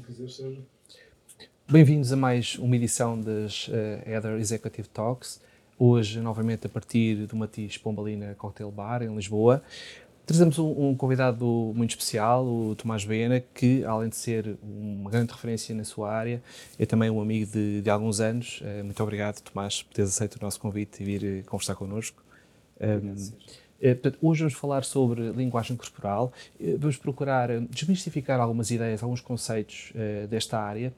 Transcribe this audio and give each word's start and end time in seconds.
Sérgio. 0.00 0.64
Bem-vindos 1.70 2.12
a 2.12 2.16
mais 2.16 2.56
uma 2.58 2.74
edição 2.74 3.20
das 3.20 3.68
uh, 3.68 4.08
Ether 4.08 4.38
Executive 4.40 4.88
Talks. 4.88 5.38
Hoje, 5.78 6.18
novamente, 6.18 6.66
a 6.66 6.70
partir 6.70 7.26
do 7.26 7.36
Matiz 7.36 7.76
Pombalina 7.76 8.34
Cocktail 8.36 8.70
Bar, 8.70 9.02
em 9.02 9.14
Lisboa. 9.14 9.62
Trazemos 10.24 10.58
um, 10.58 10.88
um, 10.88 10.96
convidado 10.96 11.44
muito 11.74 11.90
especial, 11.90 12.46
o 12.46 12.74
Tomás 12.74 13.04
Bena, 13.04 13.40
que, 13.52 13.84
além 13.84 14.08
de 14.08 14.16
ser 14.16 14.56
uma 14.62 15.10
grande 15.10 15.30
referência 15.30 15.74
na 15.74 15.84
sua 15.84 16.10
área, 16.10 16.42
é 16.78 16.86
também 16.86 17.10
um 17.10 17.20
amigo 17.20 17.52
de, 17.52 17.82
de 17.82 17.90
alguns 17.90 18.18
anos. 18.18 18.62
Uh, 18.62 18.82
muito 18.84 19.02
obrigado, 19.02 19.42
Tomás, 19.42 19.82
por 19.82 19.92
teres 19.92 20.10
aceito 20.10 20.36
o 20.36 20.38
nosso 20.40 20.58
convite 20.58 21.02
e 21.02 21.04
vir 21.04 21.22
uh, 21.22 21.44
conversar 21.44 21.74
connosco. 21.74 22.24
Um, 22.80 22.86
eh, 22.86 23.14
portanto, 23.90 24.18
hoje 24.22 24.40
vamos 24.40 24.54
falar 24.54 24.84
sobre 24.84 25.32
linguagem 25.32 25.76
corporal, 25.76 26.32
eh, 26.60 26.76
vamos 26.78 26.96
procurar 26.96 27.50
eh, 27.50 27.60
desmistificar 27.68 28.40
algumas 28.40 28.70
ideias, 28.70 29.02
alguns 29.02 29.20
conceitos 29.20 29.92
desta 30.28 30.58
área 30.58 30.92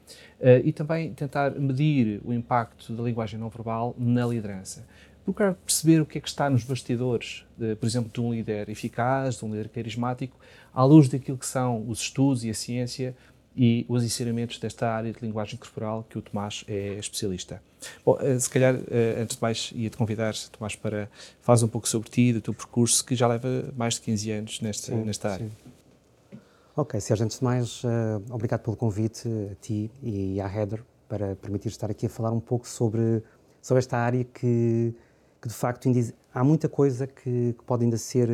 e 0.64 0.72
também 0.72 1.12
tentar 1.14 1.52
medir 1.52 2.20
o 2.24 2.32
impacto 2.32 2.92
da 2.92 3.02
linguagem 3.02 3.38
não 3.38 3.48
verbal 3.48 3.94
na 3.98 4.26
liderança. 4.26 4.86
Procurar 5.24 5.54
perceber 5.54 6.00
o 6.00 6.06
que 6.06 6.18
é 6.18 6.20
que 6.20 6.28
está 6.28 6.50
nos 6.50 6.64
bastidores, 6.64 7.46
por 7.80 7.86
exemplo, 7.86 8.10
de 8.12 8.20
um 8.20 8.32
líder 8.32 8.68
eficaz, 8.68 9.38
de 9.38 9.44
um 9.44 9.50
líder 9.50 9.68
carismático, 9.70 10.38
à 10.72 10.84
luz 10.84 11.08
daquilo 11.08 11.38
que 11.38 11.46
são 11.46 11.88
os 11.88 12.00
estudos 12.00 12.44
e 12.44 12.50
a 12.50 12.54
ciência 12.54 13.16
e 13.56 13.86
os 13.88 14.02
ensinamentos 14.02 14.58
desta 14.58 14.88
área 14.88 15.12
de 15.12 15.20
linguagem 15.20 15.58
corporal 15.58 16.04
que 16.08 16.18
o 16.18 16.22
Tomás 16.22 16.64
é 16.66 16.94
especialista. 16.94 17.62
Bom, 18.04 18.18
eh, 18.20 18.38
se 18.38 18.50
calhar, 18.50 18.74
eh, 18.90 19.20
antes 19.20 19.36
de 19.36 19.42
mais, 19.42 19.72
ia-te 19.74 19.96
convidar, 19.96 20.34
Tomás, 20.50 20.74
para 20.74 21.08
falar 21.40 21.62
um 21.64 21.68
pouco 21.68 21.88
sobre 21.88 22.10
ti, 22.10 22.32
do 22.32 22.40
teu 22.40 22.54
percurso, 22.54 23.04
que 23.04 23.14
já 23.14 23.28
leva 23.28 23.72
mais 23.76 23.94
de 23.94 24.00
15 24.00 24.30
anos 24.30 24.60
nesta, 24.60 24.92
sim, 24.92 25.04
nesta 25.04 25.30
área. 25.30 25.46
Sim. 25.46 26.38
Ok, 26.76 27.00
Sérgio, 27.00 27.24
antes 27.24 27.38
de 27.38 27.44
mais, 27.44 27.84
uh, 27.84 27.88
obrigado 28.30 28.62
pelo 28.62 28.76
convite 28.76 29.28
a 29.52 29.54
ti 29.56 29.90
e 30.02 30.40
à 30.40 30.52
Heather 30.52 30.82
para 31.08 31.36
permitir 31.36 31.68
estar 31.68 31.88
aqui 31.88 32.06
a 32.06 32.08
falar 32.08 32.32
um 32.32 32.40
pouco 32.40 32.66
sobre, 32.66 33.22
sobre 33.62 33.78
esta 33.78 33.96
área 33.96 34.24
que, 34.24 34.92
que 35.40 35.46
de 35.46 35.54
facto, 35.54 35.88
há 36.34 36.42
muita 36.42 36.68
coisa 36.68 37.06
que, 37.06 37.52
que 37.52 37.64
pode 37.64 37.84
ainda 37.84 37.96
ser 37.96 38.28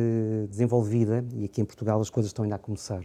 desenvolvida 0.49 1.23
e 1.35 1.45
aqui 1.45 1.61
em 1.61 1.65
Portugal 1.65 2.01
as 2.01 2.09
coisas 2.09 2.31
estão 2.31 2.41
ainda 2.41 2.55
a 2.55 2.59
começar. 2.59 3.03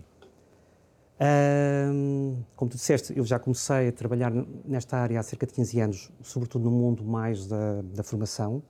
Um, 1.18 2.42
como 2.54 2.70
tu 2.70 2.76
disseste, 2.76 3.16
eu 3.16 3.24
já 3.24 3.38
comecei 3.38 3.88
a 3.88 3.92
trabalhar 3.92 4.30
nesta 4.64 4.98
área 4.98 5.18
há 5.18 5.22
cerca 5.22 5.46
de 5.46 5.52
15 5.54 5.80
anos, 5.80 6.12
sobretudo 6.22 6.64
no 6.64 6.70
mundo 6.70 7.04
mais 7.04 7.46
da, 7.46 7.82
da 7.82 8.02
formação. 8.02 8.62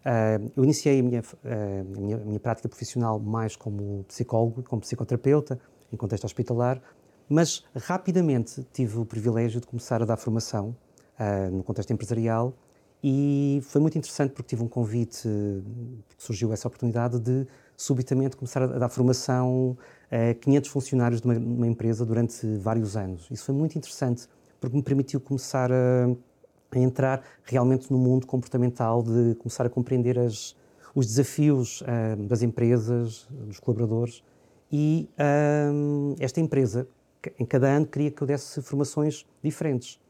Uh, 0.00 0.50
eu 0.56 0.64
iniciei 0.64 0.98
a 0.98 1.02
minha, 1.02 1.20
uh, 1.20 1.96
a, 1.96 2.00
minha, 2.00 2.16
a 2.16 2.20
minha, 2.20 2.40
prática 2.40 2.68
profissional 2.68 3.20
mais 3.20 3.54
como 3.54 4.04
psicólogo, 4.04 4.62
como 4.62 4.80
psicoterapeuta, 4.80 5.60
em 5.92 5.96
contexto 5.96 6.24
hospitalar, 6.24 6.80
mas 7.28 7.64
rapidamente 7.76 8.66
tive 8.72 8.98
o 8.98 9.04
privilégio 9.04 9.60
de 9.60 9.66
começar 9.66 10.00
a 10.02 10.06
dar 10.06 10.16
formação 10.16 10.74
uh, 11.18 11.50
no 11.54 11.62
contexto 11.62 11.92
empresarial 11.92 12.54
e 13.02 13.60
foi 13.62 13.80
muito 13.80 13.96
interessante 13.96 14.32
porque 14.32 14.48
tive 14.48 14.62
um 14.62 14.68
convite, 14.68 15.28
surgiu 16.18 16.52
essa 16.52 16.68
oportunidade 16.68 17.18
de 17.18 17.46
subitamente 17.76 18.36
começar 18.36 18.62
a 18.62 18.66
dar 18.66 18.88
formação 18.88 19.76
500 20.40 20.70
funcionários 20.70 21.20
de 21.20 21.26
uma, 21.26 21.38
uma, 21.38 21.66
empresa 21.66 22.04
durante 22.04 22.46
vários 22.58 22.96
anos. 22.96 23.28
Isso 23.30 23.44
foi 23.44 23.54
muito 23.54 23.76
interessante, 23.78 24.26
porque 24.60 24.76
me 24.76 24.82
permitiu 24.82 25.20
começar 25.20 25.70
a, 25.70 26.08
a 26.72 26.78
entrar 26.78 27.22
realmente 27.44 27.90
no 27.92 27.98
mundo 27.98 28.26
comportamental, 28.26 29.02
de 29.02 29.34
começar 29.36 29.66
a 29.66 29.70
compreender 29.70 30.18
as, 30.18 30.56
os 30.94 31.06
desafios 31.06 31.82
uh, 31.82 32.22
das 32.24 32.42
empresas, 32.42 33.26
dos 33.30 33.60
colaboradores. 33.60 34.22
E 34.70 35.08
uh, 35.12 36.16
esta 36.18 36.40
empresa, 36.40 36.86
em 37.38 37.44
cada 37.44 37.68
ano, 37.68 37.86
queria 37.86 38.10
que 38.10 38.22
eu 38.22 38.26
desse 38.26 38.60
formações 38.62 39.26
diferentes. 39.42 40.00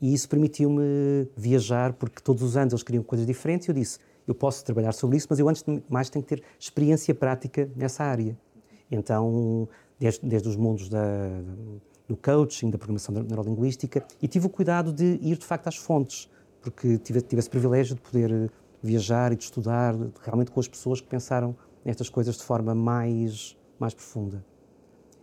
E 0.00 0.12
isso 0.12 0.28
permitiu-me 0.28 1.28
viajar, 1.36 1.92
porque 1.92 2.20
todos 2.20 2.42
os 2.42 2.56
anos 2.56 2.72
eles 2.72 2.82
queriam 2.82 3.04
coisas 3.04 3.26
diferentes. 3.26 3.68
E 3.68 3.70
eu 3.70 3.74
disse: 3.74 3.98
eu 4.26 4.34
posso 4.34 4.64
trabalhar 4.64 4.92
sobre 4.92 5.16
isso, 5.16 5.26
mas 5.30 5.38
eu 5.38 5.48
antes 5.48 5.62
de 5.62 5.82
mais 5.88 6.10
tenho 6.10 6.24
que 6.24 6.36
ter 6.36 6.42
experiência 6.58 7.14
prática 7.14 7.70
nessa 7.76 8.04
área. 8.04 8.36
Então, 8.92 9.66
desde, 9.98 10.26
desde 10.26 10.48
os 10.50 10.54
mundos 10.54 10.90
da, 10.90 11.00
do 12.06 12.14
coaching, 12.14 12.68
da 12.68 12.76
programação 12.76 13.14
neurolinguística, 13.14 14.04
e 14.20 14.28
tive 14.28 14.46
o 14.46 14.50
cuidado 14.50 14.92
de 14.92 15.18
ir 15.22 15.38
de 15.38 15.46
facto 15.46 15.66
às 15.68 15.76
fontes, 15.76 16.28
porque 16.60 16.98
tive, 16.98 17.22
tive 17.22 17.40
esse 17.40 17.48
privilégio 17.48 17.94
de 17.94 18.02
poder 18.02 18.30
eh, 18.30 18.48
viajar 18.82 19.32
e 19.32 19.36
de 19.36 19.44
estudar 19.44 19.96
realmente 20.22 20.50
com 20.50 20.60
as 20.60 20.68
pessoas 20.68 21.00
que 21.00 21.08
pensaram 21.08 21.56
nestas 21.82 22.10
coisas 22.10 22.36
de 22.36 22.42
forma 22.42 22.74
mais, 22.74 23.56
mais 23.78 23.94
profunda. 23.94 24.44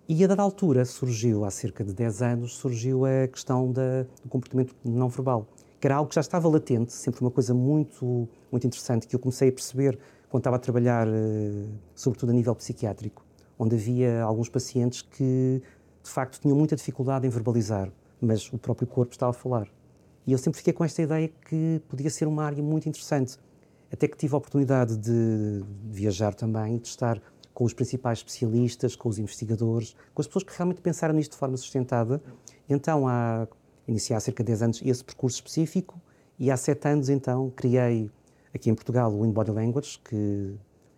E 0.07 0.24
a 0.24 0.28
dada 0.28 0.41
altura 0.41 0.84
surgiu, 0.84 1.46
há 1.46 1.51
cerca 1.51 1.84
de 1.84 1.94
10 1.94 2.22
anos, 2.24 2.56
surgiu 2.56 3.06
a 3.06 3.28
questão 3.28 3.72
da, 3.72 4.01
do 4.24 4.28
comportamento 4.28 4.75
não 4.84 5.07
verbal, 5.09 5.47
que 5.80 5.86
era 5.86 5.96
algo 5.96 6.09
que 6.09 6.16
já 6.16 6.22
estava 6.22 6.50
latente, 6.50 6.91
sempre 6.91 7.22
uma 7.22 7.30
coisa 7.30 7.53
muito, 7.53 8.28
muito 8.51 8.66
interessante, 8.66 9.07
que 9.07 9.16
eu 9.16 9.19
comecei 9.19 9.50
a 9.50 9.51
perceber 9.51 10.00
quando 10.28 10.41
estava 10.41 10.56
a 10.56 10.59
trabalhar, 10.59 11.07
eh, 11.07 11.68
sobretudo 11.94 12.31
a 12.31 12.34
nível 12.34 12.56
psiquiátrico 12.56 13.28
onde 13.59 13.75
havia 13.75 14.23
alguns 14.23 14.47
pacientes 14.47 15.01
que, 15.01 15.61
de 16.01 16.09
facto, 16.09 16.39
tinham 16.39 16.57
muita 16.57 16.77
dificuldade 16.77 17.27
em 17.27 17.29
verbalizar, 17.29 17.91
mas 18.21 18.51
o 18.53 18.57
próprio 18.57 18.87
corpo 18.87 19.11
estava 19.11 19.31
a 19.31 19.33
falar. 19.33 19.67
E 20.25 20.31
eu 20.31 20.37
sempre 20.37 20.57
fiquei 20.57 20.71
com 20.71 20.85
esta 20.85 21.01
ideia 21.01 21.27
que 21.27 21.81
podia 21.89 22.09
ser 22.09 22.27
uma 22.27 22.45
área 22.45 22.63
muito 22.63 22.87
interessante. 22.87 23.37
Até 23.91 24.07
que 24.07 24.15
tive 24.15 24.33
a 24.33 24.37
oportunidade 24.37 24.95
de 24.95 25.63
viajar 25.89 26.33
também 26.33 26.77
de 26.77 26.87
estar 26.87 27.21
com 27.53 27.65
os 27.65 27.73
principais 27.73 28.19
especialistas, 28.19 28.95
com 28.95 29.09
os 29.09 29.19
investigadores, 29.19 29.95
com 30.13 30.21
as 30.21 30.27
pessoas 30.27 30.43
que 30.43 30.55
realmente 30.55 30.81
pensaram 30.81 31.13
nisto 31.13 31.31
de 31.31 31.37
forma 31.37 31.57
sustentada. 31.57 32.21
Então, 32.69 33.07
há, 33.07 33.47
iniciei 33.87 34.15
há 34.15 34.19
cerca 34.19 34.43
de 34.43 34.47
10 34.47 34.61
anos 34.61 34.81
esse 34.85 35.03
percurso 35.03 35.37
específico 35.37 35.99
e 36.37 36.49
há 36.49 36.55
7 36.55 36.87
anos, 36.87 37.09
então, 37.09 37.51
criei 37.55 38.09
aqui 38.53 38.69
em 38.69 38.75
Portugal 38.75 39.11
o 39.11 39.25
InBody 39.25 39.51
Language, 39.51 39.99
que 39.99 40.55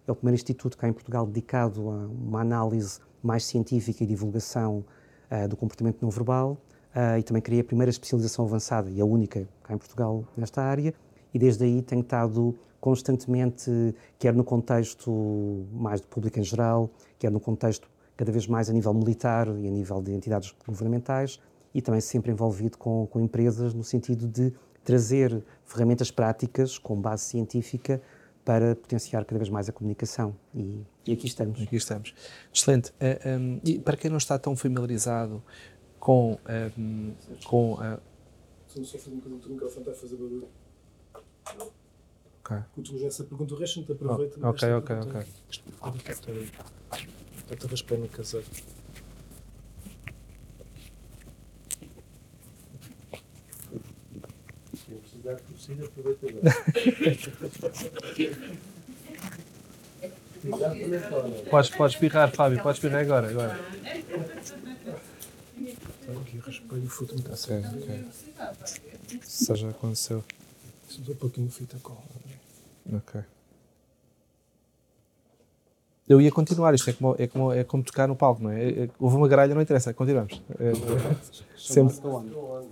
é 0.07 0.11
o 0.11 0.15
primeiro 0.15 0.35
instituto 0.35 0.77
cá 0.77 0.87
em 0.87 0.93
Portugal 0.93 1.25
dedicado 1.25 1.89
a 1.89 2.07
uma 2.07 2.41
análise 2.41 2.99
mais 3.21 3.45
científica 3.45 4.03
e 4.03 4.07
divulgação 4.07 4.83
uh, 5.29 5.47
do 5.47 5.55
comportamento 5.55 6.01
não 6.01 6.09
verbal 6.09 6.57
uh, 6.95 7.17
e 7.19 7.23
também 7.23 7.41
criei 7.41 7.61
a 7.61 7.63
primeira 7.63 7.89
especialização 7.89 8.45
avançada 8.45 8.89
e 8.89 8.99
a 8.99 9.05
única 9.05 9.47
cá 9.63 9.73
em 9.73 9.77
Portugal 9.77 10.25
nesta 10.35 10.61
área 10.61 10.93
e 11.33 11.39
desde 11.39 11.63
aí 11.63 11.81
tenho 11.81 12.01
estado 12.01 12.55
constantemente, 12.79 13.95
quer 14.17 14.33
no 14.33 14.43
contexto 14.43 15.65
mais 15.71 16.01
do 16.01 16.07
público 16.07 16.39
em 16.39 16.43
geral, 16.43 16.89
quer 17.19 17.31
no 17.31 17.39
contexto 17.39 17.87
cada 18.17 18.31
vez 18.31 18.47
mais 18.47 18.69
a 18.69 18.73
nível 18.73 18.93
militar 18.93 19.47
e 19.47 19.67
a 19.67 19.71
nível 19.71 20.01
de 20.01 20.11
entidades 20.11 20.53
governamentais 20.65 21.39
e 21.73 21.81
também 21.81 22.01
sempre 22.01 22.31
envolvido 22.31 22.77
com, 22.77 23.07
com 23.07 23.19
empresas 23.19 23.73
no 23.73 23.83
sentido 23.83 24.27
de 24.27 24.51
trazer 24.83 25.43
ferramentas 25.63 26.09
práticas 26.09 26.77
com 26.77 26.99
base 26.99 27.23
científica 27.23 28.01
para 28.43 28.75
potenciar 28.75 29.25
cada 29.25 29.37
vez 29.37 29.49
mais 29.49 29.69
a 29.69 29.71
comunicação. 29.71 30.35
E, 30.53 30.83
e 31.05 31.13
aqui 31.13 31.27
estamos. 31.27 31.61
Aqui 31.61 31.75
estamos. 31.75 32.13
Excelente. 32.53 32.89
Uh, 32.91 32.93
eh, 32.99 33.37
um, 33.37 33.59
e 33.63 33.79
para 33.79 33.97
quem 33.97 34.09
não 34.09 34.17
está 34.17 34.37
tão 34.37 34.55
familiarizado 34.55 35.43
com. 35.99 36.37
Um, 36.77 37.13
com 37.45 37.73
uh... 37.73 37.99
Só 38.67 38.97
fazer 38.97 39.11
uma 39.11 39.21
coisa, 39.21 39.37
o 39.37 39.39
teu 39.39 39.51
microfone 39.51 39.81
está 39.81 39.91
a 39.91 39.95
fazer 39.95 40.15
barulho. 40.15 40.47
Ok. 42.43 42.57
Tu 42.83 43.05
essa 43.05 43.23
pergunta, 43.23 43.53
o 43.53 43.57
resto 43.57 43.79
não 43.79 43.85
te 43.85 43.91
aproveita. 43.91 44.39
Oh, 44.41 44.49
ok, 44.49 44.73
ok, 44.73 44.95
ok. 44.95 45.21
Está 45.49 47.67
a 47.67 47.69
raspar 47.69 47.97
no 47.97 48.07
caseiro. 48.07 48.47
Lugar 55.21 55.39
possível, 55.41 55.85
aproveita 55.85 56.27
agora. 56.27 56.55
Podes, 61.49 61.69
podes 61.69 61.95
espirrar, 61.95 62.31
Fábio, 62.31 62.61
podes 62.61 62.77
espirrar 62.77 63.01
agora. 63.01 63.29
agora. 63.29 63.59
Aqui, 66.21 66.37
raspei 66.39 66.79
o 66.79 66.89
fito 66.89 67.13
muito 67.13 67.31
Ok, 67.31 67.63
ok. 67.81 68.05
Isso 69.21 69.55
já 69.55 69.69
aconteceu. 69.69 70.23
Isso 70.89 71.11
um 71.11 71.15
pouquinho 71.15 71.47
de 71.47 71.53
fita 71.53 71.77
com. 71.83 71.95
Ok. 72.91 73.21
Eu 76.09 76.19
ia 76.19 76.31
continuar, 76.31 76.73
isto 76.73 76.89
é 76.89 76.93
como, 76.93 77.15
é 77.17 77.27
como, 77.27 77.53
é 77.53 77.63
como 77.63 77.83
tocar 77.83 78.07
no 78.07 78.15
palco, 78.17 78.43
não 78.43 78.49
é? 78.49 78.61
é, 78.61 78.83
é 78.83 78.89
houve 78.99 79.15
uma 79.15 79.27
gralha, 79.29 79.55
não 79.55 79.61
interessa, 79.61 79.93
continuamos. 79.93 80.41
É, 80.59 80.73
sempre. 81.55 81.95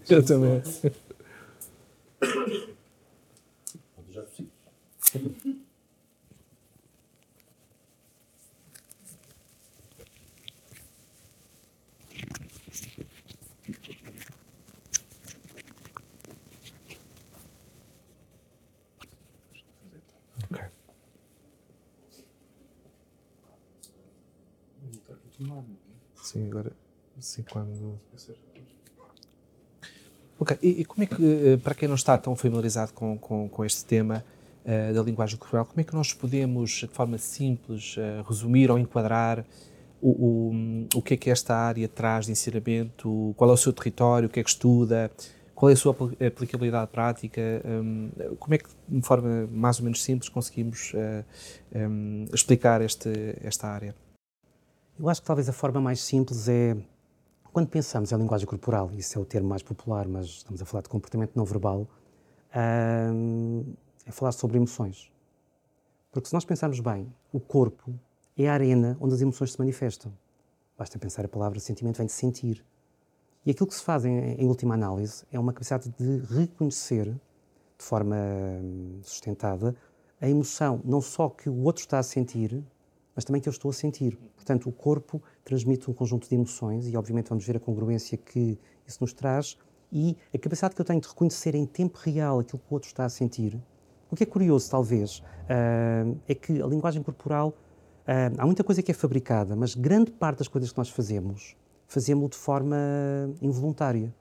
Eu 0.10 0.26
também. 0.26 0.62
Já. 4.12 4.26
Sim, 26.16 26.48
agora, 26.48 26.72
sim, 27.20 27.44
quando. 27.44 28.00
Ok, 30.40 30.58
e, 30.62 30.82
e, 30.82 30.86
como 30.86 31.04
é 31.04 31.06
que, 31.06 31.60
para 31.62 31.76
quem 31.76 31.88
não 31.88 31.96
está 31.96 32.18
tão 32.18 32.34
familiarizado 32.34 32.94
com, 32.94 33.18
com, 33.18 33.50
com 33.50 33.66
este 33.66 33.84
tema 33.84 34.24
uh, 34.64 34.94
da 34.94 35.04
linguagem 35.04 35.38
corporal, 35.38 35.66
como 35.66 35.82
é 35.82 35.84
que 35.84 35.94
nós 35.94 36.14
podemos, 36.14 36.72
de 36.72 36.88
forma 36.88 37.18
simples, 37.18 37.98
uh, 37.98 38.24
resumir 38.26 38.72
ou 38.72 38.80
enquadrar 38.80 39.46
o, 40.02 40.10
o, 40.10 40.88
o 40.96 41.02
que 41.02 41.16
é 41.16 41.18
que 41.18 41.30
esta 41.30 41.54
área 41.54 41.86
traz 41.90 42.28
de 42.28 42.32
ensinamento, 42.32 43.34
qual 43.36 43.50
é 43.50 43.54
o 43.54 43.58
seu 43.58 43.74
território, 43.74 44.28
o 44.28 44.32
que 44.32 44.40
é 44.40 44.44
que 44.44 44.50
estuda, 44.50 45.12
qual 45.54 45.70
é 45.70 45.74
a 45.74 45.76
sua 45.76 45.94
aplicabilidade 46.26 46.90
prática, 46.90 47.42
um, 47.66 48.10
como 48.40 48.54
é 48.54 48.60
que, 48.60 48.70
de 48.88 49.02
forma 49.02 49.46
mais 49.52 49.78
ou 49.80 49.84
menos 49.84 50.02
simples, 50.02 50.30
conseguimos 50.30 50.94
uh, 50.94 51.26
um, 51.76 52.26
explicar 52.34 52.82
este, 52.82 53.10
esta 53.44 53.68
área? 53.68 53.94
Eu 54.98 55.10
acho 55.10 55.20
que 55.20 55.28
talvez 55.28 55.50
a 55.50 55.54
forma 55.54 55.82
mais 55.82 56.00
simples 56.00 56.48
é 56.48 56.78
quando 57.52 57.68
pensamos 57.68 58.12
em 58.12 58.18
linguagem 58.18 58.46
corporal, 58.46 58.92
isso 58.94 59.18
é 59.18 59.22
o 59.22 59.26
termo 59.26 59.50
mais 59.50 59.64
popular, 59.64 60.08
mas 60.08 60.26
estamos 60.26 60.62
a 60.62 60.66
falar 60.66 60.82
de 60.82 60.90
comportamento 60.90 61.32
não 61.36 61.46
verbal, 61.46 61.88
hum, 63.14 63.74
é 64.06 64.12
falar 64.12 64.32
sobre 64.32 64.58
emoções. 64.58 65.12
Porque 66.12 66.28
se 66.28 66.34
nós 66.34 66.46
pensarmos 66.46 66.80
bem, 66.80 67.12
o 67.32 67.40
corpo 67.40 67.94
é 68.38 68.48
a 68.48 68.54
arena 68.54 68.98
onde 69.00 69.14
as 69.14 69.22
emoções 69.22 69.52
se 69.52 69.60
manifestam. 69.60 70.12
Basta 70.78 70.98
pensar 70.98 71.26
a 71.26 71.28
palavra 71.28 71.60
sentimento, 71.60 71.98
vem 71.98 72.08
de 72.08 72.14
sentir. 72.14 72.64
E 73.46 73.52
aquilo 73.52 73.68
que 73.68 73.76
se 73.76 73.84
faz, 73.84 74.06
em, 74.06 74.36
em 74.36 74.48
última 74.48 74.74
análise, 74.74 75.24
é 75.32 75.40
uma 75.40 75.54
capacidade 75.54 75.90
de 75.98 76.20
reconhecer, 76.34 77.06
de 77.06 77.86
forma 77.86 78.16
hum, 78.16 79.00
sustentada, 79.04 79.76
a 80.22 80.28
emoção, 80.28 80.82
não 80.84 81.02
só 81.02 81.30
que 81.30 81.50
o 81.50 81.64
outro 81.64 81.82
está 81.82 82.00
a 82.00 82.04
sentir, 82.04 82.64
mas 83.20 83.26
também 83.26 83.42
que 83.42 83.50
eu 83.50 83.52
estou 83.52 83.70
a 83.70 83.74
sentir. 83.74 84.18
Portanto, 84.34 84.70
o 84.70 84.72
corpo 84.72 85.22
transmite 85.44 85.92
um 85.92 85.94
conjunto 85.94 86.30
de 86.30 86.36
emoções 86.36 86.88
e, 86.88 86.96
obviamente, 86.96 87.28
vamos 87.28 87.46
ver 87.46 87.58
a 87.58 87.60
congruência 87.60 88.18
que 88.18 88.58
isso 88.88 89.00
nos 89.02 89.12
traz 89.12 89.58
e 89.92 90.16
a 90.34 90.38
capacidade 90.38 90.74
que 90.74 90.80
eu 90.80 90.86
tenho 90.86 91.02
de 91.02 91.08
reconhecer 91.10 91.54
em 91.54 91.66
tempo 91.66 92.00
real 92.02 92.40
aquilo 92.40 92.60
que 92.60 92.72
o 92.72 92.74
outro 92.74 92.88
está 92.88 93.04
a 93.04 93.10
sentir. 93.10 93.62
O 94.10 94.16
que 94.16 94.24
é 94.24 94.26
curioso, 94.26 94.72
talvez, 94.72 95.20
uh, 95.20 96.18
é 96.30 96.34
que 96.34 96.62
a 96.62 96.66
linguagem 96.66 97.04
corporal, 97.04 97.50
uh, 97.50 98.36
há 98.38 98.46
muita 98.46 98.64
coisa 98.64 98.82
que 98.82 98.90
é 98.90 98.94
fabricada, 98.94 99.54
mas 99.54 99.76
grande 99.76 100.12
parte 100.12 100.38
das 100.38 100.48
coisas 100.48 100.72
que 100.72 100.78
nós 100.78 100.88
fazemos, 100.88 101.58
fazemos 101.88 102.30
de 102.30 102.38
forma 102.38 102.78
involuntária 103.42 104.16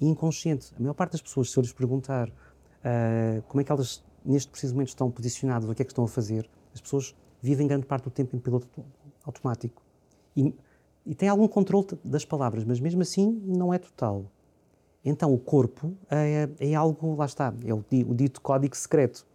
e 0.00 0.08
inconsciente. 0.08 0.72
A 0.76 0.80
maior 0.80 0.94
parte 0.94 1.12
das 1.12 1.22
pessoas, 1.22 1.52
se 1.52 1.56
eu 1.56 1.62
lhes 1.62 1.72
perguntar 1.72 2.28
uh, 2.28 3.42
como 3.46 3.60
é 3.60 3.64
que 3.64 3.70
elas, 3.70 4.02
neste 4.24 4.50
preciso 4.50 4.74
momento, 4.74 4.88
estão 4.88 5.08
posicionadas, 5.08 5.68
o 5.68 5.72
que 5.72 5.82
é 5.82 5.84
que 5.84 5.92
estão 5.92 6.02
a 6.02 6.08
fazer, 6.08 6.50
as 6.74 6.80
pessoas 6.80 7.14
vivem 7.44 7.66
grande 7.66 7.84
parte 7.84 8.04
do 8.04 8.10
tempo 8.10 8.34
em 8.34 8.38
piloto 8.38 8.66
automático. 9.22 9.82
E, 10.34 10.54
e 11.04 11.14
tem 11.14 11.28
algum 11.28 11.46
controle 11.46 11.86
das 12.02 12.24
palavras, 12.24 12.64
mas 12.64 12.80
mesmo 12.80 13.02
assim 13.02 13.42
não 13.44 13.72
é 13.72 13.78
total. 13.78 14.24
Então 15.04 15.32
o 15.34 15.38
corpo 15.38 15.92
é, 16.10 16.48
é 16.58 16.74
algo, 16.74 17.14
lá 17.14 17.26
está, 17.26 17.52
é 17.62 17.74
o, 17.74 17.84
o 18.08 18.14
dito 18.14 18.40
código 18.40 18.74
secreto. 18.74 19.26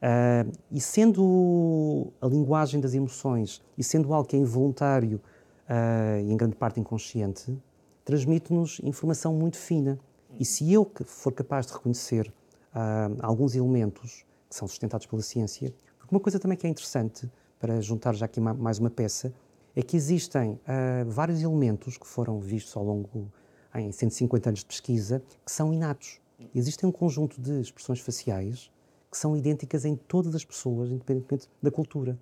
Uh, 0.00 0.50
e 0.72 0.80
sendo 0.80 2.10
a 2.22 2.26
linguagem 2.26 2.80
das 2.80 2.94
emoções 2.94 3.60
e 3.76 3.84
sendo 3.84 4.14
algo 4.14 4.26
que 4.26 4.34
é 4.34 4.38
involuntário 4.38 5.20
uh, 5.68 6.24
e 6.24 6.32
em 6.32 6.36
grande 6.38 6.56
parte 6.56 6.80
inconsciente, 6.80 7.54
transmite-nos 8.02 8.80
informação 8.82 9.34
muito 9.34 9.58
fina. 9.58 9.98
E 10.38 10.44
se 10.46 10.72
eu 10.72 10.90
for 11.04 11.34
capaz 11.34 11.66
de 11.66 11.74
reconhecer 11.74 12.32
uh, 12.74 13.14
alguns 13.20 13.54
elementos 13.54 14.24
que 14.48 14.56
são 14.56 14.66
sustentados 14.66 15.04
pela 15.04 15.20
ciência, 15.20 15.74
porque 15.98 16.14
uma 16.14 16.20
coisa 16.20 16.38
também 16.38 16.56
que 16.56 16.66
é 16.66 16.70
interessante 16.70 17.30
para 17.60 17.80
juntar 17.82 18.14
já 18.14 18.24
aqui 18.24 18.40
mais 18.40 18.78
uma 18.78 18.90
peça, 18.90 19.32
é 19.76 19.82
que 19.82 19.96
existem 19.96 20.52
uh, 20.52 21.08
vários 21.08 21.42
elementos 21.42 21.98
que 21.98 22.06
foram 22.06 22.40
vistos 22.40 22.74
ao 22.74 22.82
longo, 22.82 23.30
em 23.74 23.92
150 23.92 24.48
anos 24.48 24.60
de 24.60 24.66
pesquisa, 24.66 25.22
que 25.44 25.52
são 25.52 25.72
inatos. 25.72 26.20
Existem 26.54 26.88
um 26.88 26.92
conjunto 26.92 27.40
de 27.40 27.60
expressões 27.60 28.00
faciais 28.00 28.72
que 29.10 29.16
são 29.16 29.36
idênticas 29.36 29.84
em 29.84 29.94
todas 29.94 30.34
as 30.34 30.44
pessoas, 30.44 30.90
independentemente 30.90 31.48
da 31.62 31.70
cultura. 31.70 32.18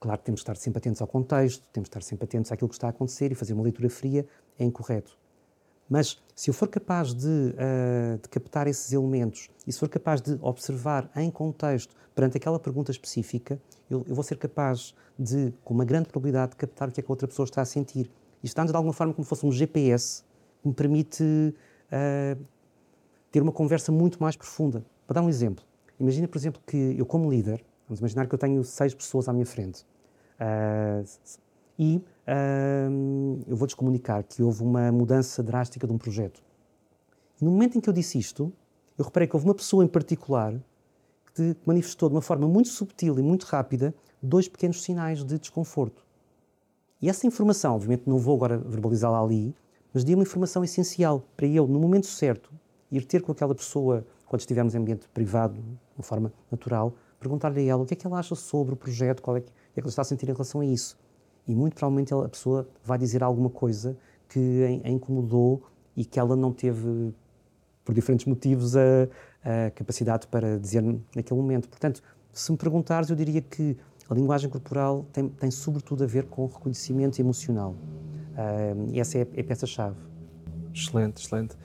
Claro 0.00 0.18
que 0.18 0.24
temos 0.24 0.40
de 0.40 0.42
estar 0.42 0.56
sempre 0.56 0.78
atentos 0.78 1.00
ao 1.00 1.06
contexto, 1.06 1.66
temos 1.72 1.86
de 1.86 1.90
estar 1.90 2.02
sempre 2.02 2.24
atentos 2.24 2.50
àquilo 2.50 2.68
que 2.68 2.74
está 2.74 2.88
a 2.88 2.90
acontecer 2.90 3.30
e 3.30 3.34
fazer 3.34 3.52
uma 3.52 3.62
leitura 3.62 3.88
fria 3.88 4.26
é 4.58 4.64
incorreto. 4.64 5.16
Mas 5.88 6.20
se 6.34 6.50
eu 6.50 6.54
for 6.54 6.68
capaz 6.68 7.14
de, 7.14 7.26
uh, 7.26 8.18
de, 8.20 8.28
captar 8.28 8.66
esses 8.66 8.92
elementos 8.92 9.48
e 9.66 9.72
se 9.72 9.78
for 9.78 9.88
capaz 9.88 10.20
de 10.20 10.38
observar 10.40 11.10
em 11.16 11.30
contexto 11.30 11.94
perante 12.14 12.36
aquela 12.36 12.58
pergunta 12.58 12.90
específica, 12.90 13.60
eu, 13.88 14.04
eu, 14.06 14.14
vou 14.14 14.22
ser 14.22 14.36
capaz 14.36 14.94
de, 15.18 15.52
com 15.64 15.72
uma 15.72 15.84
grande 15.84 16.08
probabilidade, 16.08 16.50
de 16.50 16.56
captar 16.56 16.88
o 16.88 16.92
que 16.92 17.00
é 17.00 17.02
que 17.02 17.10
a 17.10 17.12
outra 17.12 17.26
pessoa 17.26 17.44
está 17.44 17.62
a 17.62 17.64
sentir. 17.64 18.10
Isto 18.42 18.56
dá-nos 18.56 18.70
de 18.70 18.76
alguma 18.76 18.92
forma 18.92 19.14
como 19.14 19.24
se 19.24 19.28
fosse 19.28 19.46
um 19.46 19.52
GPS 19.52 20.22
que 20.62 20.68
me 20.68 20.74
permite 20.74 21.22
uh, 21.22 22.44
ter 23.32 23.42
uma 23.42 23.52
conversa 23.52 23.90
muito 23.90 24.20
mais 24.20 24.36
profunda. 24.36 24.84
Para 25.06 25.14
dar 25.14 25.22
um 25.22 25.28
exemplo, 25.28 25.64
imagina, 25.98 26.28
por 26.28 26.36
exemplo, 26.36 26.60
que 26.66 26.94
eu, 26.98 27.06
como 27.06 27.30
líder, 27.30 27.64
vamos 27.88 28.00
imaginar 28.00 28.26
que 28.26 28.34
eu 28.34 28.38
tenho 28.38 28.62
seis 28.62 28.94
pessoas 28.94 29.28
à 29.28 29.32
minha 29.32 29.46
frente. 29.46 29.86
Uh, 30.38 31.04
e 31.78 32.02
eu 33.46 33.56
vou-lhes 33.56 33.74
comunicar 33.74 34.22
que 34.22 34.42
houve 34.42 34.62
uma 34.62 34.92
mudança 34.92 35.42
drástica 35.42 35.86
de 35.86 35.92
um 35.92 35.98
projeto. 35.98 36.42
No 37.40 37.50
momento 37.50 37.78
em 37.78 37.80
que 37.80 37.88
eu 37.88 37.92
disse 37.92 38.18
isto, 38.18 38.52
eu 38.98 39.04
reparei 39.04 39.26
que 39.26 39.34
houve 39.34 39.46
uma 39.46 39.54
pessoa 39.54 39.82
em 39.82 39.88
particular 39.88 40.54
que 41.34 41.56
manifestou 41.64 42.08
de 42.08 42.14
uma 42.16 42.20
forma 42.22 42.46
muito 42.46 42.68
subtil 42.68 43.18
e 43.18 43.22
muito 43.22 43.44
rápida 43.44 43.94
dois 44.22 44.48
pequenos 44.48 44.82
sinais 44.82 45.24
de 45.24 45.38
desconforto. 45.38 46.04
E 47.00 47.08
essa 47.08 47.26
informação, 47.26 47.74
obviamente 47.74 48.02
não 48.06 48.18
vou 48.18 48.36
agora 48.36 48.58
verbalizá-la 48.58 49.22
ali, 49.22 49.54
mas 49.94 50.04
deu 50.04 50.18
uma 50.18 50.24
informação 50.24 50.64
essencial 50.64 51.22
para 51.36 51.46
eu, 51.46 51.66
no 51.66 51.78
momento 51.78 52.08
certo, 52.08 52.52
ir 52.90 53.04
ter 53.04 53.22
com 53.22 53.32
aquela 53.32 53.54
pessoa, 53.54 54.04
quando 54.26 54.40
estivermos 54.40 54.74
em 54.74 54.78
ambiente 54.78 55.08
privado, 55.14 55.54
de 55.54 55.78
uma 55.96 56.02
forma 56.02 56.32
natural, 56.50 56.92
perguntar-lhe 57.20 57.60
a 57.60 57.72
ela 57.72 57.82
o 57.82 57.86
que 57.86 57.94
é 57.94 57.96
que 57.96 58.06
ela 58.06 58.18
acha 58.18 58.34
sobre 58.34 58.74
o 58.74 58.76
projeto, 58.76 59.22
qual 59.22 59.36
é 59.36 59.40
que 59.40 59.50
é 59.50 59.74
que 59.74 59.80
ela 59.80 59.88
está 59.88 60.02
a 60.02 60.04
sentir 60.04 60.28
em 60.28 60.32
relação 60.32 60.60
a 60.60 60.66
isso 60.66 60.98
e 61.48 61.54
muito 61.54 61.74
provavelmente 61.74 62.12
a 62.12 62.28
pessoa 62.28 62.68
vai 62.84 62.98
dizer 62.98 63.22
alguma 63.22 63.48
coisa 63.48 63.96
que 64.28 64.82
a 64.84 64.90
incomodou 64.90 65.62
e 65.96 66.04
que 66.04 66.20
ela 66.20 66.36
não 66.36 66.52
teve, 66.52 67.12
por 67.84 67.94
diferentes 67.94 68.26
motivos, 68.26 68.76
a, 68.76 69.08
a 69.42 69.70
capacidade 69.70 70.26
para 70.26 70.58
dizer 70.58 70.82
naquele 71.16 71.40
momento. 71.40 71.68
Portanto, 71.68 72.02
se 72.32 72.52
me 72.52 72.58
perguntares, 72.58 73.08
eu 73.08 73.16
diria 73.16 73.40
que 73.40 73.76
a 74.08 74.14
linguagem 74.14 74.48
corporal 74.50 75.06
tem, 75.12 75.28
tem 75.28 75.50
sobretudo 75.50 76.04
a 76.04 76.06
ver 76.06 76.24
com 76.24 76.46
reconhecimento 76.46 77.18
emocional. 77.18 77.74
Uh, 78.34 78.98
essa 78.98 79.18
é, 79.18 79.26
é 79.34 79.40
a 79.40 79.44
peça-chave. 79.44 79.96
Excelente, 80.72 81.24
excelente. 81.24 81.56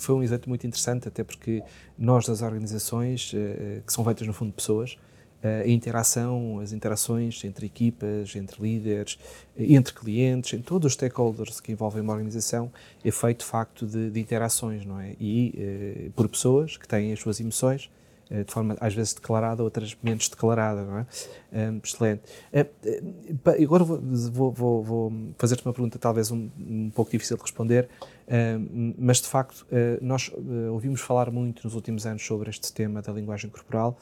Foi 0.00 0.14
um 0.14 0.22
exemplo 0.22 0.48
muito 0.48 0.66
interessante, 0.66 1.08
até 1.08 1.22
porque 1.22 1.62
nós 1.98 2.26
das 2.26 2.40
organizações, 2.40 3.32
eh, 3.34 3.82
que 3.86 3.92
são 3.92 4.02
feitas 4.02 4.26
no 4.26 4.32
fundo 4.32 4.48
de 4.48 4.54
pessoas, 4.54 4.96
a 5.42 5.68
interação, 5.68 6.58
as 6.60 6.72
interações 6.72 7.44
entre 7.44 7.66
equipas, 7.66 8.34
entre 8.34 8.60
líderes, 8.60 9.18
entre 9.56 9.94
clientes, 9.94 10.52
em 10.52 10.62
todos 10.62 10.86
os 10.86 10.92
stakeholders 10.94 11.60
que 11.60 11.72
envolvem 11.72 12.02
uma 12.02 12.12
organização, 12.12 12.72
é 13.04 13.10
feito 13.10 13.40
de 13.40 13.44
facto 13.44 13.86
de, 13.86 14.10
de 14.10 14.20
interações, 14.20 14.84
não 14.84 15.00
é? 15.00 15.14
E 15.20 15.54
eh, 15.56 16.10
por 16.16 16.28
pessoas 16.28 16.76
que 16.76 16.88
têm 16.88 17.12
as 17.12 17.20
suas 17.20 17.38
emoções, 17.38 17.88
eh, 18.30 18.44
de 18.44 18.52
forma 18.52 18.76
às 18.80 18.94
vezes 18.94 19.14
declarada, 19.14 19.62
outras 19.62 19.96
menos 20.02 20.28
declarada, 20.28 20.84
não 20.84 20.98
é? 20.98 21.06
Um, 21.52 21.80
excelente. 21.82 22.22
Uh, 22.52 23.62
agora 23.62 23.84
vou, 23.84 24.52
vou, 24.52 24.82
vou 24.82 25.12
fazer-te 25.38 25.64
uma 25.64 25.72
pergunta 25.72 25.98
talvez 25.98 26.30
um, 26.30 26.50
um, 26.58 26.90
pouco 26.90 27.10
difícil 27.10 27.36
de 27.36 27.42
responder, 27.42 27.88
uh, 28.26 28.94
mas 28.98 29.20
de 29.20 29.28
facto 29.28 29.66
uh, 29.70 29.98
nós 30.02 30.30
ouvimos 30.70 31.00
falar 31.00 31.30
muito 31.30 31.64
nos 31.64 31.74
últimos 31.74 32.04
anos 32.04 32.24
sobre 32.24 32.50
este 32.50 32.72
tema 32.72 33.00
da 33.00 33.12
linguagem 33.12 33.48
corporal 33.48 33.96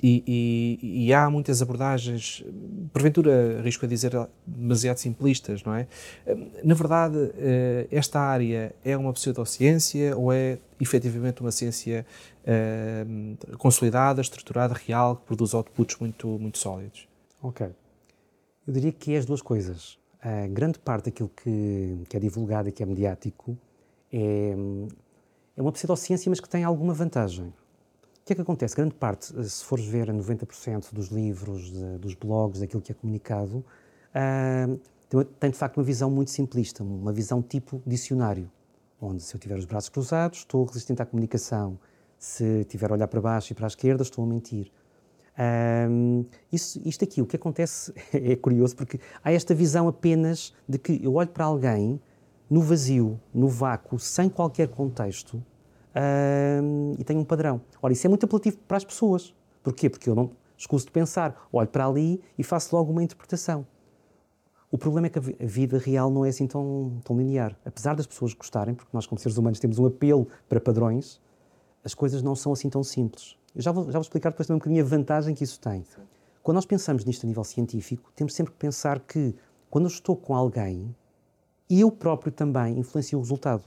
e, 0.00 0.22
e, 0.80 1.06
e, 1.06 1.12
há 1.12 1.28
muitas 1.28 1.60
abordagens, 1.60 2.44
porventura 2.92 3.58
arrisco 3.58 3.84
a 3.84 3.88
dizer 3.88 4.12
demasiado 4.46 4.98
simplistas, 4.98 5.64
não 5.64 5.74
é? 5.74 5.88
Na 6.62 6.74
verdade, 6.74 7.32
eh, 7.36 7.88
esta 7.90 8.20
área 8.20 8.72
é 8.84 8.96
uma 8.96 9.12
pseudociência 9.12 10.16
ou 10.16 10.32
é 10.32 10.58
efetivamente 10.80 11.40
uma 11.40 11.50
ciência 11.50 12.06
uh, 12.44 13.56
consolidada, 13.56 14.20
estruturada, 14.20 14.72
real, 14.72 15.16
que 15.16 15.26
produz 15.26 15.52
outputs 15.52 15.96
muito, 15.98 16.28
muito 16.38 16.58
sólidos? 16.58 17.08
Ok. 17.42 17.66
Eu 18.66 18.72
diria 18.72 18.92
que 18.92 19.14
é 19.14 19.18
as 19.18 19.26
duas 19.26 19.42
coisas. 19.42 19.98
A 20.22 20.46
grande 20.46 20.78
parte 20.78 21.06
daquilo 21.06 21.30
que, 21.30 22.04
que 22.08 22.16
é 22.16 22.20
divulgado 22.20 22.68
e 22.68 22.72
que 22.72 22.84
é 22.84 22.86
mediático 22.86 23.58
é, 24.12 24.54
é 25.56 25.62
uma 25.62 25.72
pseudociência, 25.72 26.30
mas 26.30 26.38
que 26.38 26.48
tem 26.48 26.62
alguma 26.62 26.94
vantagem 26.94 27.52
que 28.28 28.34
é 28.34 28.36
que 28.36 28.42
acontece? 28.42 28.76
Grande 28.76 28.94
parte, 28.94 29.34
eh, 29.38 29.42
se 29.42 29.64
fores 29.64 29.86
ver 29.86 30.12
90% 30.12 30.92
dos 30.92 31.08
livros, 31.08 31.72
de, 31.72 31.98
dos 31.98 32.14
blogs, 32.14 32.60
daquilo 32.60 32.82
que 32.82 32.92
é 32.92 32.94
comunicado, 32.94 33.64
uh, 34.14 34.80
tem, 35.08 35.24
tem, 35.40 35.50
de 35.50 35.56
facto 35.56 35.78
uma 35.78 35.82
visão 35.82 36.10
muito 36.10 36.30
simplista, 36.30 36.84
uma 36.84 37.10
visão 37.10 37.40
tipo 37.40 37.82
dicionário, 37.86 38.50
onde 39.00 39.22
se 39.22 39.34
eu 39.34 39.40
tiver 39.40 39.56
os 39.56 39.64
braços 39.64 39.88
cruzados, 39.88 40.40
estou 40.40 40.62
resistente 40.66 41.00
à 41.00 41.06
comunicação, 41.06 41.78
se 42.18 42.64
tiver 42.64 42.90
a 42.90 42.94
olhar 42.94 43.08
para 43.08 43.18
baixo 43.18 43.52
e 43.52 43.54
para 43.54 43.66
a 43.66 43.68
esquerda, 43.68 44.02
estou 44.02 44.22
a 44.24 44.26
mentir. 44.26 44.70
Um, 45.88 46.26
isso, 46.52 46.82
isto 46.84 47.04
aqui, 47.04 47.22
o 47.22 47.26
que 47.26 47.36
acontece 47.36 47.94
é 48.12 48.36
curioso 48.36 48.76
porque 48.76 49.00
há 49.24 49.32
esta 49.32 49.54
visão 49.54 49.88
apenas 49.88 50.52
de 50.68 50.76
que 50.76 51.02
eu 51.02 51.14
olho 51.14 51.30
para 51.30 51.46
alguém 51.46 51.98
no 52.50 52.60
vazio, 52.60 53.18
no 53.32 53.48
vácuo, 53.48 53.98
sem 53.98 54.28
qualquer 54.28 54.68
contexto, 54.68 55.42
e 56.98 57.04
tenho 57.04 57.20
um 57.20 57.24
padrão. 57.24 57.60
Ora, 57.82 57.92
isso 57.92 58.06
é 58.06 58.08
muito 58.08 58.24
apelativo 58.24 58.58
para 58.66 58.76
as 58.76 58.84
pessoas. 58.84 59.34
Porquê? 59.62 59.90
Porque 59.90 60.08
eu 60.08 60.14
não 60.14 60.30
escuso 60.56 60.86
de 60.86 60.90
pensar, 60.90 61.48
olho 61.52 61.68
para 61.68 61.86
ali 61.86 62.20
e 62.36 62.42
faço 62.42 62.74
logo 62.74 62.90
uma 62.90 63.02
interpretação. 63.02 63.66
O 64.70 64.76
problema 64.76 65.06
é 65.06 65.10
que 65.10 65.18
a 65.18 65.22
vida 65.46 65.78
real 65.78 66.10
não 66.10 66.24
é 66.24 66.28
assim 66.28 66.46
tão, 66.46 67.00
tão 67.02 67.16
linear. 67.16 67.56
Apesar 67.64 67.94
das 67.94 68.06
pessoas 68.06 68.34
gostarem, 68.34 68.74
porque 68.74 68.90
nós, 68.92 69.06
como 69.06 69.18
seres 69.18 69.38
humanos, 69.38 69.58
temos 69.58 69.78
um 69.78 69.86
apelo 69.86 70.28
para 70.48 70.60
padrões, 70.60 71.20
as 71.82 71.94
coisas 71.94 72.22
não 72.22 72.34
são 72.34 72.52
assim 72.52 72.68
tão 72.68 72.82
simples. 72.82 73.36
Eu 73.54 73.62
já 73.62 73.72
vou, 73.72 73.84
já 73.86 73.92
vou 73.92 74.02
explicar 74.02 74.30
depois 74.30 74.46
também 74.46 74.56
um 74.56 74.58
bocadinho 74.58 74.84
a 74.84 74.86
vantagem 74.86 75.34
que 75.34 75.42
isso 75.42 75.58
tem. 75.58 75.84
Quando 76.42 76.56
nós 76.56 76.66
pensamos 76.66 77.04
nisto 77.04 77.24
a 77.24 77.26
nível 77.26 77.44
científico, 77.44 78.12
temos 78.14 78.34
sempre 78.34 78.52
que 78.52 78.58
pensar 78.58 79.00
que 79.00 79.34
quando 79.70 79.84
eu 79.84 79.90
estou 79.90 80.16
com 80.16 80.34
alguém, 80.34 80.94
eu 81.70 81.90
próprio 81.90 82.30
também 82.30 82.78
influencio 82.78 83.18
o 83.18 83.22
resultado. 83.22 83.64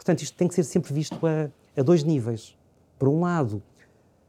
Portanto, 0.00 0.22
isto 0.22 0.34
tem 0.34 0.48
que 0.48 0.54
ser 0.54 0.64
sempre 0.64 0.94
visto 0.94 1.14
a, 1.26 1.50
a 1.78 1.82
dois 1.82 2.02
níveis. 2.02 2.56
Por 2.98 3.06
um 3.06 3.20
lado, 3.20 3.62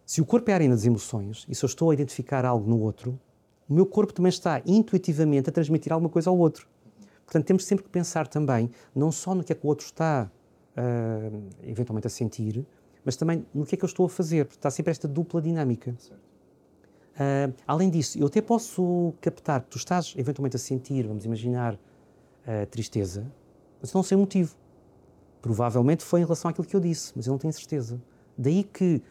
se 0.06 0.20
o 0.20 0.25
corpo 0.25 0.50
é 0.50 0.54
a 0.54 0.58
arena 0.58 0.75
das 0.75 0.84
emoções 0.84 1.46
e 1.48 1.56
se 1.56 1.63
eu 1.63 1.68
estou 1.68 1.92
a 1.92 1.94
identificar 1.94 2.44
algo 2.44 2.70
no 2.70 2.78
outro, 2.82 3.18
o 3.70 3.74
meu 3.74 3.86
corpo 3.86 4.12
também 4.12 4.30
está 4.30 4.62
intuitivamente 4.66 5.48
a 5.50 5.51
transmitir 5.54 5.94
alguma 5.94 6.10
coisa 6.10 6.30
ao 6.30 6.38
outro. 6.38 6.68
Portanto, 7.24 7.46
temos 7.46 7.63
sempre 7.63 7.86
que 7.86 7.90
pensar 7.90 8.28
também, 8.28 8.70
não 8.94 9.13
só 9.13 9.34
no 9.34 9.46
que 9.46 9.54
é 9.54 9.56
que 9.56 9.66
o 9.66 9.70
outro 9.70 9.86
está 9.86 10.30
uh, 10.75 11.50
eventualmente 11.63 12.06
a 12.06 12.10
sentir, 12.10 12.66
mas 13.06 13.16
também 13.16 13.46
no 13.54 13.66
que 13.66 13.75
é 13.75 13.78
que 13.78 13.86
eu 13.86 13.88
estou 13.88 14.06
a 14.06 14.10
fazer. 14.10 14.48
Está 14.48 14.70
sempre 14.70 14.92
esta 14.92 15.08
dupla 15.08 15.42
dinâmica. 15.42 15.96
Uh, 17.16 17.54
além 17.66 17.90
disso, 17.90 18.20
eu 18.20 18.28
até 18.28 18.42
posso 18.42 19.13
captar 19.22 19.62
que 19.62 19.70
tu 19.70 19.78
estás 19.78 20.13
eventualmente 20.18 20.58
a 20.58 20.60
sentir, 20.60 21.08
vamos 21.08 21.24
imaginar, 21.24 21.75
uh, 21.75 22.66
tristeza, 22.70 23.25
mas 23.80 23.94
não 23.94 24.04
sei 24.04 24.18
o 24.18 24.20
motivo. 24.20 24.60
Provavelmente 25.41 26.03
foi 26.03 26.21
em 26.21 26.24
relação 26.24 26.50
àquilo 26.50 26.67
que 26.67 26.75
eu 26.75 26.79
disse, 26.79 27.13
mas 27.15 27.27
eu 27.27 27.31
não 27.31 27.38
tenho 27.38 27.53
certeza. 27.53 28.01
Daí 28.38 28.63
que 28.63 29.01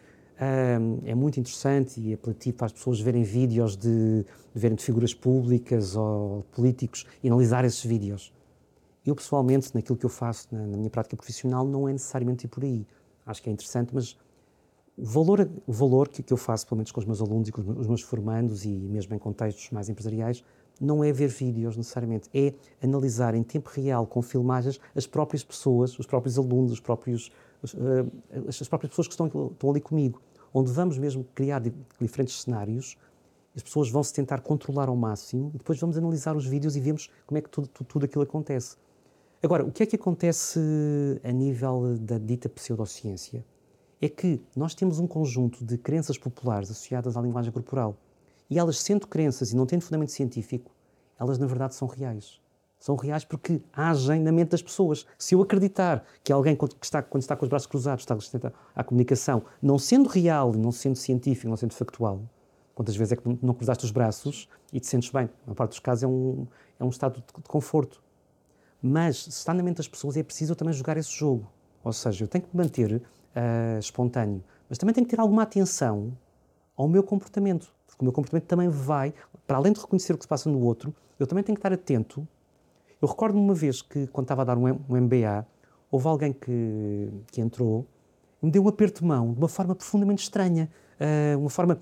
é 1.05 1.13
muito 1.13 1.39
interessante 1.39 2.01
e 2.01 2.13
apelativo 2.13 2.57
para 2.57 2.65
as 2.65 2.71
pessoas 2.71 2.99
verem 2.99 3.21
vídeos 3.21 3.75
de, 3.75 4.23
de 4.23 4.59
verem 4.59 4.75
de 4.75 4.83
figuras 4.83 5.13
públicas 5.13 5.95
ou 5.95 6.43
políticos 6.51 7.05
e 7.23 7.27
analisar 7.27 7.63
esses 7.63 7.85
vídeos. 7.85 8.33
Eu, 9.05 9.15
pessoalmente, 9.15 9.69
naquilo 9.73 9.97
que 9.97 10.05
eu 10.05 10.09
faço 10.09 10.47
na, 10.51 10.65
na 10.65 10.77
minha 10.77 10.89
prática 10.89 11.15
profissional, 11.15 11.65
não 11.65 11.87
é 11.87 11.91
necessariamente 11.91 12.45
ir 12.45 12.49
por 12.49 12.63
aí. 12.63 12.87
Acho 13.25 13.41
que 13.41 13.49
é 13.49 13.53
interessante, 13.53 13.93
mas 13.93 14.17
o 14.97 15.05
valor, 15.05 15.49
o 15.67 15.71
valor 15.71 16.07
que, 16.07 16.23
que 16.23 16.33
eu 16.33 16.37
faço, 16.37 16.65
pelo 16.65 16.77
menos 16.77 16.91
com 16.91 16.99
os 16.99 17.05
meus 17.05 17.21
alunos 17.21 17.49
e 17.49 17.51
com 17.51 17.61
os 17.61 17.87
meus 17.87 18.01
formandos 18.01 18.65
e 18.65 18.69
mesmo 18.69 19.13
em 19.15 19.19
contextos 19.19 19.69
mais 19.69 19.89
empresariais, 19.89 20.43
não 20.81 21.03
é 21.03 21.13
ver 21.13 21.27
vídeos 21.27 21.77
necessariamente, 21.77 22.27
é 22.33 22.53
analisar 22.83 23.35
em 23.35 23.43
tempo 23.43 23.69
real, 23.69 24.07
com 24.07 24.21
filmagens, 24.21 24.79
as 24.95 25.05
próprias 25.05 25.43
pessoas, 25.43 25.97
os 25.99 26.07
próprios 26.07 26.39
alunos, 26.39 26.71
os 26.71 26.79
próprios, 26.79 27.31
as, 28.47 28.61
as 28.61 28.67
próprias 28.67 28.89
pessoas 28.89 29.07
que 29.07 29.13
estão, 29.13 29.27
estão 29.27 29.69
ali 29.69 29.79
comigo 29.79 30.19
onde 30.53 30.71
vamos 30.71 30.97
mesmo 30.97 31.25
criar 31.35 31.61
diferentes 31.99 32.41
cenários, 32.41 32.97
as 33.55 33.63
pessoas 33.63 33.89
vão 33.89 34.03
se 34.03 34.13
tentar 34.13 34.41
controlar 34.41 34.89
ao 34.89 34.95
máximo 34.95 35.51
e 35.53 35.57
depois 35.57 35.79
vamos 35.79 35.97
analisar 35.97 36.35
os 36.35 36.45
vídeos 36.45 36.75
e 36.75 36.79
vemos 36.79 37.09
como 37.25 37.37
é 37.37 37.41
que 37.41 37.49
tudo, 37.49 37.67
tudo, 37.67 37.87
tudo 37.87 38.05
aquilo 38.05 38.23
acontece. 38.23 38.77
Agora, 39.43 39.65
o 39.65 39.71
que 39.71 39.83
é 39.83 39.85
que 39.85 39.95
acontece 39.95 40.59
a 41.23 41.31
nível 41.31 41.97
da 41.97 42.17
dita 42.17 42.47
pseudociência? 42.47 43.43
É 43.99 44.07
que 44.07 44.41
nós 44.55 44.73
temos 44.73 44.99
um 44.99 45.07
conjunto 45.07 45.65
de 45.65 45.77
crenças 45.77 46.17
populares 46.17 46.69
associadas 46.71 47.17
à 47.17 47.21
linguagem 47.21 47.51
corporal. 47.51 47.97
E 48.51 48.59
elas, 48.59 48.77
sendo 48.79 49.07
crenças 49.07 49.51
e 49.51 49.55
não 49.55 49.65
tendo 49.65 49.81
fundamento 49.81 50.11
científico, 50.11 50.71
elas 51.19 51.39
na 51.39 51.47
verdade 51.47 51.73
são 51.73 51.87
reais 51.87 52.39
são 52.81 52.95
reais 52.95 53.23
porque 53.23 53.61
agem 53.71 54.19
na 54.21 54.31
mente 54.31 54.49
das 54.49 54.61
pessoas. 54.61 55.05
Se 55.15 55.35
eu 55.35 55.41
acreditar 55.43 56.03
que 56.23 56.33
alguém 56.33 56.55
que 56.55 56.65
está, 56.81 56.99
quando 57.03 57.21
está 57.21 57.35
com 57.35 57.45
os 57.45 57.49
braços 57.49 57.67
cruzados 57.67 58.01
está 58.01 58.15
resistente 58.15 58.51
à 58.75 58.83
comunicação, 58.83 59.43
não 59.61 59.77
sendo 59.77 60.09
real, 60.09 60.51
não 60.53 60.71
sendo 60.71 60.95
científico, 60.95 61.47
não 61.47 61.55
sendo 61.55 61.75
factual, 61.75 62.23
quantas 62.73 62.95
vezes 62.95 63.11
é 63.11 63.15
que 63.15 63.37
não 63.39 63.53
cruzaste 63.53 63.85
os 63.85 63.91
braços 63.91 64.49
e 64.73 64.79
te 64.79 64.87
sentes 64.87 65.11
bem? 65.11 65.29
Na 65.45 65.53
parte 65.53 65.71
dos 65.71 65.79
casos 65.79 66.03
é 66.03 66.07
um, 66.07 66.47
é 66.79 66.83
um 66.83 66.89
estado 66.89 67.17
de, 67.19 67.21
de 67.21 67.47
conforto. 67.47 68.01
Mas 68.81 69.25
se 69.25 69.29
está 69.29 69.53
na 69.53 69.61
mente 69.61 69.77
das 69.77 69.87
pessoas 69.87 70.17
é 70.17 70.23
preciso 70.23 70.53
eu 70.53 70.55
também 70.55 70.73
jogar 70.73 70.97
esse 70.97 71.11
jogo. 71.11 71.47
Ou 71.83 71.93
seja, 71.93 72.23
eu 72.23 72.27
tenho 72.27 72.43
que 72.43 72.49
me 72.51 72.63
manter 72.63 72.93
uh, 72.95 73.79
espontâneo, 73.79 74.43
mas 74.67 74.79
também 74.79 74.95
tenho 74.95 75.05
que 75.05 75.15
ter 75.15 75.21
alguma 75.21 75.43
atenção 75.43 76.17
ao 76.75 76.87
meu 76.87 77.03
comportamento. 77.03 77.71
O 78.01 78.05
meu 78.05 78.11
comportamento 78.11 78.45
também 78.45 78.67
vai, 78.67 79.13
para 79.47 79.57
além 79.57 79.71
de 79.71 79.79
reconhecer 79.79 80.13
o 80.13 80.17
que 80.17 80.23
se 80.23 80.27
passa 80.27 80.49
no 80.49 80.59
outro, 80.59 80.93
eu 81.19 81.25
também 81.25 81.43
tenho 81.43 81.55
que 81.55 81.59
estar 81.59 81.71
atento 81.71 82.27
eu 83.01 83.07
recordo-me 83.07 83.43
uma 83.43 83.55
vez 83.55 83.81
que, 83.81 84.05
quando 84.07 84.25
estava 84.25 84.43
a 84.43 84.45
dar 84.45 84.57
um, 84.57 84.67
um 84.67 85.01
MBA, 85.01 85.45
houve 85.89 86.07
alguém 86.07 86.31
que, 86.31 87.09
que 87.31 87.41
entrou 87.41 87.87
e 88.41 88.45
me 88.45 88.51
deu 88.51 88.63
um 88.63 88.67
aperto 88.67 89.01
de 89.01 89.07
mão 89.07 89.33
de 89.33 89.39
uma 89.39 89.47
forma 89.47 89.73
profundamente 89.73 90.21
estranha. 90.21 90.69
Uh, 90.99 91.39
uma 91.39 91.49
forma. 91.49 91.81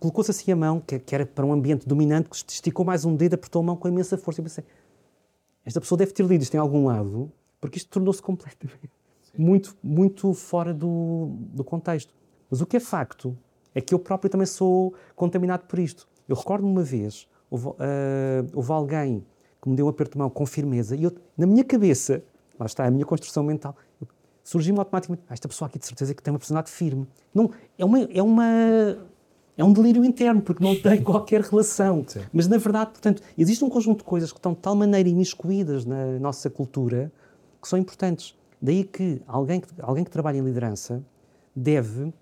Colocou-se 0.00 0.30
assim 0.30 0.50
a 0.50 0.56
mão, 0.56 0.80
que, 0.80 1.14
era 1.14 1.26
para 1.26 1.44
um 1.44 1.52
ambiente 1.52 1.86
dominante, 1.86 2.30
que 2.30 2.36
esticou 2.36 2.84
mais 2.84 3.04
um 3.04 3.14
dedo, 3.14 3.34
apertou 3.34 3.60
a 3.60 3.64
mão 3.64 3.76
com 3.76 3.86
imensa 3.86 4.16
força. 4.16 4.40
Eu 4.40 4.44
pensei, 4.44 4.64
esta 5.64 5.80
pessoa 5.80 5.98
deve 5.98 6.12
ter 6.12 6.24
lido 6.24 6.42
isto 6.42 6.54
em 6.54 6.58
algum 6.58 6.86
lado, 6.86 7.30
porque 7.60 7.76
isto 7.76 7.90
tornou-se 7.90 8.22
completamente. 8.22 8.90
Muito, 9.38 9.76
muito 9.82 10.32
fora 10.32 10.72
do, 10.72 11.36
do 11.38 11.62
contexto. 11.62 12.14
Mas 12.50 12.62
o 12.62 12.66
que 12.66 12.78
é 12.78 12.80
facto 12.80 13.36
é 13.76 13.80
que 13.82 13.92
eu 13.92 13.98
próprio 13.98 14.30
também 14.30 14.46
sou 14.46 14.94
contaminado 15.14 15.66
por 15.66 15.78
isto. 15.78 16.08
Eu 16.26 16.34
recordo-me 16.34 16.72
uma 16.72 16.82
vez, 16.82 17.28
houve, 17.50 17.68
uh, 17.68 17.76
houve 18.54 18.72
alguém 18.72 19.26
que 19.60 19.68
me 19.68 19.76
deu 19.76 19.84
um 19.84 19.90
aperto 19.90 20.12
de 20.12 20.18
mão 20.18 20.30
com 20.30 20.46
firmeza, 20.46 20.96
e 20.96 21.04
eu, 21.04 21.12
na 21.36 21.46
minha 21.46 21.62
cabeça, 21.62 22.24
lá 22.58 22.64
está 22.64 22.86
a 22.86 22.90
minha 22.90 23.04
construção 23.04 23.42
mental, 23.42 23.76
surgiu-me 24.42 24.78
automaticamente, 24.78 25.24
ah, 25.28 25.34
esta 25.34 25.46
pessoa 25.46 25.68
aqui 25.68 25.78
de 25.78 25.84
certeza 25.84 26.14
que 26.14 26.22
tem 26.22 26.32
uma 26.32 26.38
personalidade 26.38 26.74
firme. 26.74 27.06
Não, 27.34 27.50
é 27.78 27.84
uma, 27.84 28.00
é 28.00 28.22
uma 28.22 28.44
é 29.58 29.64
um 29.64 29.72
delírio 29.72 30.02
interno, 30.04 30.40
porque 30.40 30.64
não 30.64 30.74
tem 30.74 31.00
qualquer 31.04 31.42
relação. 31.42 32.02
Sim. 32.06 32.20
Mas, 32.32 32.48
na 32.48 32.56
verdade, 32.56 32.92
portanto, 32.92 33.22
existe 33.36 33.62
um 33.62 33.68
conjunto 33.68 33.98
de 33.98 34.04
coisas 34.04 34.32
que 34.32 34.38
estão 34.38 34.52
de 34.52 34.58
tal 34.58 34.74
maneira 34.74 35.08
imiscuídas 35.08 35.84
na 35.84 36.18
nossa 36.18 36.48
cultura 36.48 37.12
que 37.60 37.68
são 37.68 37.78
importantes. 37.78 38.34
Daí 38.60 38.84
que 38.84 39.20
alguém 39.26 39.60
que, 39.60 39.68
alguém 39.80 40.02
que 40.02 40.10
trabalha 40.10 40.38
em 40.38 40.42
liderança 40.42 41.04
deve 41.54 42.12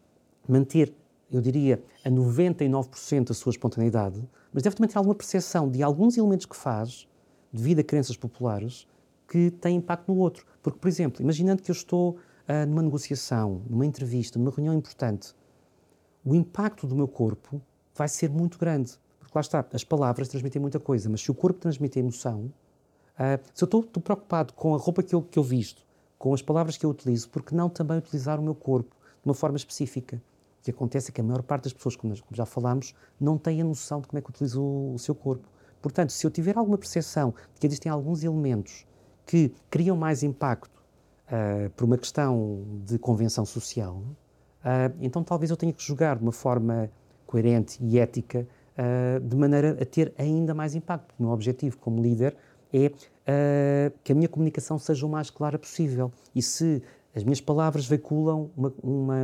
manter, 0.49 0.93
eu 1.37 1.43
diria, 1.43 1.83
a 2.05 2.11
99% 2.11 3.31
a 3.31 3.35
sua 3.35 3.51
espontaneidade, 3.51 4.23
mas 4.53 4.63
deve 4.63 4.77
também 4.77 4.89
ter 4.89 4.99
alguma 4.99 5.15
percepção 5.15 5.69
de 5.69 5.83
alguns 5.83 6.17
elementos 6.17 6.47
que 6.47 6.57
faz 6.57 7.09
devido 7.53 7.81
a 7.81 7.85
crenças 7.85 8.17
populares 8.17 8.87
que 9.29 9.51
têm 9.51 9.77
impacto 9.77 10.13
no 10.13 10.19
outro. 10.19 10.45
Porque, 10.63 10.79
por 10.79 10.89
exemplo, 10.89 11.23
imaginando 11.23 11.63
que 11.63 11.71
eu 11.71 11.75
estou 11.75 12.11
uh, 12.13 12.67
numa 12.69 12.83
negociação, 12.83 13.63
numa 13.69 13.87
entrevista, 13.87 14.39
numa 14.39 14.51
reunião 14.51 14.75
importante, 14.75 15.35
o 16.25 16.35
impacto 16.35 16.87
do 16.87 16.95
meu 16.95 17.09
corpo 17.09 17.61
vai 17.95 18.09
ser 18.09 18.31
muito 18.31 18.59
grande. 18.59 18.93
Porque 19.19 19.33
lá 19.35 19.41
está, 19.41 19.65
as 19.73 19.85
palavras 19.85 20.29
transmitem 20.29 20.61
muita 20.61 20.81
coisa, 20.81 21.09
mas 21.09 21.21
se 21.21 21.31
o 21.31 21.35
corpo 21.35 21.59
transmite 21.61 21.99
emoção, 21.99 22.53
uh, 23.19 23.41
se 23.53 23.63
eu 23.63 23.67
estou, 23.67 23.81
estou, 23.81 24.03
preocupado 24.03 24.53
com 24.53 24.75
a 24.75 24.79
roupa 24.79 25.03
que 25.03 25.15
eu, 25.15 25.23
que 25.23 25.39
eu 25.39 25.43
visto, 25.43 25.85
com 26.19 26.33
as 26.33 26.43
palavras 26.43 26.77
que 26.77 26.87
eu 26.87 26.91
utilizo, 26.91 27.29
porque 27.31 27.55
não 27.55 27.69
também 27.69 27.99
utilizar 27.99 28.39
o 28.39 28.43
meu 28.43 28.55
corpo 28.55 28.95
de 29.23 29.29
uma 29.29 29.35
forma 29.35 29.57
específica? 29.57 30.23
Que 30.65 30.71
acontece 30.71 31.11
é 31.11 31.13
que 31.13 31.21
a 31.21 31.25
maior 31.25 31.43
parte 31.43 31.65
das 31.65 31.75
pessoas, 31.75 31.95
como 31.95 32.15
já 32.33 32.47
falámos, 32.47 32.95
não 33.21 33.37
tem 33.37 33.61
a 33.61 33.65
noção 33.65 34.01
de 34.01 34.09
como 34.09 34.19
é 34.19 34.23
que 34.23 34.31
utiliza 34.31 34.59
o, 34.59 34.95
o 34.95 34.99
seu 34.99 35.15
corpo. 35.15 35.47
Portanto, 35.83 36.11
se 36.11 36.27
eu 36.27 36.31
tiver 36.31 36.57
alguma 36.57 36.79
percepção 36.79 37.35
de 37.53 37.61
que 37.61 37.67
existem 37.67 37.93
alguns 37.93 38.25
elementos 38.25 38.87
que 39.27 39.53
criam 39.69 39.95
mais 39.95 40.23
impacto 40.23 40.83
uh, 41.27 41.69
por 41.77 41.85
uma 41.85 41.99
questão 41.99 42.65
de 42.87 42.99
convenção 42.99 43.45
social, 43.45 43.97
uh, 43.97 44.97
então 45.03 45.23
talvez 45.23 45.51
eu 45.51 45.57
tenha 45.59 45.71
que 45.71 45.83
jogar 45.83 46.17
de 46.17 46.23
uma 46.23 46.33
forma 46.33 46.91
coerente 47.27 47.79
e 47.85 47.99
ética, 47.99 48.49
uh, 48.79 49.21
de 49.21 49.37
maneira 49.37 49.77
a 49.79 49.85
ter 49.85 50.15
ainda 50.17 50.55
mais 50.55 50.75
impacto. 50.75 51.15
O 51.19 51.25
meu 51.25 51.33
objetivo 51.33 51.77
como 51.77 52.01
líder 52.01 52.35
é 52.73 52.91
que 54.03 54.11
a 54.11 54.15
minha 54.15 54.29
comunicação 54.29 54.79
seja 54.79 55.07
o 55.07 55.09
mais 55.09 55.31
clara 55.31 55.59
possível. 55.59 56.11
E 56.35 56.43
se 56.43 56.83
as 57.15 57.23
minhas 57.23 57.41
palavras 57.41 57.87
veiculam 57.87 58.51
uma, 58.57 58.73
uma, 58.83 59.17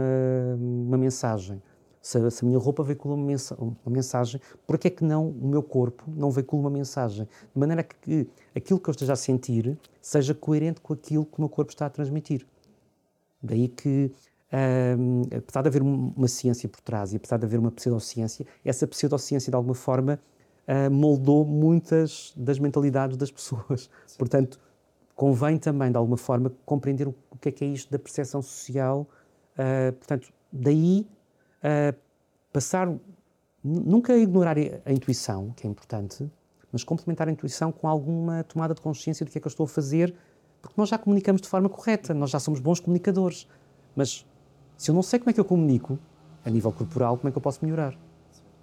uma 0.58 0.98
mensagem, 0.98 1.60
se 2.00 2.18
a, 2.18 2.30
se 2.30 2.44
a 2.44 2.48
minha 2.48 2.58
roupa 2.58 2.82
veicula 2.82 3.14
uma, 3.14 3.24
mensa 3.24 3.54
uma 3.56 3.76
mensagem, 3.86 4.40
por 4.66 4.78
que 4.78 4.88
é 4.88 4.90
que 4.90 5.04
não 5.04 5.28
o 5.28 5.48
meu 5.48 5.62
corpo 5.62 6.04
não 6.08 6.30
veicula 6.30 6.62
uma 6.62 6.70
mensagem? 6.70 7.28
De 7.52 7.60
maneira 7.60 7.82
que 7.82 8.28
aquilo 8.54 8.80
que 8.80 8.88
eu 8.88 8.92
esteja 8.92 9.12
a 9.12 9.16
sentir 9.16 9.78
seja 10.00 10.34
coerente 10.34 10.80
com 10.80 10.94
aquilo 10.94 11.24
que 11.26 11.38
o 11.38 11.40
meu 11.40 11.48
corpo 11.48 11.70
está 11.70 11.86
a 11.86 11.90
transmitir. 11.90 12.46
Daí 13.42 13.68
que, 13.68 14.12
um, 14.98 15.22
apesar 15.36 15.62
de 15.62 15.68
haver 15.68 15.82
uma 15.82 16.28
ciência 16.28 16.68
por 16.68 16.80
trás 16.80 17.12
e 17.12 17.16
apesar 17.16 17.38
de 17.38 17.44
haver 17.44 17.58
uma 17.58 17.70
pseudociência, 17.70 18.46
essa 18.64 18.86
pseudociência, 18.86 19.50
de 19.50 19.56
alguma 19.56 19.74
forma, 19.74 20.18
uh, 20.68 20.90
moldou 20.90 21.44
muitas 21.44 22.32
das 22.36 22.58
mentalidades 22.58 23.16
das 23.16 23.30
pessoas. 23.30 23.90
Sim. 24.06 24.18
Portanto, 24.18 24.58
convém 25.20 25.58
também, 25.58 25.90
de 25.90 25.98
alguma 25.98 26.16
forma, 26.16 26.50
compreender 26.64 27.06
o 27.06 27.14
que 27.38 27.50
é 27.50 27.52
que 27.52 27.62
é 27.62 27.68
isto 27.68 27.92
da 27.92 27.98
percepção 27.98 28.40
social. 28.40 29.06
Uh, 29.52 29.92
portanto, 29.92 30.32
daí 30.50 31.06
uh, 31.62 31.94
passar, 32.50 32.90
nunca 33.62 34.16
ignorar 34.16 34.56
a 34.86 34.90
intuição, 34.90 35.50
que 35.50 35.66
é 35.66 35.70
importante, 35.70 36.26
mas 36.72 36.82
complementar 36.82 37.28
a 37.28 37.30
intuição 37.30 37.70
com 37.70 37.86
alguma 37.86 38.42
tomada 38.44 38.72
de 38.72 38.80
consciência 38.80 39.26
do 39.26 39.30
que 39.30 39.36
é 39.36 39.40
que 39.42 39.46
eu 39.46 39.50
estou 39.50 39.64
a 39.64 39.68
fazer, 39.68 40.14
porque 40.62 40.80
nós 40.80 40.88
já 40.88 40.96
comunicamos 40.96 41.42
de 41.42 41.48
forma 41.48 41.68
correta, 41.68 42.14
nós 42.14 42.30
já 42.30 42.40
somos 42.40 42.58
bons 42.58 42.80
comunicadores. 42.80 43.46
Mas 43.94 44.24
se 44.78 44.90
eu 44.90 44.94
não 44.94 45.02
sei 45.02 45.18
como 45.18 45.28
é 45.28 45.34
que 45.34 45.40
eu 45.40 45.44
comunico 45.44 45.98
a 46.46 46.48
nível 46.48 46.72
corporal, 46.72 47.18
como 47.18 47.28
é 47.28 47.30
que 47.30 47.36
eu 47.36 47.42
posso 47.42 47.62
melhorar? 47.62 47.94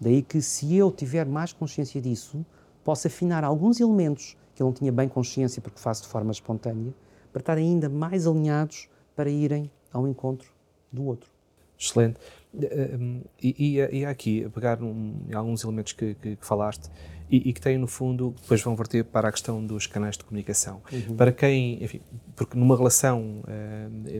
Daí 0.02 0.24
que 0.24 0.42
se 0.42 0.76
eu 0.76 0.92
tiver 0.92 1.28
mais 1.28 1.54
consciência 1.54 2.02
disso, 2.02 2.44
posso 2.84 3.06
afinar 3.06 3.44
alguns 3.44 3.80
elementos 3.80 4.36
que 4.58 4.64
eu 4.64 4.66
não 4.66 4.74
tinha 4.74 4.92
bem 4.92 5.08
consciência 5.08 5.62
porque 5.62 5.80
faço 5.80 6.02
de 6.02 6.08
forma 6.08 6.32
espontânea, 6.32 6.92
para 7.32 7.42
estar 7.42 7.58
ainda 7.58 7.88
mais 7.88 8.26
alinhados 8.26 8.90
para 9.16 9.30
irem 9.30 9.70
ao 9.94 10.08
encontro 10.08 10.52
do 10.92 11.06
outro. 11.06 11.30
Excelente. 11.78 12.20
Um, 12.56 13.22
e, 13.40 13.78
e, 13.78 14.00
e 14.00 14.06
aqui, 14.06 14.50
pegar 14.50 14.82
um, 14.82 15.14
alguns 15.32 15.64
elementos 15.64 15.94
que, 15.94 16.16
que, 16.16 16.36
que 16.38 16.46
falaste 16.46 16.90
e, 17.30 17.50
e, 17.50 17.54
que 17.54 17.62
têm, 17.62 17.78
no 17.78 17.86
fundo, 17.86 18.34
depois 18.42 18.60
vão 18.64 18.76
verter 18.76 19.06
para 19.06 19.30
a 19.30 19.32
questão 19.32 19.64
dos 19.64 19.86
canais 19.86 20.18
de 20.18 20.24
comunicação. 20.24 20.82
Uhum. 20.92 21.16
Para 21.16 21.32
quem, 21.32 21.84
enfim, 21.84 22.02
porque 22.36 22.58
numa 22.58 22.76
relação, 22.76 23.44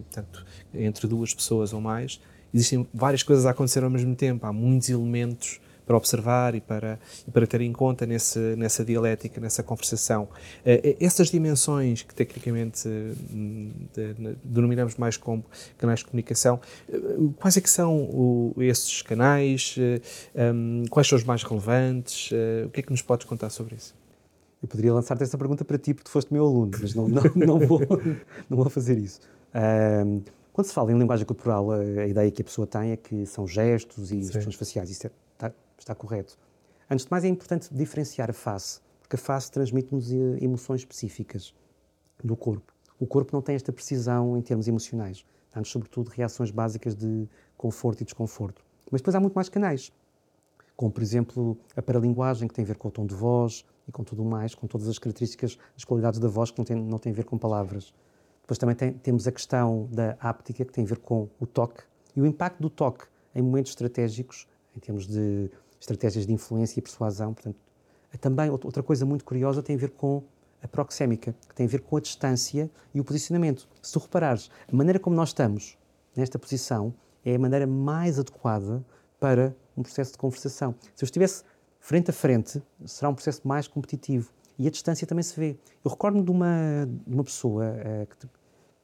portanto, 0.04 0.46
entre 0.72 1.08
duas 1.08 1.34
pessoas 1.34 1.74
ou 1.74 1.82
mais, 1.82 2.22
existem 2.54 2.88
várias 2.94 3.24
coisas 3.24 3.48
a 3.48 3.52
acontecer 3.52 3.84
ao 3.84 3.90
mesmo 3.90 4.16
tempo, 4.16 4.46
há 4.46 4.54
muitos 4.54 4.88
elementos 4.90 5.60
para 5.88 5.96
observar 5.96 6.54
e 6.54 6.60
para, 6.60 7.00
e 7.26 7.32
para 7.32 7.48
ter 7.48 7.62
em 7.62 7.72
conta 7.72 8.06
nesse, 8.06 8.38
nessa 8.58 8.84
dialética, 8.84 9.40
nessa 9.40 9.64
conversação. 9.64 10.24
Uh, 10.24 10.98
essas 11.00 11.30
dimensões 11.30 12.04
que 12.04 12.14
tecnicamente 12.14 12.88
de, 12.88 14.36
denominamos 14.44 14.98
mais 14.98 15.16
como 15.16 15.46
canais 15.78 16.00
de 16.00 16.06
comunicação, 16.06 16.60
uh, 16.90 17.34
quais 17.40 17.56
é 17.56 17.62
que 17.62 17.70
são 17.70 18.54
esses 18.58 19.02
canais? 19.02 19.76
Um, 20.36 20.84
quais 20.90 21.08
são 21.08 21.18
os 21.18 21.24
mais 21.24 21.42
relevantes? 21.44 22.32
o 22.66 22.70
que 22.70 22.82
é 22.82 22.84
que 22.84 22.92
nos 22.92 23.02
podes 23.02 23.26
contar 23.26 23.50
sobre 23.50 23.76
isso? 23.76 23.96
Eu 24.62 24.68
poderia 24.68 24.94
lançar-te 24.94 25.24
essa 25.24 25.38
pergunta 25.38 25.64
para 25.64 25.78
ti, 25.78 25.94
porque 25.94 26.06
tu 26.06 26.12
foste 26.12 26.34
meu 26.34 26.46
aluno, 26.46 26.72
mas 26.82 26.94
não, 26.94 27.08
não, 27.08 27.24
não, 27.36 27.60
vou, 27.60 27.80
não 28.50 28.58
vou 28.58 28.70
fazer 28.70 28.98
isso. 28.98 29.22
quando 30.52 30.68
se 30.68 30.74
fala 30.74 30.92
em 30.92 30.98
linguagem 30.98 31.26
corporal, 31.26 31.72
a, 31.72 31.78
a, 31.78 32.08
ideia 32.08 32.30
que 32.32 32.42
a 32.42 32.46
pessoa 32.46 32.68
tem 32.68 32.92
é 32.92 32.98
que 32.98 33.26
são 33.26 33.48
gestos 33.48 34.12
e 34.12 34.20
expressões 34.20 34.56
faciais. 34.56 34.90
Isso 34.90 35.08
é, 35.08 35.12
está 35.82 35.96
correto. 35.96 36.38
Antes 36.90 37.06
de 37.06 37.12
mais, 37.12 37.24
é 37.24 37.28
importante 37.28 37.74
diferenciar 37.74 38.30
a 38.30 38.34
face, 38.34 38.80
porque 39.02 39.16
a 39.16 39.20
face 39.20 39.52
transmite-nos 39.52 40.12
eh, 40.12 40.38
emoções 40.42 40.82
específicas 40.82 41.54
do 42.24 42.36
corpo. 42.36 42.74
O 43.00 43.06
corpo 43.06 43.32
não 43.34 43.42
tem 43.42 43.56
esta 43.56 43.72
precisão 43.72 44.38
em 44.38 44.42
termos 44.42 44.68
emocionais, 44.68 45.26
dá-nos, 45.54 45.70
sobretudo, 45.70 46.10
reações 46.10 46.50
básicas 46.50 46.96
de 46.96 47.28
conforto 47.58 48.02
e 48.02 48.06
desconforto. 48.06 48.64
Mas 48.92 49.02
depois 49.02 49.16
há 49.16 49.20
muito 49.20 49.34
mais 49.34 49.50
canais, 49.50 49.92
como, 50.78 50.92
por 50.92 51.02
exemplo, 51.02 51.58
a 51.76 51.82
paralinguagem, 51.82 52.48
que 52.48 52.54
tem 52.54 52.64
a 52.64 52.68
ver 52.68 52.78
com 52.78 52.88
o 52.88 52.92
tom 52.92 53.06
de 53.06 53.16
voz 53.16 53.66
e 53.88 53.92
com 53.92 54.04
tudo 54.04 54.24
mais, 54.24 54.54
com 54.54 54.68
todas 54.68 54.88
as 54.88 55.00
características, 55.00 55.58
as 55.76 55.84
qualidades 55.84 56.20
da 56.20 56.28
voz 56.28 56.52
que 56.52 56.60
não 56.60 56.66
tem, 56.66 56.76
não 56.76 57.00
tem 57.00 57.12
a 57.12 57.16
ver 57.16 57.26
com 57.26 57.38
palavras. 57.38 57.94
Depois 58.42 58.58
também 58.58 58.76
tem, 58.76 58.94
temos 58.94 59.28
a 59.28 59.32
questão 59.32 59.90
da 59.92 60.16
áptica, 60.20 60.64
que 60.64 60.72
tem 60.72 60.86
a 60.86 60.88
ver 60.88 61.00
com 61.00 61.28
o 61.40 61.46
toque, 61.46 61.84
e 62.16 62.22
o 62.22 62.26
impacto 62.26 62.62
do 62.62 62.70
toque 62.70 63.06
em 63.36 63.42
momentos 63.42 63.72
estratégicos, 63.72 64.48
em 64.76 64.80
termos 64.80 65.08
de 65.08 65.50
estratégias 65.80 66.26
de 66.26 66.34
influência 66.34 66.80
e 66.80 66.82
persuasão. 66.82 67.34
Portanto, 67.34 67.58
também 68.20 68.50
outra 68.50 68.82
coisa 68.82 69.06
muito 69.06 69.24
curiosa 69.24 69.62
tem 69.62 69.76
a 69.76 69.80
ver 69.80 69.92
com 69.92 70.24
a 70.62 70.68
proxémica, 70.68 71.36
que 71.48 71.56
tem 71.56 71.66
a 71.66 71.70
ver 71.70 71.82
com 71.82 71.98
a 71.98 72.00
distância 72.00 72.70
e 72.94 73.00
o 73.00 73.04
posicionamento. 73.04 73.68
Se 73.82 73.94
tu 73.94 74.00
reparares, 74.00 74.50
a 74.72 74.76
maneira 74.76 75.00
como 75.00 75.16
nós 75.16 75.30
estamos 75.30 75.78
nesta 76.16 76.40
posição 76.40 76.94
é 77.24 77.36
a 77.36 77.40
maneira 77.40 77.68
mais 77.68 78.18
adequada 78.18 78.84
para 79.20 79.56
um 79.76 79.84
processo 79.84 80.14
de 80.14 80.18
conversação. 80.18 80.74
Se 80.96 81.04
eu 81.04 81.06
estivesse 81.06 81.44
frente 81.80 82.10
a 82.10 82.14
frente, 82.14 82.62
será 82.86 83.10
um 83.10 83.14
processo 83.14 83.48
mais 83.48 83.68
competitivo. 83.68 84.32
E 84.58 84.68
a 84.68 84.72
distância 84.72 85.06
também 85.06 85.24
se 85.24 85.40
vê. 85.40 85.58
Eu 85.86 85.92
recordo-me 85.92 86.24
de 86.24 86.32
uma, 86.32 86.88
de 87.06 87.14
uma 87.14 87.24
pessoa 87.24 87.66
uh, 87.66 88.08
que, 88.08 88.28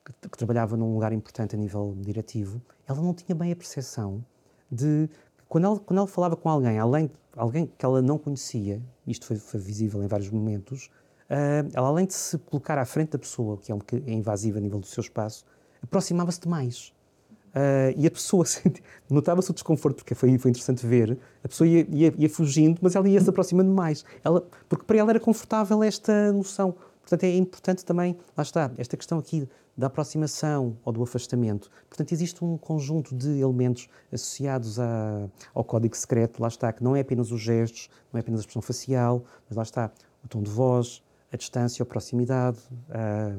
que, 0.05 0.29
que, 0.29 0.37
trabalhava 0.37 0.77
num 0.77 0.93
lugar 0.93 1.11
importante 1.11 1.55
a 1.55 1.57
nível 1.57 1.95
diretivo, 1.99 2.61
ela 2.87 3.01
não 3.01 3.13
tinha 3.13 3.35
bem 3.35 3.51
a 3.51 3.55
percepção 3.55 4.23
de 4.71 5.09
quando 5.53 5.65
ela, 5.65 5.79
quando 5.79 5.97
ela 5.99 6.07
falava 6.07 6.35
com 6.35 6.49
alguém, 6.49 6.79
além 6.79 7.11
alguém 7.35 7.71
que 7.77 7.85
ela 7.85 8.01
não 8.01 8.17
conhecia, 8.17 8.81
isto 9.05 9.27
foi, 9.27 9.37
foi 9.37 9.59
visível 9.59 10.03
em 10.03 10.07
vários 10.07 10.31
momentos, 10.31 10.89
uh, 11.29 11.69
ela 11.75 11.89
além 11.89 12.07
de 12.07 12.15
se 12.15 12.39
colocar 12.39 12.79
à 12.79 12.85
frente 12.85 13.11
da 13.11 13.19
pessoa, 13.19 13.55
que 13.57 13.71
é 13.71 13.75
um 13.75 13.79
é 14.07 14.11
invasiva 14.11 14.57
a 14.57 14.61
nível 14.61 14.79
do 14.79 14.87
seu 14.87 15.01
espaço, 15.01 15.45
aproximava-se 15.83 16.41
demais. 16.41 16.91
Uh, 17.49 17.93
e 17.95 18.07
a 18.07 18.09
pessoa 18.09 18.43
notava-se 19.07 19.51
o 19.51 19.53
desconforto, 19.53 19.97
porque 19.97 20.15
foi, 20.15 20.35
foi 20.39 20.49
interessante 20.49 20.87
ver, 20.87 21.19
a 21.43 21.47
pessoa 21.47 21.67
ia, 21.67 21.87
ia, 21.91 22.11
ia 22.17 22.29
fugindo, 22.31 22.79
mas 22.81 22.95
ela 22.95 23.07
ia 23.07 23.21
se 23.21 23.29
aproximando 23.29 23.69
mais. 23.71 24.03
Ela, 24.23 24.43
porque 24.67 24.85
para 24.85 24.97
ela 24.97 25.11
era 25.11 25.19
confortável 25.19 25.83
esta 25.83 26.33
noção. 26.33 26.73
Portanto, 27.01 27.25
é 27.25 27.35
importante 27.35 27.85
também, 27.85 28.17
lá 28.35 28.41
está, 28.41 28.71
esta 28.75 28.97
questão 28.97 29.19
aqui 29.19 29.47
da 29.75 29.87
aproximação 29.87 30.77
ou 30.83 30.93
do 30.93 31.01
afastamento. 31.01 31.69
Portanto, 31.89 32.11
existe 32.11 32.43
um 32.43 32.57
conjunto 32.57 33.15
de 33.15 33.39
elementos 33.39 33.89
associados 34.11 34.77
ao 35.53 35.63
código 35.63 35.95
secreto, 35.97 36.41
lá 36.41 36.47
está, 36.47 36.71
que 36.71 36.83
não 36.83 36.95
é 36.95 37.01
apenas 37.01 37.31
os 37.31 37.41
gestos, 37.41 37.89
não 38.11 38.17
é 38.17 38.21
apenas 38.21 38.39
a 38.39 38.41
expressão 38.41 38.61
facial, 38.61 39.23
mas 39.49 39.57
lá 39.57 39.63
está 39.63 39.91
o 40.23 40.27
tom 40.27 40.41
de 40.41 40.51
voz, 40.51 41.03
a 41.31 41.37
distância, 41.37 41.81
a 41.81 41.85
proximidade, 41.85 42.59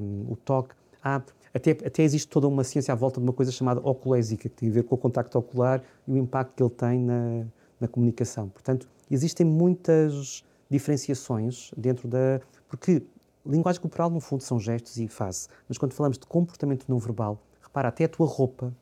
um, 0.00 0.32
o 0.32 0.36
toque. 0.36 0.74
Há, 1.02 1.22
até, 1.52 1.70
até 1.70 2.02
existe 2.02 2.28
toda 2.28 2.48
uma 2.48 2.64
ciência 2.64 2.92
à 2.92 2.96
volta 2.96 3.20
de 3.20 3.26
uma 3.26 3.32
coisa 3.32 3.52
chamada 3.52 3.80
oculésica, 3.80 4.48
que 4.48 4.54
tem 4.56 4.68
a 4.68 4.72
ver 4.72 4.82
com 4.82 4.96
o 4.96 4.98
contacto 4.98 5.38
ocular 5.38 5.82
e 6.06 6.12
o 6.12 6.16
impacto 6.16 6.54
que 6.56 6.62
ele 6.62 6.70
tem 6.70 7.00
na, 7.00 7.44
na 7.80 7.86
comunicação. 7.86 8.48
Portanto, 8.48 8.88
existem 9.08 9.46
muitas 9.46 10.42
diferenciações 10.68 11.70
dentro 11.76 12.08
da. 12.08 12.40
Porque 12.68 13.02
Linguagem 13.46 13.80
corporal, 13.80 14.10
no 14.10 14.20
fundo, 14.20 14.42
são 14.42 14.58
gestos 14.58 14.96
e 14.96 15.06
face. 15.06 15.48
Mas 15.68 15.76
quando 15.76 15.92
falamos 15.92 16.16
de 16.18 16.26
comportamento 16.26 16.86
não 16.88 16.98
verbal, 16.98 17.38
repara, 17.60 17.88
até 17.88 18.04
a 18.04 18.08
tua 18.08 18.26
roupa, 18.26 18.74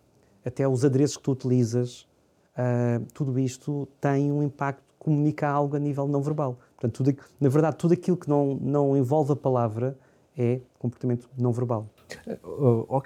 até 0.45 0.67
os 0.67 0.85
adereços 0.85 1.17
que 1.17 1.23
tu 1.23 1.33
utilizas, 1.33 2.03
uh, 2.57 3.05
tudo 3.13 3.39
isto 3.39 3.89
tem 4.01 4.31
um 4.31 4.43
impacto, 4.43 4.83
comunica 4.99 5.49
algo 5.49 5.75
a 5.75 5.79
nível 5.81 6.07
não 6.07 6.23
verbal. 6.23 6.59
Portanto, 6.77 7.05
tudo, 7.05 7.17
na 7.41 7.49
verdade, 7.49 7.77
tudo 7.77 7.95
aquilo 7.95 8.17
que 8.17 8.29
não, 8.29 8.55
não 8.55 8.97
envolve 8.97 9.33
a 9.33 9.37
palavra 9.37 9.99
é 10.37 10.61
comportamento 10.79 11.29
não 11.37 11.53
verbal. 11.53 11.87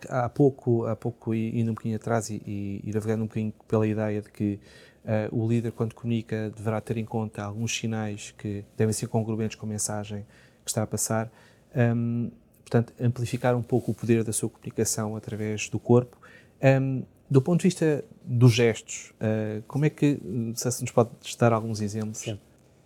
Há 0.09 0.29
pouco, 0.29 0.85
há 0.85 0.95
pouco 0.95 1.35
indo 1.35 1.71
um 1.71 1.75
bocadinho 1.75 1.97
atrás 1.97 2.29
e, 2.29 2.43
e, 2.47 2.81
e 2.85 2.93
navegando 2.93 3.25
um 3.25 3.27
bocadinho 3.27 3.53
pela 3.67 3.87
ideia 3.87 4.21
de 4.21 4.31
que 4.31 4.61
uh, 5.05 5.37
o 5.37 5.49
líder, 5.49 5.73
quando 5.73 5.95
comunica, 5.95 6.51
deverá 6.55 6.81
ter 6.81 6.97
em 6.99 7.05
conta 7.05 7.45
alguns 7.45 7.77
sinais 7.77 8.35
que 8.37 8.65
devem 8.77 8.93
ser 8.93 9.07
congruentes 9.07 9.57
com 9.57 9.67
a 9.67 9.69
mensagem 9.69 10.27
que 10.67 10.71
está 10.71 10.83
a 10.83 10.87
passar. 10.87 11.33
Um, 11.75 12.31
portanto, 12.63 12.93
amplificar 13.01 13.57
um 13.57 13.63
pouco 13.63 13.93
o 13.93 13.95
poder 13.95 14.25
da 14.25 14.33
sua 14.33 14.51
comunicação 14.51 15.17
através 15.17 15.71
do 15.71 15.79
corpo. 15.79 16.19
Um, 16.63 17.05
do 17.31 17.41
ponto 17.41 17.61
de 17.61 17.69
vista 17.69 18.05
dos 18.23 18.53
gestos, 18.53 19.13
uh, 19.21 19.63
como 19.67 19.85
é 19.85 19.91
que, 19.91 20.21
se 20.55 20.83
nos 20.83 20.91
pode 20.91 21.11
dar 21.39 21.53
alguns 21.53 21.81
exemplos? 21.81 22.19
Sim. 22.19 22.39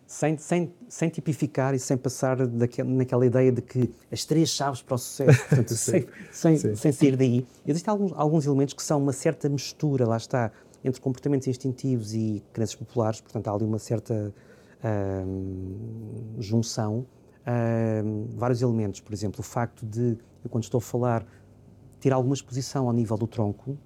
Sem, 0.07 0.37
sem, 0.39 0.75
sem 0.89 1.09
tipificar 1.09 1.73
e 1.73 1.79
sem 1.79 1.97
passar 1.97 2.45
daquela, 2.47 2.91
naquela 2.91 3.25
ideia 3.25 3.53
de 3.53 3.63
que 3.63 3.89
as 4.11 4.25
três 4.25 4.49
chaves 4.51 4.83
para 4.83 4.97
o 4.97 4.99
sucesso, 4.99 5.39
portanto, 5.49 5.75
sem, 5.75 6.07
sem, 6.33 6.75
sem 6.75 6.93
sair 6.93 7.17
daí. 7.17 7.47
Existem 7.65 7.93
alguns, 7.93 8.13
alguns 8.17 8.45
elementos 8.45 8.75
que 8.75 8.83
são 8.83 9.01
uma 9.01 9.13
certa 9.13 9.49
mistura, 9.49 10.07
lá 10.07 10.17
está, 10.17 10.51
entre 10.85 11.01
comportamentos 11.01 11.47
instintivos 11.47 12.13
e 12.13 12.43
crenças 12.53 12.75
populares, 12.75 13.21
portanto, 13.21 13.47
há 13.47 13.53
ali 13.53 13.65
uma 13.65 13.79
certa 13.79 14.35
junção 16.39 17.07
uh, 17.51 18.29
vários 18.37 18.63
elementos. 18.63 19.01
Por 19.01 19.13
exemplo, 19.13 19.41
o 19.41 19.43
facto 19.43 19.85
de, 19.85 20.17
eu, 20.45 20.51
quando 20.51 20.65
estou 20.65 20.79
a 20.79 20.83
falar, 20.83 21.27
ter 21.99 22.13
alguma 22.13 22.35
exposição 22.35 22.87
ao 22.87 22.93
nível 22.93 23.17
do 23.17 23.27
tronco 23.27 23.73
uh, 23.73 23.79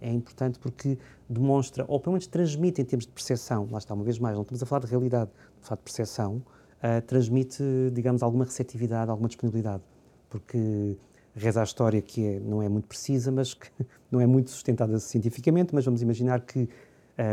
é 0.00 0.12
importante 0.12 0.58
porque 0.58 0.98
demonstra, 1.28 1.84
ou 1.86 2.00
pelo 2.00 2.14
menos 2.14 2.26
transmite 2.26 2.80
em 2.80 2.84
termos 2.84 3.06
de 3.06 3.12
percepção, 3.12 3.68
lá 3.70 3.78
está, 3.78 3.94
uma 3.94 4.04
vez 4.04 4.18
mais, 4.18 4.34
não 4.34 4.42
estamos 4.42 4.62
a 4.62 4.66
falar 4.66 4.80
de 4.80 4.86
realidade, 4.88 5.30
de 5.60 5.66
falar 5.66 5.76
de 5.76 5.84
percepção, 5.84 6.36
uh, 6.36 7.02
transmite, 7.06 7.62
digamos, 7.92 8.22
alguma 8.22 8.44
receptividade, 8.44 9.10
alguma 9.10 9.28
disponibilidade. 9.28 9.82
Porque 10.28 10.96
reza 11.34 11.60
a 11.60 11.64
história 11.64 12.02
que 12.02 12.24
é, 12.24 12.40
não 12.40 12.60
é 12.60 12.68
muito 12.68 12.88
precisa, 12.88 13.30
mas 13.30 13.54
que 13.54 13.70
não 14.10 14.20
é 14.20 14.26
muito 14.26 14.50
sustentada 14.50 14.98
cientificamente, 14.98 15.74
mas 15.74 15.84
vamos 15.84 16.02
imaginar 16.02 16.40
que 16.40 16.68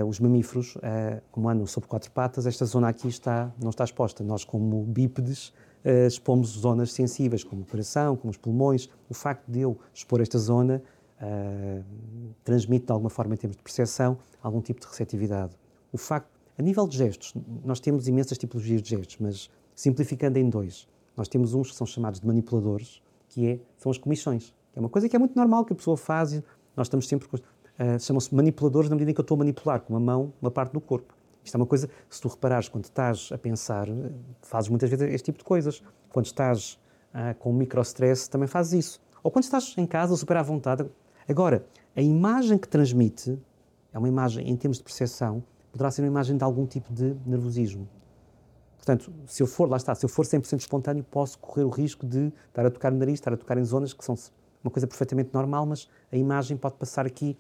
os 0.08 0.20
mamíferos, 0.20 0.76
uh, 0.78 0.82
como 1.32 1.48
andam 1.48 1.66
sobre 1.68 1.88
quatro 1.88 2.12
patas, 2.12 2.48
esta 2.48 2.66
zona 2.66 2.90
aqui 2.90 3.08
está, 3.08 3.52
não 3.62 3.70
está 3.70 3.84
exposta. 3.84 4.24
Nós, 4.24 4.44
como 4.44 4.84
bípedes, 4.84 5.50
uh, 5.84 6.08
expomos 6.08 6.50
zonas 6.50 6.92
sensíveis, 6.92 7.44
como 7.44 7.62
o 7.62 7.66
coração, 7.66 8.16
como 8.16 8.32
os 8.32 8.38
pulmões. 8.38 8.90
O 9.10 9.14
facto 9.14 9.46
de 9.48 9.62
eu 9.62 9.78
expor 9.94 10.22
esta 10.22 10.38
zona 10.38 10.82
transmite, 12.44 12.88
de 12.88 12.92
alguma 12.92 13.10
forma, 13.10 13.34
em 13.34 13.38
termos 13.38 13.56
de 13.56 13.64
percepção, 13.64 14.18
algum 14.44 14.60
tipo 14.60 14.82
de 14.82 14.88
receptividade. 14.88 15.56
O 15.92 15.98
facto, 15.98 16.30
a 16.58 16.62
nível 16.62 16.86
de 16.86 16.98
gestos, 16.98 17.34
nós 17.64 17.80
temos 17.80 18.08
imensas 18.08 18.38
tipologias 18.38 18.82
de 18.82 18.90
gestos, 18.90 19.18
mas 19.22 19.50
simplificando 19.74 20.38
em 20.38 20.50
dois, 20.50 20.88
nós 21.16 21.30
temos 21.30 21.54
uns 21.54 21.72
que 21.72 21.78
são 21.78 21.88
chamados 21.88 22.20
de 22.20 22.28
manipuladores, 22.28 23.02
que 23.30 23.48
é, 23.48 23.60
são 23.78 23.90
as 23.90 23.98
comissões. 23.98 24.54
É 24.76 24.80
uma 24.80 24.90
coisa 24.90 25.08
que 25.08 25.16
é 25.16 25.20
muito 25.20 25.36
normal 25.38 25.64
que 25.64 25.72
a 25.72 25.76
pessoa 25.76 25.96
faz 25.96 26.34
e 26.34 26.44
nós 26.76 26.88
estamos 26.88 27.08
sempre 27.08 27.30
uh, 27.80 28.00
chamam-se 28.00 28.34
manipuladores 28.34 28.90
na 28.90 28.96
medida 28.96 29.12
em 29.12 29.14
que 29.14 29.20
eu 29.20 29.24
estou 29.24 29.36
a 29.36 29.40
manipular 29.40 29.82
com 29.82 29.94
uma 29.94 30.00
mão 30.00 30.34
uma 30.42 30.52
parte 30.52 30.74
do 30.74 30.82
corpo. 30.82 31.14
Isto 31.44 31.56
é 31.56 31.58
uma 31.58 31.68
coisa, 31.68 31.90
se 32.10 32.20
tu 32.20 32.28
reparares, 32.28 32.68
quando 32.68 32.86
estás 32.86 33.30
a 33.32 33.38
pensar, 33.38 33.88
fazes 34.42 34.70
muitas 34.70 34.90
vezes 34.90 35.14
este 35.14 35.26
tipo 35.26 35.38
de 35.38 35.44
coisas. 35.44 35.84
Quando 36.10 36.26
estás 36.26 36.80
uh, 37.14 37.38
com 37.38 37.54
micro-stress, 37.54 38.30
também 38.30 38.48
fazes 38.48 38.74
isso. 38.74 39.02
Ou 39.22 39.30
quando 39.30 39.44
estás 39.44 39.76
em 39.78 39.86
casa, 39.86 40.16
super 40.16 40.38
à 40.38 40.42
vontade, 40.42 40.90
Agora, 41.28 41.66
a 41.96 42.02
imagem 42.04 42.56
que 42.56 42.68
transmite 42.68 43.40
é 43.92 43.98
uma 43.98 44.08
imagem, 44.08 44.48
em 44.48 44.56
termos 44.56 44.78
de 44.78 44.84
percepção, 44.84 45.44
poderá 45.72 45.90
ser 45.90 46.04
uma 46.04 46.08
imagem 46.08 46.38
de 46.38 46.44
algum 46.44 46.68
tipo 46.68 46.94
de 46.94 47.16
nervosismo. 47.26 47.90
Portanto, 48.78 49.12
se 49.26 49.42
eu 49.42 49.48
for, 49.48 49.68
lá 49.68 49.78
está, 49.78 49.96
se 49.96 50.06
eu 50.06 50.10
for 50.10 50.24
100% 50.24 50.60
espontâneo, 50.60 51.04
posso 51.04 51.40
correr 51.40 51.64
o 51.64 51.70
risco 51.70 52.06
de 52.06 52.32
estar 52.48 52.64
a 52.64 52.70
tocar 52.70 52.92
no 52.92 53.00
nariz, 53.00 53.16
estar 53.16 53.34
a 53.34 53.38
tocar 53.38 53.58
em 53.58 53.64
zonas 53.64 53.92
que 53.92 54.06
são 54.06 54.16
uma 54.64 54.70
coisa 54.70 54.86
perfeitamente 54.86 55.32
normal, 55.34 55.66
mas 55.66 55.90
a 56.12 56.18
imagem 56.18 56.56
pode 56.56 56.76
passar 56.76 57.08
aqui 57.08 57.36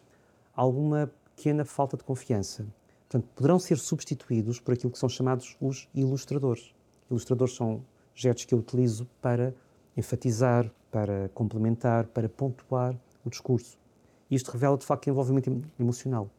alguma 0.55 1.11
pequena 1.35 1.65
falta 1.65 1.97
de 1.97 2.03
confiança. 2.03 2.65
Portanto, 3.09 3.29
poderão 3.35 3.59
ser 3.59 3.77
substituídos 3.77 4.59
por 4.59 4.73
aquilo 4.73 4.91
que 4.91 4.97
são 4.97 5.09
chamados 5.09 5.55
os 5.61 5.87
ilustradores. 5.93 6.73
Ilustradores 7.09 7.55
são 7.55 7.81
gestos 8.15 8.45
que 8.45 8.53
eu 8.53 8.59
utilizo 8.59 9.07
para 9.21 9.53
enfatizar, 9.95 10.71
para 10.91 11.29
complementar, 11.33 12.07
para 12.07 12.27
pontuar 12.29 12.95
o 13.23 13.29
discurso. 13.29 13.77
Isto 14.29 14.51
revela, 14.51 14.77
de 14.77 14.85
facto, 14.85 15.07
envolvimento 15.07 15.61
emocional. 15.79 16.29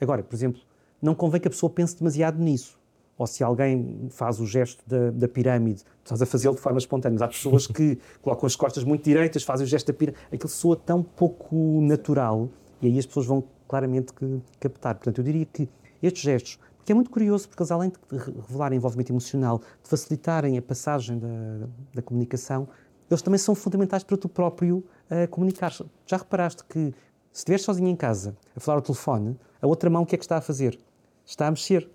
Agora, 0.00 0.22
por 0.22 0.34
exemplo, 0.34 0.60
não 1.00 1.14
convém 1.14 1.40
que 1.40 1.48
a 1.48 1.50
pessoa 1.50 1.70
pense 1.70 1.96
demasiado 1.96 2.42
nisso. 2.42 2.78
Ou 3.18 3.26
se 3.26 3.42
alguém 3.42 4.08
faz 4.10 4.40
o 4.40 4.46
gesto 4.46 4.82
da, 4.86 5.10
da 5.10 5.28
pirâmide, 5.28 5.84
estás 6.02 6.20
a 6.20 6.26
fazê-lo 6.26 6.54
de 6.54 6.60
forma 6.60 6.78
espontânea. 6.78 7.24
Há 7.24 7.28
pessoas 7.28 7.66
que 7.66 7.98
colocam 8.20 8.46
as 8.46 8.56
costas 8.56 8.84
muito 8.84 9.04
direitas, 9.04 9.42
fazem 9.42 9.64
o 9.64 9.68
gesto 9.68 9.86
da 9.86 9.94
pirâmide. 9.94 10.22
Aquilo 10.32 10.50
soa 10.50 10.76
tão 10.76 11.02
pouco 11.02 11.80
natural 11.80 12.50
e 12.82 12.88
aí 12.88 12.98
as 12.98 13.06
pessoas 13.06 13.26
vão 13.26 13.42
claramente 13.66 14.12
que, 14.12 14.40
captar. 14.60 14.94
Portanto, 14.94 15.18
eu 15.18 15.24
diria 15.24 15.44
que 15.46 15.68
estes 16.02 16.22
gestos, 16.22 16.58
porque 16.76 16.92
é 16.92 16.94
muito 16.94 17.10
curioso, 17.10 17.48
porque 17.48 17.62
eles, 17.62 17.70
além 17.70 17.90
de 17.90 17.96
revelarem 18.16 18.76
envolvimento 18.76 19.12
emocional, 19.12 19.58
de 19.82 19.88
facilitarem 19.88 20.56
a 20.56 20.62
passagem 20.62 21.18
da, 21.18 21.68
da 21.94 22.02
comunicação, 22.02 22.68
eles 23.10 23.22
também 23.22 23.38
são 23.38 23.54
fundamentais 23.54 24.02
para 24.02 24.16
tu 24.16 24.28
próprio 24.28 24.78
uh, 25.10 25.28
comunicar. 25.30 25.72
Já 26.06 26.16
reparaste 26.16 26.64
que 26.64 26.94
se 27.32 27.40
estiveres 27.40 27.64
sozinho 27.64 27.88
em 27.88 27.96
casa 27.96 28.36
a 28.54 28.60
falar 28.60 28.78
ao 28.78 28.82
telefone, 28.82 29.38
a 29.60 29.66
outra 29.66 29.90
mão 29.90 30.02
o 30.02 30.06
que 30.06 30.14
é 30.14 30.18
que 30.18 30.24
está 30.24 30.38
a 30.38 30.40
fazer? 30.40 30.78
Está 31.24 31.46
a 31.46 31.50
mexer. 31.50 31.90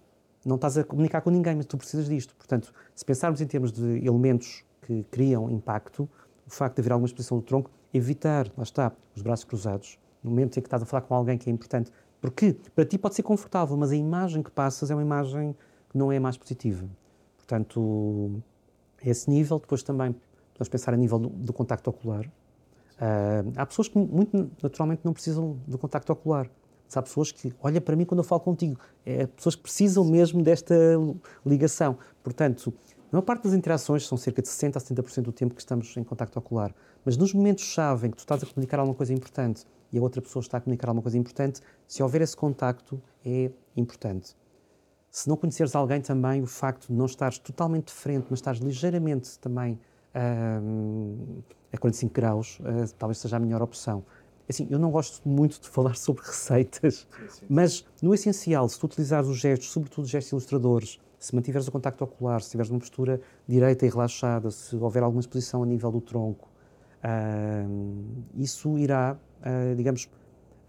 Não 0.46 0.56
estás 0.56 0.78
a 0.78 0.84
comunicar 0.84 1.22
com 1.22 1.30
ninguém, 1.30 1.56
mas 1.56 1.66
tu 1.66 1.78
precisas 1.78 2.08
disto. 2.08 2.36
Portanto, 2.36 2.74
se 2.96 3.06
pensarmos 3.06 3.42
em 3.42 3.48
termos 3.48 3.72
de 3.72 4.06
elementos 4.06 4.64
que 4.82 5.04
criam 5.12 5.50
impacto, 5.50 6.10
o 6.46 6.50
facto 6.50 6.76
de 6.76 6.82
haver 6.82 6.94
alguma 6.94 7.06
exposição 7.06 7.38
do 7.38 7.44
tronco, 7.44 7.70
evitar, 7.94 8.52
lá 8.58 8.64
está, 8.64 8.92
os 9.16 9.22
braços 9.22 9.46
cruzados, 9.46 10.00
no 10.24 10.30
momento 10.30 10.58
em 10.58 10.62
que 10.62 10.68
estás 10.68 10.82
a 10.82 10.86
falar 10.86 11.02
com 11.02 11.16
alguém 11.16 11.38
que 11.38 11.50
é 11.50 11.54
importante. 11.54 11.92
Porque 12.20 12.56
para 12.76 12.86
ti 12.86 12.98
pode 12.98 13.16
ser 13.16 13.24
confortável, 13.24 13.76
mas 13.76 13.92
a 13.92 13.96
imagem 13.96 14.44
que 14.44 14.52
passas 14.52 14.92
é 14.92 14.96
uma 14.96 15.02
imagem 15.02 15.56
que 15.90 15.98
não 15.98 16.12
é 16.12 16.20
mais 16.20 16.38
positiva. 16.38 16.88
Portanto, 17.38 18.42
esse 19.04 19.30
nível, 19.30 19.60
depois 19.60 19.82
também 19.84 20.16
podemos 20.54 20.70
pensar 20.70 20.94
a 20.94 20.98
nível 20.98 21.18
do, 21.18 21.30
do 21.30 21.52
contacto 21.52 21.90
ocular. 21.90 22.26
Uh, 22.26 23.52
há 23.56 23.66
pessoas 23.66 23.88
que 23.88 23.98
muito 23.98 24.52
naturalmente 24.62 25.02
não 25.04 25.12
precisam 25.12 25.58
do 25.68 25.78
contacto 25.78 26.14
ocular. 26.14 26.48
Mas 26.86 26.98
há 26.98 27.02
pessoas 27.02 27.32
que 27.32 27.52
olha 27.64 27.82
para 27.82 27.96
mim 27.96 28.06
quando 28.06 28.20
eu 28.20 28.24
falo 28.24 28.42
contigo. 28.42 28.80
É 29.04 29.26
pessoas 29.26 29.56
que 29.56 29.64
precisam 29.64 30.06
mesmo 30.06 30.44
desta 30.44 30.76
ligação. 31.44 31.98
Portanto, 32.22 32.72
a 33.12 33.16
maior 33.16 33.24
parte 33.24 33.44
das 33.44 33.54
interações 33.54 34.06
são 34.06 34.18
cerca 34.18 34.42
de 34.42 34.48
60% 34.48 34.76
a 34.76 34.80
70% 34.80 35.22
do 35.24 35.32
tempo 35.32 35.56
que 35.56 35.62
estamos 35.62 35.98
em 35.98 36.04
contacto 36.04 36.38
ocular. 36.38 36.74
Mas 37.04 37.18
nos 37.18 37.34
momentos-chave 37.34 38.08
em 38.08 38.12
que 38.12 38.18
tu 38.18 38.20
estás 38.20 38.44
a 38.44 38.46
comunicar 38.46 38.80
alguma 38.80 38.96
coisa 38.96 39.14
importante 39.14 39.66
e 39.92 39.98
a 39.98 40.02
outra 40.02 40.22
pessoa 40.22 40.42
está 40.42 40.58
a 40.58 40.62
comunicar 40.62 40.90
alguma 40.90 41.02
coisa 41.02 41.18
importante, 41.18 41.62
se 41.88 42.02
houver 42.02 42.22
esse 42.22 42.36
contacto, 42.36 43.02
é 43.26 43.52
importante. 43.76 44.36
Se 45.10 45.28
não 45.28 45.36
conheceres 45.36 45.76
alguém 45.76 46.00
também, 46.00 46.42
o 46.42 46.48
facto 46.48 46.88
de 46.88 46.94
não 46.94 47.06
estares 47.06 47.38
totalmente 47.38 47.88
de 47.88 47.94
frente, 47.94 48.28
mas 48.30 48.40
estares 48.40 48.62
ligeiramente 48.62 49.38
também 49.40 49.78
uh, 50.16 51.44
a 51.74 51.78
45 51.78 52.14
graus, 52.14 52.60
uh, 52.60 52.94
talvez 52.98 53.18
seja 53.18 53.36
a 53.36 53.40
melhor 53.40 53.62
opção. 53.62 54.06
Assim, 54.48 54.68
eu 54.70 54.80
não 54.80 54.90
gosto 54.90 55.28
muito 55.28 55.60
de 55.60 55.70
falar 55.70 55.96
sobre 55.98 56.24
receitas, 56.26 57.08
sim, 57.10 57.30
sim. 57.30 57.46
mas 57.50 57.86
no 58.02 58.14
essencial, 58.14 58.68
se 58.70 58.80
tu 58.80 58.86
utilizares 58.86 59.30
os 59.30 59.38
gestos, 59.38 59.70
sobretudo 59.72 60.06
os 60.06 60.10
gestos 60.10 60.32
ilustradores, 60.32 61.00
se 61.20 61.36
mantiveres 61.36 61.68
o 61.68 61.72
contacto 61.72 62.04
ocular, 62.04 62.42
se 62.42 62.50
tiveres 62.50 62.72
uma 62.72 62.80
postura 62.80 63.22
direita 63.48 63.86
e 63.86 63.90
relaxada, 63.90 64.50
se 64.50 64.76
houver 64.76 65.04
alguma 65.04 65.22
exposição 65.22 65.62
a 65.62 65.66
nível 65.66 65.92
do 65.92 66.02
tronco, 66.02 66.50
uh, 67.04 68.24
isso 68.36 68.78
irá, 68.78 69.18
uh, 69.42 69.76
digamos, 69.76 70.10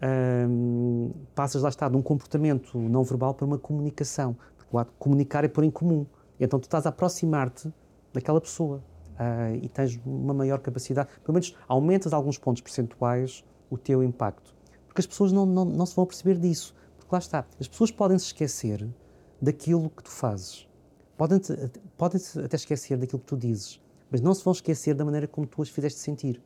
uh, 0.01 1.13
passas 1.33 1.61
lá 1.61 1.69
está 1.69 1.87
de 1.89 1.95
um 1.95 2.01
comportamento 2.01 2.77
não 2.77 3.03
verbal 3.03 3.33
para 3.33 3.45
uma 3.45 3.57
comunicação, 3.57 4.35
o 4.71 4.85
comunicar 4.97 5.43
é 5.43 5.47
pôr 5.47 5.63
em 5.63 5.71
comum. 5.71 6.05
Então 6.39 6.59
tu 6.59 6.63
estás 6.63 6.85
a 6.85 6.89
aproximar-te 6.89 7.71
daquela 8.11 8.41
pessoa 8.41 8.83
uh, 9.13 9.55
e 9.61 9.69
tens 9.69 9.99
uma 10.05 10.33
maior 10.33 10.59
capacidade, 10.59 11.09
pelo 11.23 11.33
menos 11.33 11.55
aumentas 11.67 12.11
alguns 12.11 12.37
pontos 12.37 12.61
percentuais 12.61 13.43
o 13.69 13.77
teu 13.77 14.03
impacto. 14.03 14.55
Porque 14.87 15.01
as 15.01 15.07
pessoas 15.07 15.31
não, 15.31 15.45
não, 15.45 15.65
não 15.65 15.85
se 15.85 15.95
vão 15.95 16.05
perceber 16.05 16.37
disso. 16.37 16.75
Porque 16.97 17.09
lá 17.11 17.19
está, 17.19 17.45
as 17.59 17.67
pessoas 17.67 17.91
podem 17.91 18.17
se 18.17 18.25
esquecer 18.25 18.87
daquilo 19.41 19.89
que 19.89 20.03
tu 20.03 20.11
fazes. 20.11 20.67
Podem-te 21.17 21.53
podem 21.97 22.19
até 22.43 22.55
esquecer 22.55 22.97
daquilo 22.97 23.19
que 23.19 23.27
tu 23.27 23.37
dizes, 23.37 23.79
mas 24.09 24.21
não 24.21 24.33
se 24.33 24.43
vão 24.43 24.53
esquecer 24.53 24.95
da 24.95 25.05
maneira 25.05 25.27
como 25.27 25.45
tu 25.45 25.61
as 25.61 25.69
fizeste 25.69 25.99
sentir. 25.99 26.41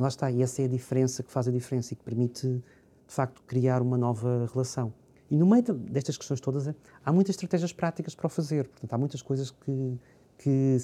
Lá 0.00 0.08
está, 0.08 0.30
e 0.30 0.42
essa 0.42 0.62
é 0.62 0.64
a 0.64 0.68
diferença 0.68 1.22
que 1.22 1.30
faz 1.30 1.46
a 1.46 1.50
diferença 1.50 1.92
e 1.92 1.96
que 1.96 2.02
permite, 2.02 2.46
de 2.46 3.14
facto, 3.14 3.42
criar 3.46 3.82
uma 3.82 3.98
nova 3.98 4.48
relação. 4.52 4.92
E 5.30 5.36
no 5.36 5.46
meio 5.46 5.62
destas 5.62 6.16
questões 6.16 6.40
todas, 6.40 6.68
há 7.04 7.12
muitas 7.12 7.34
estratégias 7.34 7.72
práticas 7.72 8.14
para 8.14 8.26
o 8.26 8.28
fazer. 8.30 8.66
Portanto, 8.66 8.92
há 8.92 8.98
muitas 8.98 9.20
coisas 9.20 9.50
que, 9.50 9.98
que 10.38 10.76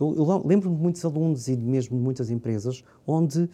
eu, 0.00 0.14
eu 0.16 0.46
lembro-me 0.46 0.76
de 0.76 0.82
muitos 0.82 1.04
alunos 1.04 1.46
e 1.46 1.56
mesmo 1.56 1.96
de 1.96 2.02
muitas 2.02 2.30
empresas 2.30 2.82
onde 3.06 3.50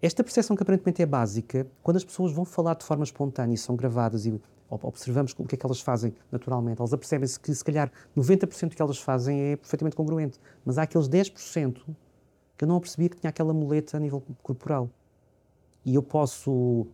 esta 0.00 0.22
percepção 0.22 0.56
que 0.56 0.62
aparentemente 0.62 1.02
é 1.02 1.06
básica, 1.06 1.66
quando 1.82 1.96
as 1.96 2.04
pessoas 2.04 2.32
vão 2.32 2.44
falar 2.44 2.74
de 2.74 2.84
forma 2.84 3.04
espontânea 3.04 3.54
e 3.54 3.58
são 3.58 3.76
gravadas 3.76 4.24
e 4.26 4.40
observamos 4.70 5.34
o 5.36 5.44
que 5.44 5.56
é 5.56 5.58
que 5.58 5.66
elas 5.66 5.80
fazem 5.80 6.14
naturalmente, 6.30 6.80
elas 6.80 6.92
apercebem-se 6.92 7.38
que 7.38 7.52
se 7.52 7.64
calhar 7.64 7.90
90% 8.16 8.68
do 8.68 8.76
que 8.76 8.80
elas 8.80 8.98
fazem 8.98 9.52
é 9.52 9.56
perfeitamente 9.56 9.96
congruente, 9.96 10.38
mas 10.64 10.78
há 10.78 10.82
aqueles 10.82 11.08
10% 11.08 11.82
que 12.60 12.64
eu 12.64 12.68
não 12.68 12.78
percebia 12.78 13.08
que 13.08 13.16
tinha 13.16 13.30
aquela 13.30 13.54
muleta 13.54 13.96
a 13.96 14.00
nível 14.00 14.22
corporal. 14.42 14.90
E 15.82 15.94
eu 15.94 16.02
posso, 16.02 16.86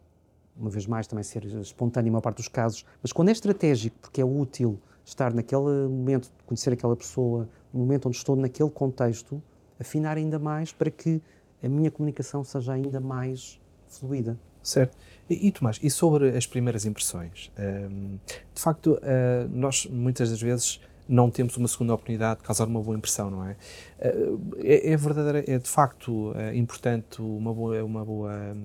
uma 0.56 0.70
vez 0.70 0.86
mais, 0.86 1.08
também 1.08 1.24
ser 1.24 1.44
espontâneo 1.44 2.08
em 2.08 2.12
maior 2.12 2.20
parte 2.20 2.36
dos 2.36 2.46
casos, 2.46 2.86
mas 3.02 3.12
quando 3.12 3.30
é 3.30 3.32
estratégico, 3.32 3.96
porque 4.00 4.20
é 4.20 4.24
útil 4.24 4.78
estar 5.04 5.34
naquele 5.34 5.88
momento, 5.88 6.30
conhecer 6.46 6.72
aquela 6.72 6.94
pessoa, 6.94 7.48
no 7.74 7.80
momento 7.80 8.06
onde 8.06 8.16
estou 8.16 8.36
naquele 8.36 8.70
contexto, 8.70 9.42
afinar 9.80 10.16
ainda 10.16 10.38
mais 10.38 10.70
para 10.70 10.88
que 10.88 11.20
a 11.60 11.68
minha 11.68 11.90
comunicação 11.90 12.44
seja 12.44 12.72
ainda 12.72 13.00
mais 13.00 13.60
fluida. 13.88 14.38
Certo. 14.62 14.96
E, 15.28 15.48
e 15.48 15.50
Tomás, 15.50 15.80
e 15.82 15.90
sobre 15.90 16.28
as 16.28 16.46
primeiras 16.46 16.86
impressões? 16.86 17.50
Um, 17.58 18.20
de 18.54 18.60
facto, 18.62 18.92
uh, 18.92 19.48
nós 19.50 19.84
muitas 19.86 20.30
das 20.30 20.40
vezes 20.40 20.80
não 21.08 21.30
temos 21.30 21.56
uma 21.56 21.68
segunda 21.68 21.94
oportunidade 21.94 22.40
de 22.40 22.46
causar 22.46 22.66
uma 22.66 22.80
boa 22.80 22.96
impressão, 22.96 23.30
não 23.30 23.44
é? 23.44 23.56
Uh, 23.98 24.56
é, 24.58 24.92
é 24.92 24.96
verdadeira, 24.96 25.44
é 25.46 25.58
de 25.58 25.68
facto 25.68 26.32
uh, 26.32 26.54
importante 26.54 27.20
uma 27.20 27.52
boa, 27.52 27.84
uma 27.84 28.04
boa 28.04 28.56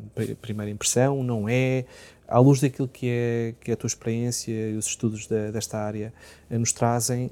primeira 0.41 0.71
impressão, 0.71 1.23
não 1.23 1.47
é? 1.47 1.85
À 2.27 2.39
luz 2.39 2.61
daquilo 2.61 2.87
que 2.87 3.07
é, 3.09 3.55
que 3.59 3.71
é 3.71 3.73
a 3.73 3.77
tua 3.77 3.87
experiência 3.87 4.69
e 4.69 4.77
os 4.77 4.87
estudos 4.87 5.27
desta 5.27 5.77
área 5.77 6.13
nos 6.49 6.71
trazem, 6.71 7.29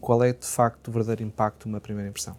qual 0.00 0.22
é 0.22 0.32
de 0.32 0.46
facto 0.46 0.88
o 0.88 0.92
verdadeiro 0.92 1.24
impacto 1.24 1.64
de 1.64 1.68
uma 1.68 1.80
primeira 1.80 2.08
impressão? 2.08 2.36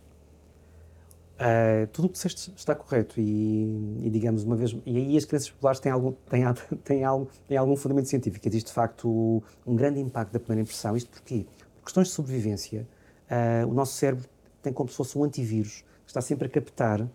Uh, 1.37 1.85
tudo 1.93 2.05
o 2.05 2.07
que 2.09 2.13
disseste 2.13 2.51
está 2.55 2.73
correto 2.73 3.21
e, 3.21 4.01
e, 4.03 4.09
digamos 4.09 4.43
uma 4.43 4.55
vez 4.55 4.75
e 4.87 4.97
aí 4.97 5.15
as 5.15 5.23
crenças 5.23 5.51
populares 5.51 5.79
têm 5.79 5.91
algum 5.91 6.11
têm, 6.11 6.43
têm, 6.83 7.03
algum, 7.03 7.27
têm 7.47 7.57
algum 7.57 7.75
fundamento 7.75 8.09
científico 8.09 8.47
existe 8.47 8.69
de 8.69 8.73
facto 8.73 9.43
um 9.63 9.75
grande 9.75 9.99
impacto 9.99 10.33
da 10.33 10.39
primeira 10.39 10.63
impressão 10.63 10.97
isto 10.97 11.11
porquê? 11.11 11.45
Questões 11.87 12.07
de 12.07 12.13
sobrevivência 12.13 12.87
uh, 13.29 13.67
o 13.67 13.73
nosso 13.73 13.93
cérebro 13.93 14.25
tem 14.61 14.73
como 14.73 14.89
se 14.89 14.95
fosse 14.95 15.17
um 15.17 15.23
antivírus 15.23 15.83
que 16.03 16.09
está 16.09 16.21
sempre 16.21 16.47
a 16.47 16.49
captar 16.49 17.01
uh, 17.01 17.09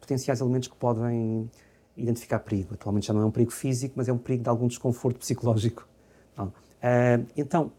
potenciais 0.00 0.40
elementos 0.40 0.68
que 0.68 0.76
podem 0.76 1.50
identificar 1.96 2.40
perigo. 2.40 2.74
Atualmente 2.74 3.06
já 3.06 3.14
não 3.14 3.22
é 3.22 3.24
um 3.24 3.30
perigo 3.30 3.50
físico 3.50 3.94
mas 3.96 4.08
é 4.08 4.12
um 4.12 4.18
perigo 4.18 4.42
de 4.42 4.48
algum 4.48 4.66
desconforto 4.66 5.18
psicológico. 5.18 5.88
Então 7.36 7.72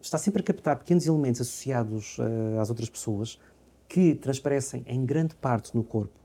está 0.00 0.16
sempre 0.16 0.40
a 0.40 0.44
captar 0.44 0.78
pequenos 0.78 1.06
elementos 1.06 1.40
associados 1.40 2.16
às 2.58 2.70
outras 2.70 2.88
pessoas 2.88 3.38
que 3.88 4.14
transparecem 4.14 4.82
em 4.86 5.04
grande 5.04 5.34
parte 5.34 5.74
no 5.74 5.84
corpo 5.84 6.18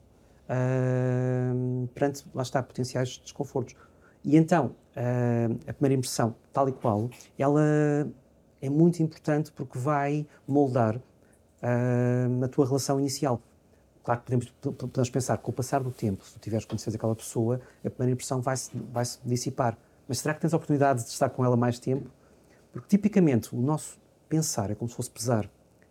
uh, 0.49 1.87
perante, 1.89 2.25
lá 2.33 2.41
está, 2.41 2.61
potenciais 2.61 3.19
desconfortos. 3.23 3.75
E 4.23 4.35
então, 4.35 4.75
uh, 4.95 5.59
a 5.67 5.73
primeira 5.73 5.95
impressão, 5.95 6.35
tal 6.51 6.67
e 6.67 6.71
qual, 6.71 7.09
ela 7.37 8.07
é 8.61 8.69
muito 8.69 9.01
importante 9.01 9.51
porque 9.51 9.77
vai 9.77 10.25
moldar 10.47 10.95
uh, 10.97 12.43
a 12.43 12.47
tua 12.47 12.65
relação 12.65 12.99
inicial. 12.99 13.41
Claro 14.03 14.21
que 14.21 14.25
podemos, 14.25 14.49
podemos 14.77 15.09
pensar 15.09 15.37
que 15.37 15.43
com 15.43 15.51
o 15.51 15.53
passar 15.53 15.83
do 15.83 15.91
tempo, 15.91 16.23
se 16.25 16.33
tu 16.33 16.39
tiveres 16.39 16.65
conhecido 16.65 16.95
aquela 16.95 17.15
pessoa, 17.15 17.61
a 17.85 17.89
primeira 17.89 18.13
impressão 18.13 18.41
vai-se 18.41 18.71
vai 18.91 19.05
-se 19.05 19.19
dissipar. 19.25 19.77
Mas 20.07 20.19
será 20.19 20.33
que 20.33 20.41
tens 20.41 20.53
a 20.53 20.57
oportunidade 20.57 21.03
de 21.03 21.09
estar 21.09 21.29
com 21.29 21.45
ela 21.45 21.55
mais 21.55 21.77
tempo? 21.79 22.09
Porque 22.71 22.87
tipicamente 22.87 23.53
o 23.55 23.61
nosso 23.61 23.99
pensar 24.27 24.71
é 24.71 24.75
como 24.75 24.89
se 24.89 24.95
fosse 24.95 25.11
pesar. 25.11 25.49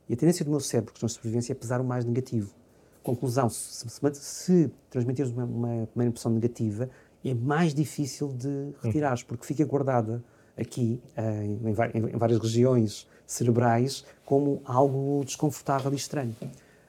E 0.08 0.14
a 0.14 0.16
tendência 0.16 0.44
do 0.44 0.50
meu 0.50 0.60
cérebro, 0.60 0.92
questões 0.92 1.12
de 1.12 1.16
sobrevivência, 1.16 1.52
é 1.52 1.54
pesar 1.54 1.80
o 1.80 1.84
mais 1.84 2.04
negativo. 2.04 2.54
Conclusão, 3.02 3.48
se, 3.48 3.88
se, 3.88 4.14
se 4.14 4.72
transmitires 4.90 5.30
uma, 5.30 5.44
uma, 5.44 5.88
uma 5.94 6.04
impressão 6.04 6.32
negativa, 6.32 6.88
é 7.24 7.34
mais 7.34 7.74
difícil 7.74 8.32
de 8.32 8.72
retirares, 8.82 9.22
porque 9.22 9.44
fica 9.46 9.64
guardada 9.64 10.24
aqui, 10.58 11.00
eh, 11.16 11.44
em, 11.44 11.72
várias 12.18 12.38
regiões 12.38 13.06
cerebrais, 13.26 14.04
como 14.24 14.60
algo 14.64 15.22
desconfortável 15.24 15.92
e 15.92 15.96
estranho. 15.96 16.34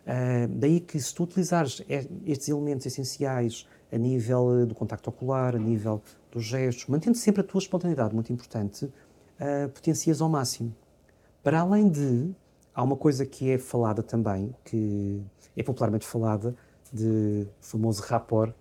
Eh, 0.06 0.48
daí 0.48 0.80
que 0.80 1.00
se 1.00 1.14
tu 1.14 1.24
utilizares 1.24 1.84
estes 1.88 2.50
elementos 2.50 2.86
essenciais 2.86 3.68
a 3.92 3.98
nível 3.98 4.66
do 4.66 4.74
contacto 4.74 5.10
ocular, 5.10 5.56
a 5.56 5.60
nível 5.60 6.02
dos 6.32 6.46
gestos, 6.46 6.88
mantendo 6.88 7.18
sempre 7.18 7.42
a 7.42 7.44
tua 7.44 7.60
espontaneidade, 7.60 8.14
muito 8.14 8.32
importante, 8.32 8.92
eh, 9.40 9.68
potencias 9.68 10.22
ao 10.22 10.30
máximo. 10.30 10.74
Para 11.44 11.62
além 11.62 11.90
de, 11.90 12.32
há 12.74 12.84
uma 12.84 12.96
coisa 12.96 13.26
que 13.26 13.52
é 13.52 13.58
falada 13.58 14.04
também, 14.04 14.54
que 14.66 15.22
é 15.56 15.64
popularmente 15.64 16.06
falada, 16.06 16.56
de 16.92 17.46
famoso 17.62 18.02
rapport, 18.02 18.54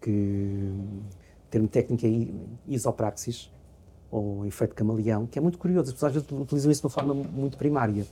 que 0.00 0.72
termo 1.50 1.68
técnico 1.68 2.04
é 2.06 2.28
isopraxis, 2.68 3.50
ou 4.16 4.46
efeito 4.46 4.74
camaleão, 4.74 5.26
que 5.26 5.38
é 5.38 5.42
muito 5.42 5.58
curioso, 5.58 5.88
as 5.88 5.94
pessoas 5.94 6.16
às 6.16 6.22
vezes 6.22 6.40
utilizam 6.40 6.70
isso 6.70 6.80
de 6.82 6.86
uma 6.86 6.90
forma 6.90 7.14
muito 7.14 7.56
primária, 7.58 8.06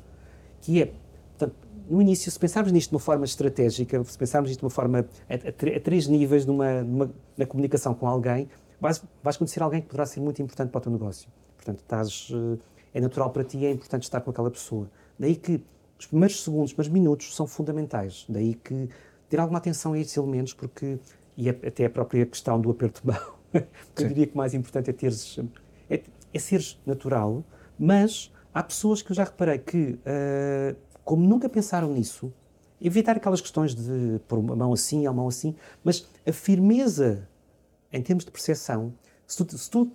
que 0.61 0.83
é, 0.83 0.93
portanto, 1.38 1.55
no 1.88 2.01
início, 2.01 2.31
se 2.31 2.38
pensarmos 2.38 2.73
nisto 2.73 2.91
de 2.91 2.95
uma 2.97 3.01
forma 3.01 3.25
estratégica, 3.25 4.03
se 4.05 4.17
pensarmos 4.19 4.49
nisto 4.51 4.61
de 4.61 4.65
uma 4.65 4.71
forma 4.71 5.07
a, 5.29 5.35
a 5.35 5.77
a 5.77 5.81
três 5.81 6.07
níveis 6.07 6.47
numa, 6.47 6.83
numa- 6.83 7.11
na 7.37 7.47
comunicação 7.47 7.95
com 7.95 8.07
alguém, 8.07 8.49
vais, 8.81 9.03
vais 9.23 9.37
conhecer 9.37 9.62
alguém 9.62 9.81
que 9.81 9.88
poderá 9.88 10.07
ser 10.07 10.21
muito 10.21 10.41
importante 10.43 10.71
para 10.71 10.79
o 10.79 10.81
teu 10.83 10.93
negócio. 10.93 11.29
Portanto, 11.57 11.79
estás, 11.81 12.29
eh, 12.33 12.59
é 12.95 13.01
natural 13.01 13.31
para 13.31 13.45
ti, 13.45 13.65
é 13.65 13.71
importante 13.71 14.03
estar 14.05 14.21
com 14.21 14.31
aquela 14.31 14.51
pessoa. 14.51 14.91
Daí 15.19 15.37
que 15.37 15.62
os 15.99 16.07
primeiros 16.07 16.43
segundos, 16.43 16.71
os 16.71 16.73
primeiros 16.73 16.93
minutos 16.93 17.35
são 17.37 17.47
fundamentais. 17.47 18.25
Daí 18.29 18.55
que 18.55 18.88
ter 19.29 19.38
alguma 19.38 19.59
atenção 19.59 19.93
a 19.93 19.99
estes 19.99 20.17
elementos, 20.17 20.53
porque, 20.55 20.99
e 21.37 21.49
é- 21.49 21.59
até 21.67 21.85
a 21.85 21.91
própria 21.91 22.27
questão 22.27 22.61
do 22.61 22.71
aperto 22.71 23.01
de 23.03 23.07
mão, 23.09 23.21
eu 23.55 24.09
diria 24.09 24.27
que 24.27 24.35
o 24.35 24.37
mais 24.38 24.55
importante 24.55 24.91
é 24.91 24.93
teres, 24.93 25.38
é, 25.94 26.02
é 26.33 26.38
seres 26.38 26.78
natural, 26.87 27.44
mas 27.78 28.33
há 28.55 28.62
pessoas 28.62 29.02
que 29.02 29.12
eu 29.12 29.16
já 29.16 29.24
reparei 29.24 29.59
que, 29.59 29.98
eh, 30.05 30.74
como 31.05 31.26
nunca 31.26 31.48
pensaram 31.48 31.92
nisso, 31.92 32.33
evitar 32.81 33.16
aquelas 33.16 33.40
questões 33.40 33.74
de 33.74 34.20
pôr 34.28 34.38
uma 34.38 34.57
mão 34.57 34.72
assim, 34.72 35.07
a 35.07 35.12
mão 35.12 35.28
assim, 35.28 35.55
mas 35.85 36.07
a 36.26 36.33
firmeza 36.33 37.28
em 37.92 38.02
termos 38.02 38.24
de 38.24 38.31
percepção, 38.31 38.92
se 39.26 39.44
tu, 39.44 39.59
se 39.59 39.70
tu- 39.70 39.92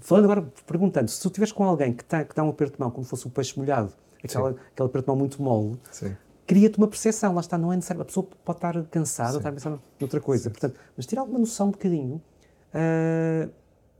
falando 0.00 0.24
agora, 0.24 0.42
perguntando, 0.66 1.10
se 1.10 1.20
tu 1.20 1.28
estiveres 1.28 1.52
com 1.52 1.64
alguém 1.64 1.92
que, 1.92 2.04
tá, 2.04 2.24
que 2.24 2.34
dá 2.34 2.42
um 2.44 2.50
aperto 2.50 2.74
de 2.74 2.80
mão 2.80 2.90
como 2.90 3.04
fosse 3.06 3.26
um 3.26 3.30
peixe 3.30 3.58
molhado, 3.58 3.92
aquela, 4.22 4.50
aquele 4.50 4.86
aperto 4.88 5.00
de 5.04 5.08
mão 5.08 5.16
muito 5.16 5.42
mole, 5.42 5.78
Sim. 5.90 6.16
cria-te 6.46 6.78
uma 6.78 6.86
percepção, 6.88 7.34
lá 7.34 7.40
está, 7.40 7.56
não 7.58 7.72
é 7.72 7.76
necessário, 7.76 8.02
a 8.02 8.04
pessoa 8.04 8.26
pode 8.44 8.58
estar 8.58 8.82
cansada, 8.84 9.36
estar 9.38 9.48
a 9.48 9.52
pensar 9.52 9.78
noutra 9.98 10.20
coisa, 10.20 10.50
portanto, 10.50 10.78
mas 10.96 11.06
ter 11.06 11.18
alguma 11.18 11.38
noção 11.38 11.68
um 11.68 11.70
bocadinho 11.72 12.20
ah, 12.72 13.48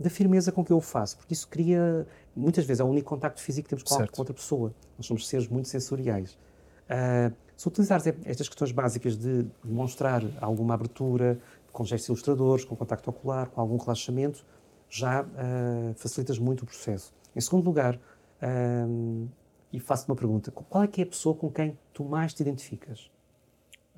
da 0.00 0.08
firmeza 0.08 0.50
com 0.50 0.64
que 0.64 0.72
eu 0.72 0.78
o 0.78 0.80
faço, 0.80 1.18
porque 1.18 1.34
isso 1.34 1.46
cria, 1.46 2.06
muitas 2.34 2.64
vezes, 2.64 2.80
é 2.80 2.84
o 2.84 2.86
único 2.86 3.08
contacto 3.08 3.40
físico 3.40 3.64
que 3.64 3.70
temos 3.70 3.82
com, 3.82 3.94
Certo. 3.94 4.18
outra 4.18 4.32
pessoa, 4.32 4.74
nós 4.96 5.06
somos 5.06 5.28
seres 5.28 5.46
muito 5.46 5.68
sensoriais. 5.68 6.38
Ah, 6.88 7.30
se 7.54 7.68
utilizares 7.68 8.06
estas 8.24 8.48
questões 8.48 8.72
básicas 8.72 9.16
de 9.18 9.46
demonstrar 9.62 10.22
alguma 10.40 10.72
abertura, 10.72 11.38
com 11.70 11.84
gestos 11.84 12.08
ilustradores, 12.08 12.64
com 12.64 12.74
contacto 12.74 13.10
ocular, 13.10 13.50
com 13.50 13.60
algum 13.60 13.76
relaxamento, 13.76 14.44
já 14.88 15.20
ah, 15.20 15.92
facilitas 15.94 16.38
muito 16.38 16.62
o 16.62 16.66
processo. 16.66 17.12
Em 17.36 17.40
segundo 17.40 17.66
lugar, 17.66 18.00
ah, 18.40 18.86
e 19.70 19.78
faço-te 19.78 20.08
uma 20.08 20.16
pergunta, 20.16 20.50
qual 20.50 20.82
é 20.82 20.88
que 20.88 21.02
é 21.02 21.04
a 21.04 21.06
pessoa 21.06 21.34
com 21.34 21.50
quem 21.50 21.78
tu 21.92 22.04
mais 22.04 22.32
te 22.32 22.40
identificas? 22.40 23.10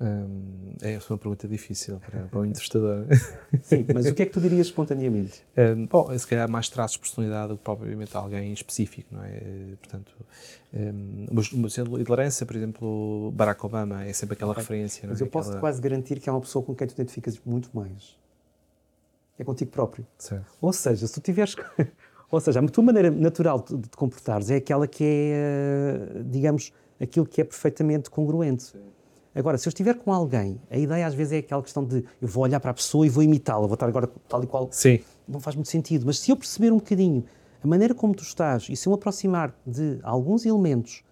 Hum, 0.01 0.73
é 0.81 0.99
uma 1.09 1.17
pergunta 1.17 1.47
difícil 1.47 1.99
para, 1.99 2.23
para 2.25 2.39
o 2.39 2.45
entrevistador. 2.45 3.05
Sim, 3.61 3.85
mas 3.93 4.05
o 4.07 4.13
que 4.13 4.23
é 4.23 4.25
que 4.25 4.31
tu 4.33 4.41
dirias 4.41 4.67
espontaneamente? 4.67 5.43
Hum, 5.55 5.85
bom, 5.85 6.17
se 6.17 6.27
calhar 6.27 6.49
mais 6.49 6.67
traços 6.67 6.95
de 6.95 6.99
personalidade 7.01 7.49
do 7.49 7.57
que 7.57 7.63
propriamente 7.63 8.15
alguém 8.17 8.51
específico, 8.51 9.07
não 9.13 9.23
é? 9.23 9.39
Portanto, 9.79 10.11
um, 10.73 11.27
mas 11.31 11.45
de 11.73 11.81
liderança, 11.83 12.45
por 12.45 12.55
exemplo, 12.55 13.31
Barack 13.35 13.63
Obama 13.65 14.03
é 14.03 14.11
sempre 14.13 14.33
aquela 14.33 14.53
referência, 14.53 15.03
não 15.03 15.11
Mas 15.13 15.21
é? 15.21 15.23
eu 15.23 15.27
posso 15.27 15.49
Aquela- 15.49 15.61
quase 15.61 15.79
garantir 15.81 16.19
que 16.19 16.27
é 16.27 16.31
uma 16.31 16.41
pessoa 16.41 16.65
com 16.65 16.73
quem 16.75 16.87
tu 16.87 16.93
identificas 16.93 17.39
muito 17.45 17.69
mais. 17.73 18.17
É 19.37 19.43
contigo 19.43 19.71
próprio. 19.71 20.05
Certo. 20.17 20.45
Ou 20.61 20.73
seja, 20.73 21.07
se 21.07 21.13
tu 21.13 21.21
tiveres. 21.21 21.55
Ou 22.31 22.39
seja, 22.41 22.59
a 22.59 22.67
tua 22.67 22.83
maneira 22.83 23.11
natural 23.11 23.63
de 23.63 23.77
te 23.87 23.95
comportares 23.95 24.49
é 24.49 24.55
aquela 24.55 24.87
que 24.87 25.03
é, 25.03 25.07
eh, 26.17 26.23
digamos, 26.25 26.73
aquilo 26.99 27.27
que 27.27 27.39
é 27.41 27.43
perfeitamente 27.43 28.09
congruente. 28.09 28.73
Agora, 29.35 29.57
se 29.57 29.67
eu 29.67 29.71
estiver 29.71 29.95
com 29.95 30.13
alguém, 30.13 30.61
a 30.69 30.77
ideia 30.77 31.07
às 31.07 31.15
vezes 31.15 31.33
é 31.33 31.37
aquela 31.37 31.61
questão 31.63 31.83
de 31.83 32.05
eu 32.21 32.27
vou 32.27 32.43
olhar 32.43 32.59
para 32.59 32.71
a 32.71 32.73
pessoa 32.73 33.05
e 33.05 33.09
vou 33.09 33.23
imitá-la, 33.23 33.65
vou 33.65 33.73
estar 33.73 33.87
agora 33.87 34.07
tal 34.27 34.43
e 34.43 34.47
qual. 34.47 34.69
Sim, 34.71 34.99
Não 35.27 35.39
faz 35.39 35.55
muito 35.55 35.69
sentido. 35.69 36.05
Mas 36.05 36.19
se 36.19 36.31
eu 36.31 36.37
perceber 36.37 36.71
um 36.71 36.77
bocadinho 36.77 37.25
a 37.63 37.67
maneira 37.67 37.95
como 37.95 38.13
tu 38.13 38.23
estás 38.23 38.67
e 38.69 38.75
se 38.75 38.87
eu 38.87 38.91
me 38.91 38.95
aproximar 38.95 39.55
de 39.65 39.99
alguns 40.03 40.45
elementos, 40.45 41.03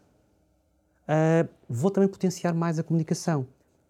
ah, 1.07 1.47
vou 1.67 1.89
também 1.89 2.07
potenciar 2.07 2.53
mais 2.53 2.77
a 2.77 2.83
comunicação. 2.83 3.47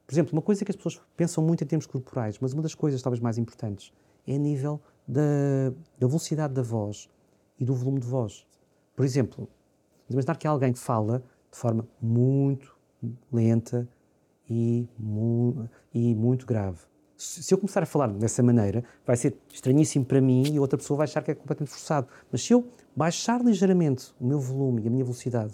Por 0.08 0.14
exemplo, 0.14 0.34
uma 0.34 0.42
coisa 0.42 0.64
que 0.64 0.72
as 0.72 0.76
pessoas 0.76 1.02
pensam 1.16 1.44
muito 1.44 1.64
em 1.64 1.68
termos 1.68 1.86
corporais, 1.86 2.38
mas 2.40 2.54
uma 2.54 2.62
das 2.62 2.76
coisas 2.76 3.02
talvez 3.02 3.20
mais 3.20 3.38
importantes 3.38 3.94
é 4.28 4.36
a 4.36 4.38
nível 4.38 4.80
da, 5.08 5.72
da 6.00 6.08
velocidade 6.08 6.54
da 6.54 6.62
voz 6.62 7.10
e 7.60 7.66
do 7.66 7.74
volume 7.74 8.00
de 8.00 8.08
voz. 8.08 8.46
Por 8.96 9.06
exemplo, 9.06 9.48
imaginar 10.10 10.38
que 10.38 10.48
há 10.48 10.52
alguém 10.52 10.74
que 10.74 10.80
fala 10.80 11.24
de 11.52 11.58
forma 11.58 11.88
muito 12.02 12.76
lenta 13.32 13.88
e, 14.52 14.90
mu 15.00 15.70
e 15.94 16.14
muito 16.14 16.46
grave. 16.46 16.80
Se 17.16 17.54
eu 17.54 17.58
começar 17.58 17.84
a 17.84 17.86
falar 17.86 18.08
dessa 18.08 18.44
maneira, 18.44 18.84
vai 19.06 19.16
ser 19.16 19.38
estranhíssimo 19.54 20.04
para 20.04 20.20
mim 20.20 20.44
e 20.52 20.60
outra 20.60 20.78
pessoa 20.78 20.98
vai 20.98 21.04
achar 21.06 21.24
que 21.24 21.32
é 21.32 21.36
completamente 21.36 21.72
forçado. 21.72 22.08
Mas 22.32 22.44
se 22.44 22.52
eu 22.52 22.68
baixar 22.96 23.42
ligeiramente 23.42 24.12
o 24.20 24.26
meu 24.26 24.40
volume 24.40 24.82
e 24.82 24.88
a 24.88 24.92
minha 24.92 25.04
velocidade, 25.04 25.54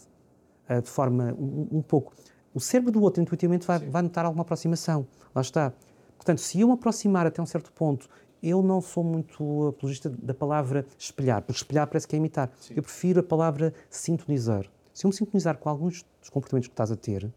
ah, 0.67 0.79
de 0.79 0.89
forma 0.89 1.35
um, 1.37 1.67
um 1.77 1.81
pouco. 1.81 2.13
O 2.53 2.59
cérebro 2.59 2.91
do 2.91 3.01
outro, 3.01 3.21
intuitivamente, 3.21 3.67
vai, 3.67 3.79
vai 3.79 4.01
notar 4.01 4.25
alguma 4.25 4.41
aproximação. 4.41 5.05
Lá 5.35 5.41
está. 5.41 5.73
Portanto, 6.15 6.39
se 6.39 6.61
eu 6.61 6.67
me 6.67 6.73
aproximar 6.73 7.27
até 7.27 7.41
um 7.41 7.45
certo 7.45 7.71
ponto, 7.73 8.09
eu 8.41 8.63
não 8.63 8.81
sou 8.81 9.03
muito 9.03 9.67
apologista 9.67 10.09
da 10.09 10.33
palavra 10.33 10.85
espelhar, 10.97 11.41
porque 11.41 11.59
espelhar 11.59 11.85
parece 11.85 12.07
que 12.07 12.15
é 12.15 12.17
imitar. 12.17 12.49
Eu 12.73 12.81
prefiro 12.81 13.19
a 13.19 13.23
palavra 13.23 13.73
sintonizar. 13.89 14.65
Se 14.93 15.05
eu 15.05 15.09
me 15.09 15.13
sintonizar 15.13 15.57
com 15.57 15.69
alguns 15.69 16.03
dos 16.19 16.29
comportamentos 16.29 16.67
que 16.67 16.73
estás 16.73 16.91
a 16.91 16.95
ter, 16.95 17.31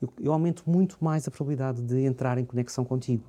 eu, 0.00 0.12
eu 0.20 0.32
aumento 0.32 0.62
muito 0.66 0.96
mais 1.00 1.26
a 1.26 1.30
probabilidade 1.30 1.82
de 1.82 2.04
entrar 2.04 2.38
em 2.38 2.44
conexão 2.44 2.84
contigo. 2.84 3.24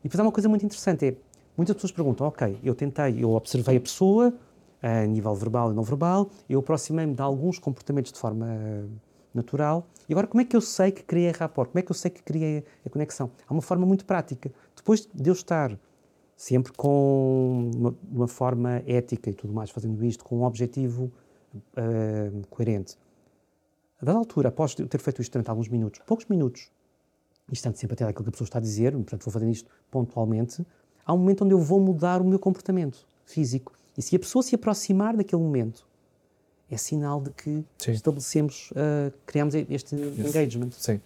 E 0.00 0.04
depois 0.04 0.18
há 0.18 0.22
uma 0.22 0.32
coisa 0.32 0.48
muito 0.48 0.64
interessante, 0.64 1.06
é, 1.06 1.16
muitas 1.56 1.74
pessoas 1.76 1.92
perguntam, 1.92 2.26
ok, 2.26 2.58
eu 2.62 2.74
tentei, 2.74 3.22
eu 3.22 3.30
observei 3.32 3.76
a 3.76 3.80
pessoa, 3.80 4.34
a 4.82 5.06
nível 5.06 5.34
verbal 5.34 5.70
e 5.70 5.74
não 5.74 5.84
verbal, 5.84 6.28
eu 6.48 6.58
aproximei-me 6.58 7.14
de 7.14 7.22
alguns 7.22 7.58
comportamentos 7.58 8.12
de 8.12 8.18
forma 8.18 8.46
eh, 8.48 8.84
natural, 9.32 9.86
e 10.08 10.12
agora 10.12 10.26
como 10.26 10.40
é 10.40 10.44
que 10.44 10.56
eu 10.56 10.60
sei 10.60 10.90
que 10.90 11.04
criei 11.04 11.30
rapport? 11.30 11.70
Como 11.70 11.78
é 11.78 11.82
que 11.82 11.90
eu 11.92 11.94
sei 11.94 12.10
que 12.10 12.22
criei 12.22 12.64
a 12.84 12.90
conexão? 12.90 13.30
Há 13.46 13.52
uma 13.52 13.62
forma 13.62 13.86
muito 13.86 14.04
prática. 14.04 14.52
Depois 14.74 15.08
de 15.14 15.30
eu 15.30 15.32
estar 15.32 15.78
sempre 16.36 16.72
com 16.72 17.70
uma, 17.76 17.94
uma 18.10 18.28
forma 18.28 18.82
ética 18.84 19.30
e 19.30 19.32
tudo 19.32 19.52
mais, 19.52 19.70
fazendo 19.70 20.04
isto 20.04 20.24
com 20.24 20.38
um 20.38 20.42
objetivo 20.42 21.12
eh, 21.76 22.32
coerente. 22.50 22.98
A 24.02 24.04
dada 24.04 24.18
altura, 24.18 24.48
após 24.48 24.74
ter 24.74 24.98
feito 25.00 25.22
isto 25.22 25.32
durante 25.32 25.48
alguns 25.48 25.68
minutos, 25.68 26.00
poucos 26.04 26.26
minutos, 26.26 26.70
e 27.48 27.52
estando 27.54 27.76
sempre 27.76 27.94
até 27.94 28.04
àquilo 28.04 28.24
que 28.24 28.30
a 28.30 28.32
pessoa 28.32 28.46
está 28.46 28.58
a 28.58 28.60
dizer, 28.60 28.92
portanto 28.92 29.22
vou 29.24 29.32
fazendo 29.32 29.52
isto 29.52 29.70
pontualmente, 29.92 30.66
há 31.06 31.12
um 31.14 31.18
momento 31.18 31.44
onde 31.44 31.54
eu 31.54 31.58
vou 31.60 31.80
mudar 31.80 32.20
o 32.20 32.24
meu 32.24 32.38
comportamento 32.38 33.06
físico. 33.24 33.72
E 33.96 34.02
se 34.02 34.16
a 34.16 34.18
pessoa 34.18 34.42
se 34.42 34.56
aproximar 34.56 35.16
daquele 35.16 35.40
momento, 35.40 35.86
é 36.68 36.76
sinal 36.76 37.20
de 37.20 37.30
que 37.30 37.64
Sim. 37.78 37.92
estabelecemos, 37.92 38.72
ah, 38.74 39.12
criamos 39.24 39.54
este 39.54 39.94
engagement. 39.94 40.70
sim. 40.72 41.00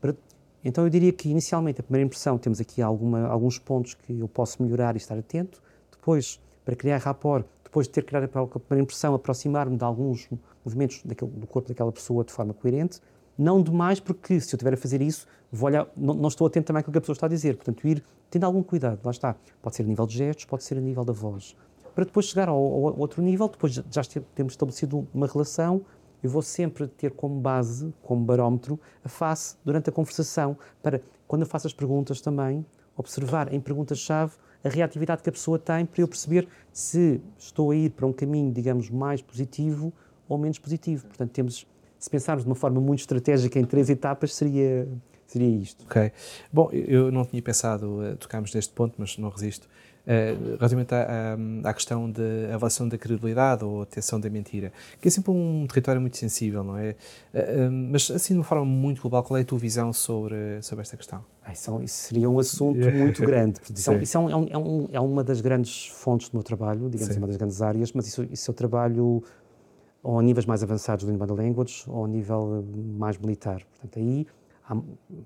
Para- 0.00 0.14
Então 0.62 0.84
eu 0.84 0.90
diria 0.90 1.12
que 1.12 1.28
inicialmente 1.30 1.80
a 1.80 1.84
primeira 1.84 2.04
impressão 2.06 2.36
temos 2.36 2.60
aqui 2.60 2.82
alguma, 2.82 3.26
alguns 3.26 3.58
pontos 3.58 3.94
que 3.94 4.18
eu 4.18 4.28
posso 4.28 4.62
melhorar 4.62 4.94
e 4.96 4.98
estar 4.98 5.16
atento. 5.16 5.62
Depois, 5.90 6.38
para 6.64 6.74
criar 6.76 6.98
rapport, 6.98 7.46
depois 7.74 7.88
de 7.88 7.92
ter 7.92 8.04
criado 8.04 8.24
a 8.24 8.28
primeira 8.28 8.84
impressão, 8.84 9.14
aproximar-me 9.14 9.76
de 9.76 9.82
alguns 9.82 10.28
movimentos 10.64 11.02
daquele- 11.04 11.32
do 11.32 11.44
corpo 11.44 11.68
daquela 11.68 11.90
pessoa 11.90 12.22
de 12.22 12.32
forma 12.32 12.54
coerente. 12.54 13.00
Não 13.36 13.60
demais, 13.60 13.98
porque 13.98 14.38
se 14.38 14.54
eu 14.54 14.56
estiver 14.56 14.74
a 14.74 14.76
fazer 14.76 15.02
isso, 15.02 15.26
vou 15.50 15.66
olhar, 15.66 15.88
não, 15.96 16.14
não 16.14 16.28
estou 16.28 16.46
atento 16.46 16.68
também 16.68 16.78
àquilo 16.78 16.92
que 16.92 16.98
a 16.98 17.00
pessoa 17.00 17.14
está 17.14 17.26
a 17.26 17.28
dizer. 17.28 17.56
Portanto, 17.56 17.84
ir 17.88 18.04
tendo 18.30 18.44
algum 18.44 18.62
cuidado. 18.62 19.00
Lá 19.04 19.10
está. 19.10 19.34
Pode 19.60 19.74
ser 19.74 19.82
a 19.82 19.86
nível 19.86 20.06
de 20.06 20.16
gestos, 20.16 20.44
pode 20.44 20.62
ser 20.62 20.78
a 20.78 20.80
nível 20.80 21.04
da 21.04 21.12
voz. 21.12 21.56
Para 21.96 22.04
depois 22.04 22.26
chegar 22.26 22.48
ao, 22.48 22.56
ao 22.56 22.96
outro 22.96 23.20
nível, 23.20 23.48
depois 23.48 23.72
de 23.72 23.84
já 23.90 24.02
temos 24.36 24.52
estabelecido 24.52 25.08
uma 25.12 25.26
relação, 25.26 25.82
eu 26.22 26.30
vou 26.30 26.42
sempre 26.42 26.86
ter 26.86 27.10
como 27.10 27.40
base, 27.40 27.92
como 28.04 28.24
barómetro, 28.24 28.78
a 29.02 29.08
face 29.08 29.56
durante 29.64 29.90
a 29.90 29.92
conversação, 29.92 30.56
para, 30.80 31.02
quando 31.26 31.42
eu 31.42 31.48
faço 31.48 31.66
as 31.66 31.72
perguntas 31.72 32.20
também, 32.20 32.64
observar 32.96 33.52
em 33.52 33.58
perguntas-chave 33.58 34.34
a 34.64 34.68
reatividade 34.68 35.22
que 35.22 35.28
a 35.28 35.32
pessoa 35.32 35.58
tem 35.58 35.84
para 35.84 36.00
eu 36.00 36.08
perceber 36.08 36.48
se 36.72 37.20
estou 37.38 37.70
a 37.70 37.76
ir 37.76 37.90
para 37.90 38.06
um 38.06 38.12
caminho, 38.12 38.50
digamos, 38.50 38.88
mais 38.88 39.20
positivo 39.20 39.92
ou 40.26 40.38
menos 40.38 40.58
positivo. 40.58 41.06
Portanto, 41.06 41.30
temos, 41.30 41.66
se 41.98 42.10
pensarmos 42.10 42.44
de 42.44 42.48
uma 42.48 42.56
forma 42.56 42.80
muito 42.80 43.00
estratégica 43.00 43.58
em 43.58 43.64
três 43.64 43.90
etapas, 43.90 44.34
seria, 44.34 44.88
seria 45.26 45.48
isto. 45.48 45.84
Ok. 45.84 46.10
Bom, 46.50 46.70
eu 46.72 47.12
não 47.12 47.24
tinha 47.26 47.42
pensado 47.42 48.00
uh, 48.00 48.16
tocarmos 48.16 48.54
neste 48.54 48.72
ponto, 48.72 48.94
mas 48.96 49.18
não 49.18 49.28
resisto. 49.28 49.68
Uh, 50.06 50.56
relativamente 50.56 50.94
à, 50.94 51.34
à, 51.64 51.70
à, 51.70 51.74
questão 51.74 52.10
da 52.10 52.54
avaliação 52.54 52.88
da 52.88 52.98
credibilidade 52.98 53.64
ou 53.64 53.82
atenção 53.82 54.20
da 54.20 54.28
mentira, 54.30 54.72
que 55.00 55.08
é 55.08 55.10
sempre 55.10 55.30
um 55.30 55.66
território 55.66 56.00
muito 56.00 56.16
sensível, 56.16 56.62
não 56.62 56.76
é? 56.76 56.96
Uh, 57.32 57.70
mas 57.70 58.10
assim, 58.10 58.34
de 58.34 58.38
uma 58.38 58.44
forma 58.44 58.64
muito 58.64 59.00
global, 59.00 59.22
qual 59.22 59.38
é 59.38 59.42
a 59.42 59.44
tua 59.44 59.58
visão 59.58 59.92
sobre, 59.92 60.62
sobre 60.62 60.82
esta 60.82 60.96
questão? 60.96 61.24
Isso, 61.52 61.82
isso 61.82 61.94
seria 62.08 62.28
um 62.28 62.38
assunto 62.38 62.78
muito 62.90 63.20
grande. 63.22 63.60
Isso, 63.74 63.92
é, 63.92 64.02
isso 64.02 64.16
é, 64.16 64.20
um, 64.20 64.30
é, 64.30 64.58
um, 64.58 64.88
é, 64.92 65.00
uma 65.00 65.22
das 65.22 65.40
grandes 65.40 65.88
fontes 65.88 66.28
do 66.28 66.36
meu 66.36 66.42
trabalho, 66.42 66.88
digamos, 66.88 67.12
Sim. 67.12 67.20
uma 67.20 67.26
das 67.26 67.36
grandes 67.36 67.60
áreas, 67.60 67.92
mas 67.92 68.06
isso, 68.06 68.26
isso 68.30 68.50
eu 68.50 68.54
trabalho 68.54 69.22
ou 70.02 70.18
a 70.18 70.22
níveis 70.22 70.44
mais 70.44 70.62
avançados 70.62 71.04
do 71.04 71.10
Inbound 71.10 71.32
Language 71.32 71.84
ou 71.88 72.04
a 72.04 72.08
nível 72.08 72.64
mais 72.98 73.16
militar. 73.18 73.62
Portanto, 73.70 73.98
aí 73.98 74.26
há, 74.68 74.76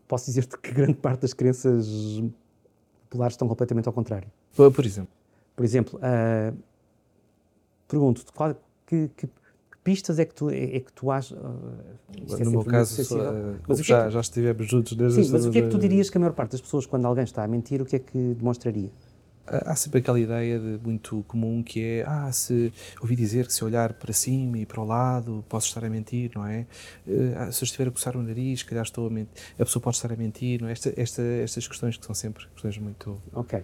posso 0.06 0.26
dizer-te 0.26 0.56
que 0.56 0.72
grande 0.72 0.94
parte 1.02 1.22
das 1.22 1.34
crenças 1.34 1.88
populares 3.08 3.34
estão 3.34 3.48
completamente 3.48 3.88
ao 3.88 3.92
contrário. 3.92 4.30
Por, 4.54 4.84
exemplo? 4.84 5.12
Por 5.54 5.64
exemplo, 5.64 5.98
uh, 5.98 6.56
pergunto-te 7.86 8.32
que, 8.86 9.08
que, 9.16 9.26
que, 9.26 9.32
pistas 9.84 10.18
é 10.18 10.24
que 10.24 10.34
tu, 10.34 10.50
é, 10.50 10.76
é 10.76 10.80
que 10.80 10.92
tu 10.92 11.10
achas... 11.10 11.38
Uh, 11.38 12.44
no 12.44 12.50
meu 12.50 12.64
caso, 12.64 13.02
uh, 13.16 13.56
mas 13.66 13.78
já, 13.84 14.06
que, 14.06 14.10
já 14.10 14.20
estivemos 14.20 14.66
juntos 14.66 14.96
desde... 14.96 15.24
Sim, 15.24 15.32
mas 15.32 15.46
o 15.46 15.50
que 15.50 15.58
é 15.58 15.62
que 15.62 15.68
tu 15.68 15.78
dirias 15.78 16.10
que 16.10 16.18
a 16.18 16.20
maior 16.20 16.32
parte 16.32 16.52
das 16.52 16.60
pessoas, 16.60 16.86
quando 16.86 17.06
alguém 17.06 17.24
está 17.24 17.44
a 17.44 17.48
mentir, 17.48 17.80
o 17.80 17.84
que 17.84 17.96
é 17.96 17.98
que 17.98 18.34
demonstraria? 18.34 18.90
Há 19.66 19.74
sempre 19.74 20.00
aquela 20.00 20.18
ideia 20.18 20.58
de, 20.58 20.78
muito 20.82 21.24
comum 21.26 21.62
que 21.62 21.82
é 21.82 22.04
ah, 22.06 22.30
se 22.32 22.72
ouvi 23.00 23.16
dizer 23.16 23.46
que 23.46 23.52
se 23.52 23.64
olhar 23.64 23.94
para 23.94 24.12
cima 24.12 24.58
e 24.58 24.66
para 24.66 24.80
o 24.80 24.84
lado 24.84 25.44
posso 25.48 25.68
estar 25.68 25.84
a 25.84 25.90
mentir, 25.90 26.30
não 26.34 26.46
é? 26.46 26.66
Uh, 27.06 27.52
se 27.52 27.62
eu 27.62 27.66
estiver 27.66 27.88
a 27.88 27.90
coçar 27.90 28.16
o 28.16 28.22
nariz, 28.22 28.62
calhar 28.62 28.84
estou 28.84 29.06
a 29.06 29.10
mentir, 29.10 29.32
a 29.58 29.64
pessoa 29.64 29.82
pode 29.82 29.96
estar 29.96 30.12
a 30.12 30.16
mentir, 30.16 30.60
não 30.60 30.68
é? 30.68 30.72
Esta, 30.72 30.92
esta, 30.96 31.22
estas 31.22 31.66
questões 31.66 31.96
que 31.96 32.04
são 32.04 32.14
sempre 32.14 32.46
questões 32.48 32.78
muito... 32.78 33.20
Ok. 33.32 33.62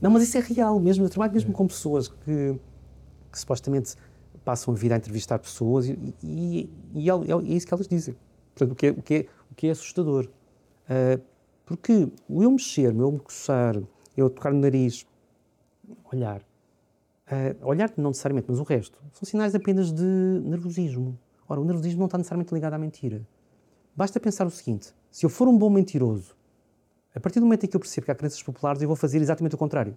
não, 0.00 0.10
mas 0.10 0.22
isso 0.22 0.38
é 0.38 0.40
real 0.40 0.78
mesmo, 0.80 1.04
eu 1.04 1.10
trabalho 1.10 1.32
mesmo 1.32 1.50
é. 1.50 1.54
com 1.54 1.66
pessoas 1.66 2.08
que, 2.08 2.58
que 3.32 3.38
supostamente 3.38 3.94
passam 4.44 4.72
a 4.72 4.76
vida 4.76 4.94
a 4.94 4.98
entrevistar 4.98 5.38
pessoas 5.38 5.88
e, 5.88 6.14
e, 6.22 6.70
e 6.94 7.10
é, 7.10 7.12
é, 7.12 7.54
isso 7.54 7.66
que 7.66 7.74
elas 7.74 7.86
dizem. 7.86 8.16
Portanto, 8.54 8.72
o 8.72 8.74
que 8.74 8.86
é, 8.86 8.90
o 8.90 9.02
que 9.02 9.14
é, 9.14 9.26
o 9.50 9.54
que 9.54 9.66
é 9.66 9.70
assustador. 9.70 10.28
Uh, 10.88 11.22
porque 11.66 12.08
o 12.26 12.42
eu 12.42 12.50
mexer, 12.50 12.94
o 12.94 13.02
eu 13.02 13.12
me 13.12 13.18
coçar, 13.18 13.76
eu 14.20 14.28
tocar 14.28 14.52
no 14.52 14.60
nariz, 14.60 15.06
olhar. 16.12 16.40
Uh, 17.30 17.66
olhar 17.66 17.92
não 17.96 18.10
necessariamente, 18.10 18.46
mas 18.48 18.58
o 18.58 18.62
resto, 18.62 18.98
são 19.12 19.24
sinais 19.26 19.54
apenas 19.54 19.92
de 19.92 20.02
nervosismo. 20.02 21.18
Ora, 21.48 21.60
o 21.60 21.64
nervosismo 21.64 22.00
não 22.00 22.06
está 22.06 22.18
necessariamente 22.18 22.52
ligado 22.52 22.74
à 22.74 22.78
mentira. 22.78 23.26
Basta 23.94 24.18
pensar 24.18 24.46
o 24.46 24.50
seguinte: 24.50 24.94
se 25.10 25.24
eu 25.24 25.30
for 25.30 25.46
um 25.46 25.56
bom 25.56 25.70
mentiroso, 25.70 26.34
a 27.14 27.20
partir 27.20 27.38
do 27.38 27.46
momento 27.46 27.64
em 27.64 27.68
que 27.68 27.76
eu 27.76 27.80
percebo 27.80 28.06
que 28.06 28.10
há 28.10 28.14
crenças 28.14 28.42
populares, 28.42 28.82
eu 28.82 28.88
vou 28.88 28.96
fazer 28.96 29.18
exatamente 29.18 29.54
o 29.54 29.58
contrário. 29.58 29.96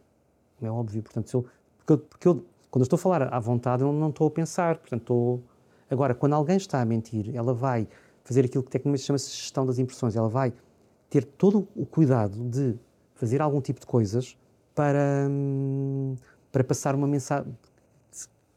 Não 0.60 0.70
é 0.70 0.72
óbvio. 0.72 1.02
Portanto, 1.02 1.30
se 1.30 1.36
eu, 1.36 1.46
porque, 1.78 1.94
eu, 1.94 1.98
porque 1.98 2.28
eu, 2.28 2.46
quando 2.70 2.82
eu 2.82 2.84
estou 2.84 2.98
a 2.98 3.00
falar 3.00 3.34
à 3.34 3.40
vontade, 3.40 3.84
eu 3.84 3.92
não 3.92 4.10
estou 4.10 4.28
a 4.28 4.32
pensar. 4.32 4.78
Portanto, 4.78 5.02
estou... 5.02 5.44
Agora, 5.90 6.14
quando 6.14 6.34
alguém 6.34 6.58
está 6.58 6.82
a 6.82 6.86
mentir, 6.86 7.36
ela 7.36 7.54
vai 7.54 7.88
fazer 8.24 8.46
aquilo 8.46 8.64
que 8.64 8.70
tecnicamente 8.70 9.04
chama-se 9.04 9.30
gestão 9.32 9.66
das 9.66 9.80
impressões. 9.80 10.16
Ela 10.16 10.30
vai 10.30 10.54
ter 11.10 11.26
todo 11.26 11.68
o 11.76 11.86
cuidado 11.86 12.44
de 12.50 12.78
fazer 13.22 13.40
algum 13.40 13.62
tipo 13.62 13.80
de 13.80 13.86
coisas 13.86 14.36
para, 14.74 15.28
hum, 15.30 16.16
para 16.52 16.64
passar 16.64 16.96
uma 16.96 17.08
mensagem 17.08 17.56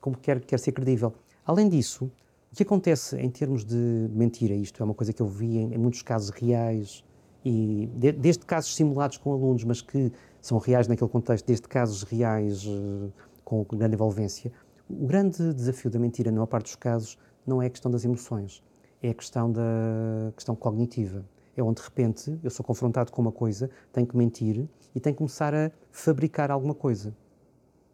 como 0.01 0.17
quer, 0.17 0.41
quer 0.41 0.59
ser 0.59 0.73
credível. 0.73 1.13
Além 1.45 1.69
disso, 1.69 2.11
o 2.51 2.57
que 2.57 2.63
acontece 2.63 3.15
em 3.17 3.29
termos 3.29 3.63
de 3.63 4.09
mentira, 4.11 4.55
isto 4.55 4.83
é 4.83 4.85
uma 4.85 4.95
coisa 4.95 5.13
que 5.13 5.21
eu 5.21 5.27
vi 5.27 5.59
em, 5.59 5.75
em 5.75 5.79
muitos 5.79 6.01
casos 6.01 6.31
reais, 6.31 7.05
e 7.45 7.91
de, 7.95 8.13
desde 8.13 8.47
casos 8.47 8.75
simulados 8.75 9.19
com 9.19 9.35
alunos, 9.35 9.65
mas 9.65 9.83
que 9.83 10.11
são 10.41 10.57
reais 10.57 10.89
naquele 10.89 11.11
contexto, 11.11 11.45
desde 11.47 11.69
casos 11.69 12.03
reais 12.03 12.65
uh, 12.65 13.13
com 13.45 13.65
grande 13.65 13.95
envolvência, 13.95 14.51
o 14.89 15.07
grande 15.07 15.53
desafio 15.53 15.91
da 15.91 15.99
mentira, 15.99 16.31
na 16.31 16.37
maior 16.37 16.47
parte 16.47 16.67
dos 16.67 16.77
casos, 16.77 17.19
não 17.47 17.61
é 17.61 17.67
a 17.67 17.71
questão 17.71 17.91
das 17.91 18.03
emoções, 18.03 18.63
é 19.03 19.11
a 19.11 19.15
questão 19.15 19.53
da 19.53 20.33
questão 20.35 20.57
cognitiva 20.57 21.23
é 21.57 21.63
onde 21.63 21.81
de 21.81 21.89
repente 21.89 22.39
eu 22.43 22.51
sou 22.51 22.65
confrontado 22.65 23.13
com 23.13 23.23
uma 23.23 23.33
coisa, 23.33 23.71
tenho 23.93 24.07
que 24.07 24.17
mentir 24.17 24.69
e 24.95 25.01
tenho 25.01 25.15
que 25.15 25.19
começar 25.19 25.55
a 25.55 25.71
fabricar 25.91 26.51
alguma 26.51 26.75
coisa. 26.75 27.15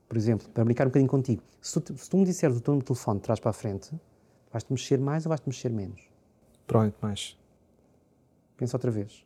Por 0.08 0.16
exemplo, 0.16 0.48
para 0.50 0.64
brincar 0.64 0.86
um 0.86 0.90
bocadinho 0.90 1.10
contigo, 1.10 1.42
se 1.60 1.80
tu, 1.80 1.96
se 1.96 2.10
tu 2.10 2.16
me 2.16 2.24
disseres 2.24 2.56
o 2.56 2.60
teu 2.60 2.80
telefone 2.82 3.18
de 3.18 3.24
trás 3.24 3.38
para 3.38 3.50
a 3.50 3.52
frente, 3.52 3.92
vais-te 4.52 4.72
mexer 4.72 4.98
mais 4.98 5.24
ou 5.24 5.28
vais-te 5.28 5.46
mexer 5.46 5.70
menos? 5.70 6.02
Provavelmente 6.66 6.98
mais. 7.00 7.38
Pensa 8.56 8.76
outra 8.76 8.90
vez. 8.90 9.24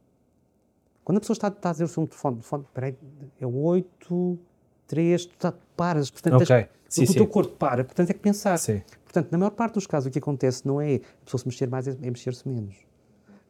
Quando 1.05 1.19
a 1.19 1.21
pessoa 1.21 1.35
está, 1.35 1.49
está 1.49 1.71
a 1.71 1.73
dizer 1.73 1.85
o 1.85 1.89
seu 1.89 2.07
telefone, 2.07 2.37
telefone 2.37 2.65
peraí, 2.73 2.97
é 3.41 3.47
8, 3.47 4.39
3, 4.87 5.27
tu 5.27 5.37
tá, 5.37 5.55
paras, 5.77 6.11
portanto, 6.11 6.43
okay. 6.43 6.47
tens, 6.47 6.69
sim, 6.89 7.05
o 7.05 7.07
sim. 7.07 7.15
teu 7.15 7.27
corpo 7.27 7.55
para, 7.57 7.85
portanto 7.85 8.11
é 8.11 8.13
que 8.15 8.21
pensar. 8.21 8.59
Sim. 8.59 8.83
Portanto, 9.05 9.31
na 9.31 9.39
maior 9.39 9.51
parte 9.51 9.75
dos 9.75 9.87
casos 9.87 10.09
o 10.09 10.11
que 10.11 10.19
acontece 10.19 10.67
não 10.67 10.81
é 10.81 10.97
a 10.97 11.25
pessoa 11.25 11.39
se 11.39 11.47
mexer 11.47 11.69
mais, 11.69 11.87
é 11.87 11.95
mexer-se 11.95 12.49
menos. 12.49 12.77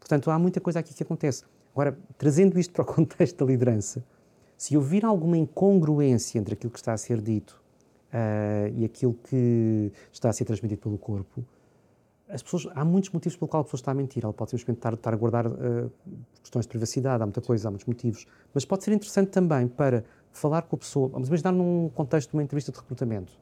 Portanto, 0.05 0.31
há 0.31 0.39
muita 0.39 0.61
coisa 0.61 0.81
aqui 0.81 0.93
que 0.93 1.03
acontece. 1.03 1.45
Agora, 1.73 1.99
trazendo 2.19 2.59
isto 2.59 2.75
para 2.75 2.83
o 2.83 2.85
contexto 2.95 3.39
da 3.39 3.51
liderança, 3.51 4.05
se 4.55 4.75
eu 4.75 4.83
vir 4.83 5.03
alguma 5.03 5.39
incongruência 5.39 6.39
entre 6.39 6.53
aquilo 6.53 6.71
que 6.71 6.79
está 6.79 6.93
a 6.93 6.97
ser 6.99 7.23
dito 7.23 7.59
uh, 8.13 8.69
e 8.77 8.85
aquilo 8.85 9.15
que 9.15 9.91
está 10.13 10.29
a 10.29 10.33
ser 10.35 10.45
transmitido 10.45 10.83
pelo 10.83 10.99
corpo, 10.99 11.43
as 12.29 12.43
pessoas, 12.43 12.69
há 12.75 12.85
muitos 12.85 13.11
motivos 13.11 13.37
pelo 13.37 13.49
qual 13.49 13.63
a 13.63 13.65
pessoa 13.65 13.79
está 13.79 13.93
a 13.93 13.95
mentir. 13.95 14.23
Ela 14.23 14.33
pode 14.33 14.51
simplesmente 14.51 14.77
estar, 14.77 14.93
estar 14.93 15.15
a 15.15 15.17
guardar 15.17 15.47
uh, 15.47 15.91
questões 16.43 16.67
de 16.67 16.69
privacidade, 16.69 17.23
há 17.23 17.27
muita 17.27 17.41
coisa, 17.41 17.69
há 17.69 17.71
muitos 17.71 17.87
motivos. 17.87 18.27
Mas 18.53 18.67
pode 18.67 18.85
ser 18.85 18.93
interessante 18.93 19.31
também 19.31 19.67
para 19.67 20.05
falar 20.33 20.63
com 20.63 20.77
a 20.77 20.79
pessoa. 20.79 21.09
Vamos 21.09 21.29
imaginar 21.29 21.53
num 21.53 21.89
contexto 21.95 22.31
de 22.31 22.37
uma 22.37 22.43
entrevista 22.43 22.71
de 22.71 22.79
recrutamento. 22.79 23.33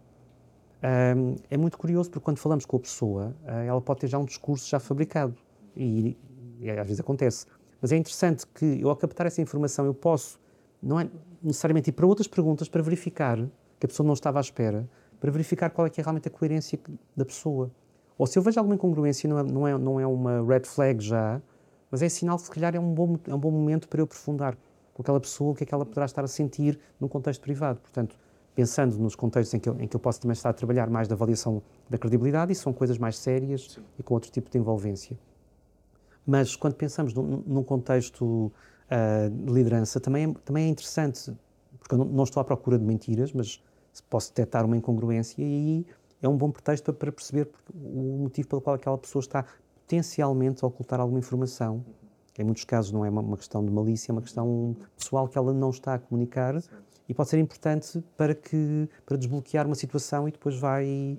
Um, 1.16 1.36
é 1.50 1.56
muito 1.56 1.76
curioso 1.76 2.10
porque 2.10 2.24
quando 2.24 2.38
falamos 2.38 2.64
com 2.64 2.76
a 2.76 2.80
pessoa, 2.80 3.34
uh, 3.44 3.50
ela 3.50 3.80
pode 3.80 4.00
ter 4.00 4.06
já 4.06 4.18
um 4.18 4.24
discurso 4.24 4.68
já 4.68 4.78
fabricado. 4.78 5.34
E 5.76 6.16
e 6.62 6.70
às 6.70 6.86
vezes 6.86 7.00
acontece. 7.00 7.46
Mas 7.80 7.92
é 7.92 7.96
interessante 7.96 8.46
que 8.46 8.80
eu, 8.80 8.88
ao 8.88 8.96
captar 8.96 9.26
essa 9.26 9.42
informação, 9.42 9.84
eu 9.84 9.92
posso, 9.92 10.38
não 10.82 11.00
é 11.00 11.10
necessariamente 11.42 11.90
ir 11.90 11.92
para 11.92 12.06
outras 12.06 12.28
perguntas 12.28 12.68
para 12.68 12.80
verificar 12.80 13.36
que 13.78 13.86
a 13.86 13.88
pessoa 13.88 14.06
não 14.06 14.14
estava 14.14 14.38
à 14.38 14.40
espera, 14.40 14.88
para 15.20 15.30
verificar 15.30 15.70
qual 15.70 15.86
é 15.86 15.90
que 15.90 16.00
é 16.00 16.04
realmente 16.04 16.28
a 16.28 16.30
coerência 16.30 16.78
da 17.16 17.24
pessoa. 17.24 17.70
Ou 18.16 18.26
se 18.26 18.38
eu 18.38 18.42
vejo 18.42 18.58
alguma 18.60 18.76
incongruência, 18.76 19.28
não 19.28 19.38
é, 19.38 19.42
não 19.42 19.68
é, 19.68 19.78
não 19.78 20.00
é 20.00 20.06
uma 20.06 20.44
red 20.46 20.64
flag 20.64 21.02
já, 21.02 21.42
mas 21.90 22.02
é 22.02 22.08
sinal 22.08 22.36
que 22.36 22.44
se 22.44 22.50
calhar 22.50 22.74
é 22.76 22.80
um 22.80 22.94
bom, 22.94 23.18
é 23.26 23.34
um 23.34 23.38
bom 23.38 23.50
momento 23.50 23.88
para 23.88 24.00
eu 24.00 24.04
aprofundar 24.04 24.56
com 24.94 25.02
aquela 25.02 25.20
pessoa 25.20 25.52
o 25.52 25.54
que 25.54 25.64
é 25.64 25.66
que 25.66 25.74
ela 25.74 25.84
poderá 25.84 26.06
estar 26.06 26.22
a 26.22 26.28
sentir 26.28 26.78
num 27.00 27.08
contexto 27.08 27.40
privado. 27.40 27.80
Portanto, 27.80 28.16
pensando 28.54 28.96
nos 28.98 29.16
contextos 29.16 29.54
em 29.54 29.58
que, 29.58 29.68
eu, 29.68 29.80
em 29.80 29.88
que 29.88 29.96
eu 29.96 30.00
posso 30.00 30.20
também 30.20 30.34
estar 30.34 30.50
a 30.50 30.52
trabalhar 30.52 30.88
mais 30.88 31.08
da 31.08 31.14
avaliação 31.14 31.62
da 31.88 31.98
credibilidade, 31.98 32.52
isso 32.52 32.62
são 32.62 32.72
coisas 32.72 32.98
mais 32.98 33.18
sérias 33.18 33.72
Sim. 33.72 33.82
e 33.98 34.02
com 34.02 34.14
outro 34.14 34.30
tipo 34.30 34.50
de 34.50 34.58
envolvência. 34.58 35.18
Mas 36.26 36.56
quando 36.56 36.74
pensamos 36.74 37.12
num, 37.14 37.42
num 37.46 37.62
contexto 37.64 38.24
uh, 38.24 39.30
de 39.30 39.52
liderança, 39.52 40.00
também 40.00 40.30
é, 40.30 40.34
também 40.44 40.66
é 40.66 40.68
interessante, 40.68 41.32
porque 41.78 41.94
eu 41.94 41.98
não, 41.98 42.04
não, 42.04 42.24
estou 42.24 42.40
à 42.40 42.44
procura 42.44 42.78
de 42.78 42.84
mentiras, 42.84 43.32
mas 43.32 43.62
posso 44.08 44.30
detectar 44.30 44.64
uma 44.64 44.76
incongruência 44.76 45.42
e 45.42 45.84
é 46.22 46.28
um 46.28 46.36
bom 46.36 46.50
pretexto 46.50 46.84
para, 46.84 46.94
para 46.94 47.12
perceber 47.12 47.50
o 47.74 48.18
motivo 48.22 48.48
pelo 48.48 48.62
qual 48.62 48.76
aquela 48.76 48.96
pessoa 48.96 49.20
está 49.20 49.44
potencialmente 49.74 50.64
a 50.64 50.68
ocultar 50.68 51.00
alguma 51.00 51.18
informação. 51.18 51.84
Em 52.38 52.44
muitos 52.44 52.64
casos 52.64 52.92
não 52.92 53.04
é 53.04 53.10
uma, 53.10 53.20
uma 53.20 53.36
questão 53.36 53.64
de 53.64 53.70
malícia, 53.70 54.10
é 54.10 54.12
uma 54.12 54.22
questão 54.22 54.74
pessoal 54.96 55.28
que 55.28 55.36
ela 55.36 55.52
não 55.52 55.70
está 55.70 55.94
a 55.94 55.98
comunicar 55.98 56.54
e 57.08 57.12
pode 57.12 57.28
ser 57.28 57.38
importante 57.38 58.02
para 58.16 58.34
que 58.34 58.88
para 59.04 59.18
desbloquear 59.18 59.66
uma 59.66 59.74
situação 59.74 60.26
e 60.26 60.32
depois 60.32 60.58
vai 60.58 61.18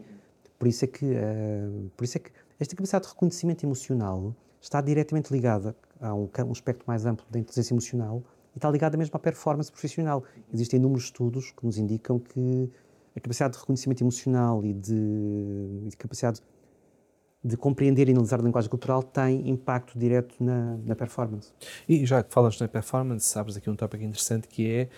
por 0.57 0.67
isso 0.67 0.85
é 0.85 0.87
que 0.87 1.05
uh, 1.05 1.91
por 1.95 2.03
isso 2.03 2.17
é 2.17 2.19
que 2.19 2.31
esta 2.59 2.75
capacidade 2.75 3.05
de 3.05 3.11
reconhecimento 3.11 3.63
emocional 3.63 4.33
está 4.63 4.79
diretamente 4.79 5.31
ligada 5.31 5.75
a 5.99 6.13
um, 6.15 6.29
um 6.47 6.51
espectro 6.51 6.85
mais 6.87 7.05
amplo 7.05 7.25
da 7.29 7.37
inteligência 7.37 7.73
emocional 7.73 8.23
e 8.55 8.57
está 8.57 8.69
ligada 8.71 8.97
mesmo 8.97 9.15
à 9.15 9.19
performance 9.19 9.69
profissional. 9.69 10.23
Existem 10.53 10.79
inúmeros 10.79 11.05
estudos 11.05 11.51
que 11.51 11.65
nos 11.65 11.77
indicam 11.77 12.17
que 12.17 12.71
a 13.15 13.19
capacidade 13.19 13.53
de 13.53 13.59
reconhecimento 13.59 14.01
emocional 14.01 14.63
e 14.63 14.73
de, 14.73 15.89
de 15.89 15.97
capacidade 15.97 16.41
de 17.43 17.57
compreender 17.57 18.07
e 18.07 18.11
analisar 18.13 18.39
a 18.39 18.43
linguagem 18.43 18.69
cultural 18.69 19.03
tem 19.03 19.49
impacto 19.49 19.99
direto 19.99 20.41
na, 20.41 20.77
na 20.77 20.95
performance. 20.95 21.51
E 21.87 22.05
já 22.05 22.23
que 22.23 22.33
falas 22.33 22.57
na 22.57 22.69
performance, 22.69 23.25
sabes 23.25 23.57
aqui 23.57 23.69
um 23.69 23.75
tópico 23.75 24.01
interessante 24.01 24.47
que 24.47 24.71
é 24.71 24.89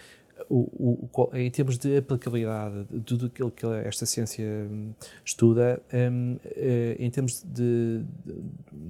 o, 0.50 1.10
o, 1.12 1.36
em 1.36 1.50
termos 1.50 1.78
de 1.78 1.98
aplicabilidade 1.98 2.86
de 2.86 3.02
tudo 3.02 3.28
aquilo 3.28 3.52
que 3.52 3.66
esta 3.66 4.06
ciência 4.06 4.46
hum, 4.46 4.94
estuda, 5.24 5.82
um, 5.94 6.38
eh, 6.44 6.96
em 7.00 7.10
termos 7.10 7.44
de, 7.44 8.04
de, 8.26 8.34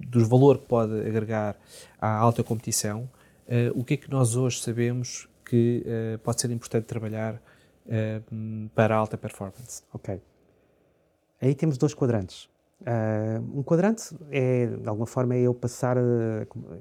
do 0.07 0.25
valor 0.27 0.57
que 0.57 0.67
pode 0.67 0.93
agregar 1.01 1.57
à 1.99 2.09
alta 2.17 2.43
competição, 2.43 3.09
uh, 3.47 3.79
o 3.79 3.83
que 3.83 3.95
é 3.95 3.97
que 3.97 4.09
nós 4.09 4.35
hoje 4.35 4.61
sabemos 4.61 5.27
que 5.43 5.85
uh, 5.85 6.19
pode 6.19 6.41
ser 6.41 6.51
importante 6.51 6.85
trabalhar 6.85 7.35
uh, 7.35 8.69
para 8.73 8.95
a 8.95 8.97
alta 8.97 9.17
performance? 9.17 9.83
Ok. 9.93 10.21
Aí 11.41 11.53
temos 11.53 11.77
dois 11.77 11.93
quadrantes. 11.93 12.49
Uh, 12.81 13.59
um 13.59 13.63
quadrante 13.63 14.15
é, 14.29 14.67
de 14.67 14.87
alguma 14.87 15.07
forma, 15.07 15.33
é 15.33 15.41
eu 15.41 15.53
passar, 15.53 15.97
a, 15.97 16.01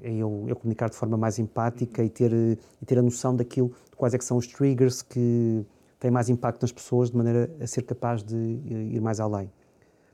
é 0.03 0.13
eu, 0.13 0.45
eu 0.47 0.55
comunicar 0.55 0.89
de 0.89 0.95
forma 0.95 1.17
mais 1.17 1.39
empática 1.39 2.03
e 2.03 2.09
ter, 2.09 2.31
e 2.33 2.85
ter 2.85 2.99
a 2.99 3.01
noção 3.01 3.35
daquilo, 3.35 3.69
de 3.89 3.95
quais 3.95 4.13
é 4.13 4.17
que 4.17 4.25
são 4.25 4.37
os 4.37 4.45
triggers 4.45 5.01
que 5.01 5.65
têm 5.99 6.11
mais 6.11 6.29
impacto 6.29 6.61
nas 6.61 6.71
pessoas, 6.71 7.09
de 7.09 7.17
maneira 7.17 7.49
a 7.59 7.65
ser 7.65 7.83
capaz 7.83 8.23
de 8.23 8.35
ir 8.35 9.01
mais 9.01 9.19
além. 9.19 9.51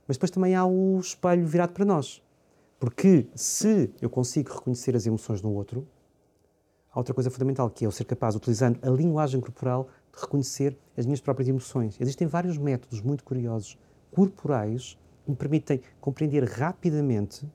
Mas 0.06 0.16
depois 0.16 0.30
também 0.30 0.54
há 0.54 0.64
o 0.64 0.98
espelho 1.00 1.46
virado 1.46 1.72
para 1.72 1.84
nós. 1.84 2.22
Porque 2.78 3.28
se 3.34 3.92
eu 4.00 4.10
consigo 4.10 4.52
reconhecer 4.52 4.96
as 4.96 5.06
emoções 5.06 5.42
no 5.42 5.52
outro, 5.52 5.86
há 6.90 6.98
outra 6.98 7.14
coisa 7.14 7.30
fundamental, 7.30 7.70
que 7.70 7.84
é 7.84 7.86
eu 7.86 7.92
ser 7.92 8.04
capaz, 8.04 8.34
utilizando 8.34 8.78
a 8.82 8.90
linguagem 8.90 9.40
corporal, 9.40 9.88
de 10.12 10.20
reconhecer 10.20 10.76
as 10.96 11.06
minhas 11.06 11.20
próprias 11.20 11.48
emoções. 11.48 11.96
Existem 12.00 12.26
vários 12.26 12.58
métodos 12.58 13.00
muito 13.00 13.24
curiosos, 13.24 13.78
corporais, 14.10 14.98
me 15.26 15.36
permitem 15.36 15.80
compreender 16.00 16.44
rapidamente 16.44 17.46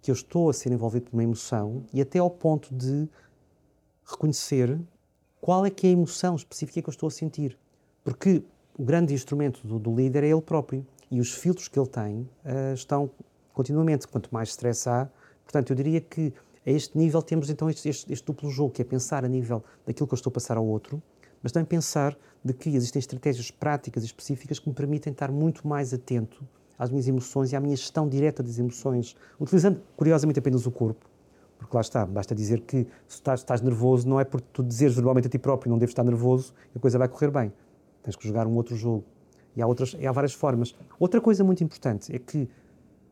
que 0.00 0.10
eu 0.10 0.14
estou 0.14 0.48
a 0.48 0.52
ser 0.52 0.72
envolvido 0.72 1.06
por 1.06 1.16
uma 1.16 1.24
emoção 1.24 1.84
e 1.92 2.00
até 2.00 2.18
ao 2.18 2.30
ponto 2.30 2.74
de 2.74 3.08
reconhecer 4.04 4.80
qual 5.40 5.66
é 5.66 5.70
que 5.70 5.86
é 5.86 5.90
a 5.90 5.92
emoção 5.92 6.36
específica 6.36 6.82
que 6.82 6.88
eu 6.88 6.92
estou 6.92 7.08
a 7.08 7.10
sentir. 7.10 7.58
Porque 8.04 8.42
o 8.78 8.84
grande 8.84 9.12
instrumento 9.12 9.66
do, 9.66 9.78
do 9.78 9.94
líder 9.94 10.24
é 10.24 10.28
ele 10.28 10.40
próprio 10.40 10.86
e 11.10 11.20
os 11.20 11.32
filtros 11.32 11.68
que 11.68 11.78
ele 11.78 11.88
tem 11.88 12.20
uh, 12.20 12.74
estão 12.74 13.10
continuamente. 13.52 14.06
Quanto 14.06 14.30
mais 14.32 14.50
stress 14.50 14.88
há, 14.88 15.08
portanto, 15.44 15.70
eu 15.70 15.76
diria 15.76 16.00
que 16.00 16.32
a 16.66 16.70
este 16.70 16.96
nível 16.96 17.22
temos 17.22 17.50
então 17.50 17.68
este, 17.68 17.88
este, 17.88 18.12
este, 18.12 18.24
duplo 18.24 18.50
jogo, 18.50 18.72
que 18.72 18.82
é 18.82 18.84
pensar 18.84 19.24
a 19.24 19.28
nível 19.28 19.64
daquilo 19.86 20.06
que 20.06 20.14
eu 20.14 20.16
estou 20.16 20.30
a 20.30 20.34
passar 20.34 20.56
ao 20.56 20.66
outro, 20.66 21.02
mas 21.42 21.50
também 21.50 21.66
pensar 21.66 22.16
de 22.44 22.52
que 22.52 22.68
existem 22.70 23.00
estratégias 23.00 23.50
práticas 23.50 24.02
e 24.02 24.06
específicas 24.06 24.58
que 24.58 24.68
me 24.68 24.74
permitem 24.74 25.12
estar 25.12 25.30
muito 25.32 25.66
mais 25.66 25.92
atento 25.92 26.46
às 26.78 26.90
minhas 26.90 27.08
emoções 27.08 27.52
e 27.52 27.56
à 27.56 27.60
minha 27.60 27.74
gestão 27.74 28.08
direta 28.08 28.42
das 28.42 28.58
emoções, 28.58 29.16
utilizando, 29.40 29.80
curiosamente, 29.96 30.38
apenas 30.38 30.66
o 30.66 30.70
corpo. 30.70 31.06
Porque 31.58 31.74
lá 31.76 31.80
está, 31.80 32.06
basta 32.06 32.34
dizer 32.34 32.60
que 32.60 32.86
se 33.06 33.16
estás, 33.16 33.40
estás 33.40 33.60
nervoso, 33.60 34.08
não 34.08 34.20
é 34.20 34.24
porque 34.24 34.46
tu 34.52 34.62
dizeres 34.62 34.94
verbalmente 34.94 35.26
a 35.26 35.30
ti 35.30 35.38
próprio 35.38 35.70
não 35.70 35.78
deves 35.78 35.90
estar 35.90 36.04
nervoso, 36.04 36.54
a 36.74 36.78
coisa 36.78 36.98
vai 36.98 37.08
correr 37.08 37.30
bem. 37.30 37.52
Tens 38.02 38.14
que 38.14 38.26
jogar 38.26 38.46
um 38.46 38.54
outro 38.54 38.76
jogo. 38.76 39.04
E 39.56 39.60
há, 39.60 39.66
outras, 39.66 39.96
e 39.98 40.06
há 40.06 40.12
várias 40.12 40.32
formas. 40.32 40.74
Outra 41.00 41.20
coisa 41.20 41.42
muito 41.42 41.64
importante 41.64 42.14
é 42.14 42.18
que 42.18 42.48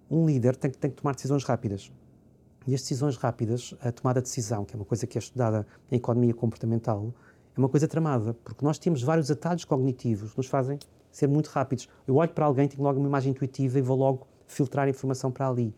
um 0.09 0.25
líder 0.25 0.55
tem, 0.55 0.71
tem 0.71 0.91
que 0.91 1.03
tomar 1.03 1.14
decisões 1.17 1.43
rápidas. 1.43 1.91
E 2.69 2.75
as 2.75 2.81
decisões 2.81 3.17
rápidas, 3.17 3.75
a 3.81 3.91
tomada 3.91 4.21
de 4.21 4.29
decisão, 4.29 4.64
que 4.64 4.75
é 4.75 4.77
uma 4.77 4.85
coisa 4.85 5.07
que 5.07 5.19
é 5.19 5.21
estudada 5.21 5.67
em 5.91 5.97
economia 5.97 6.33
comportamental, 6.33 7.12
é 7.57 7.59
uma 7.59 7.69
coisa 7.69 7.89
tramada, 7.89 8.35
porque 8.45 8.64
nós 8.64 8.79
temos 8.79 9.03
vários 9.03 9.31
atalhos 9.31 9.64
cognitivos 9.64 10.33
que 10.33 10.37
nos 10.37 10.47
fazem 10.47 10.79
ser 11.17 11.27
muito 11.27 11.47
rápidos. 11.47 11.89
Eu 12.07 12.17
olho 12.17 12.31
para 12.31 12.45
alguém, 12.45 12.69
tenho 12.69 12.83
logo 12.83 12.99
uma 12.99 13.09
imagem 13.09 13.31
intuitiva 13.31 13.79
e 13.79 13.83
vou 13.83 13.97
logo 13.97 14.27
filtrar 14.47 14.87
informação 14.87 15.33
para 15.33 15.49
ali. 15.49 15.75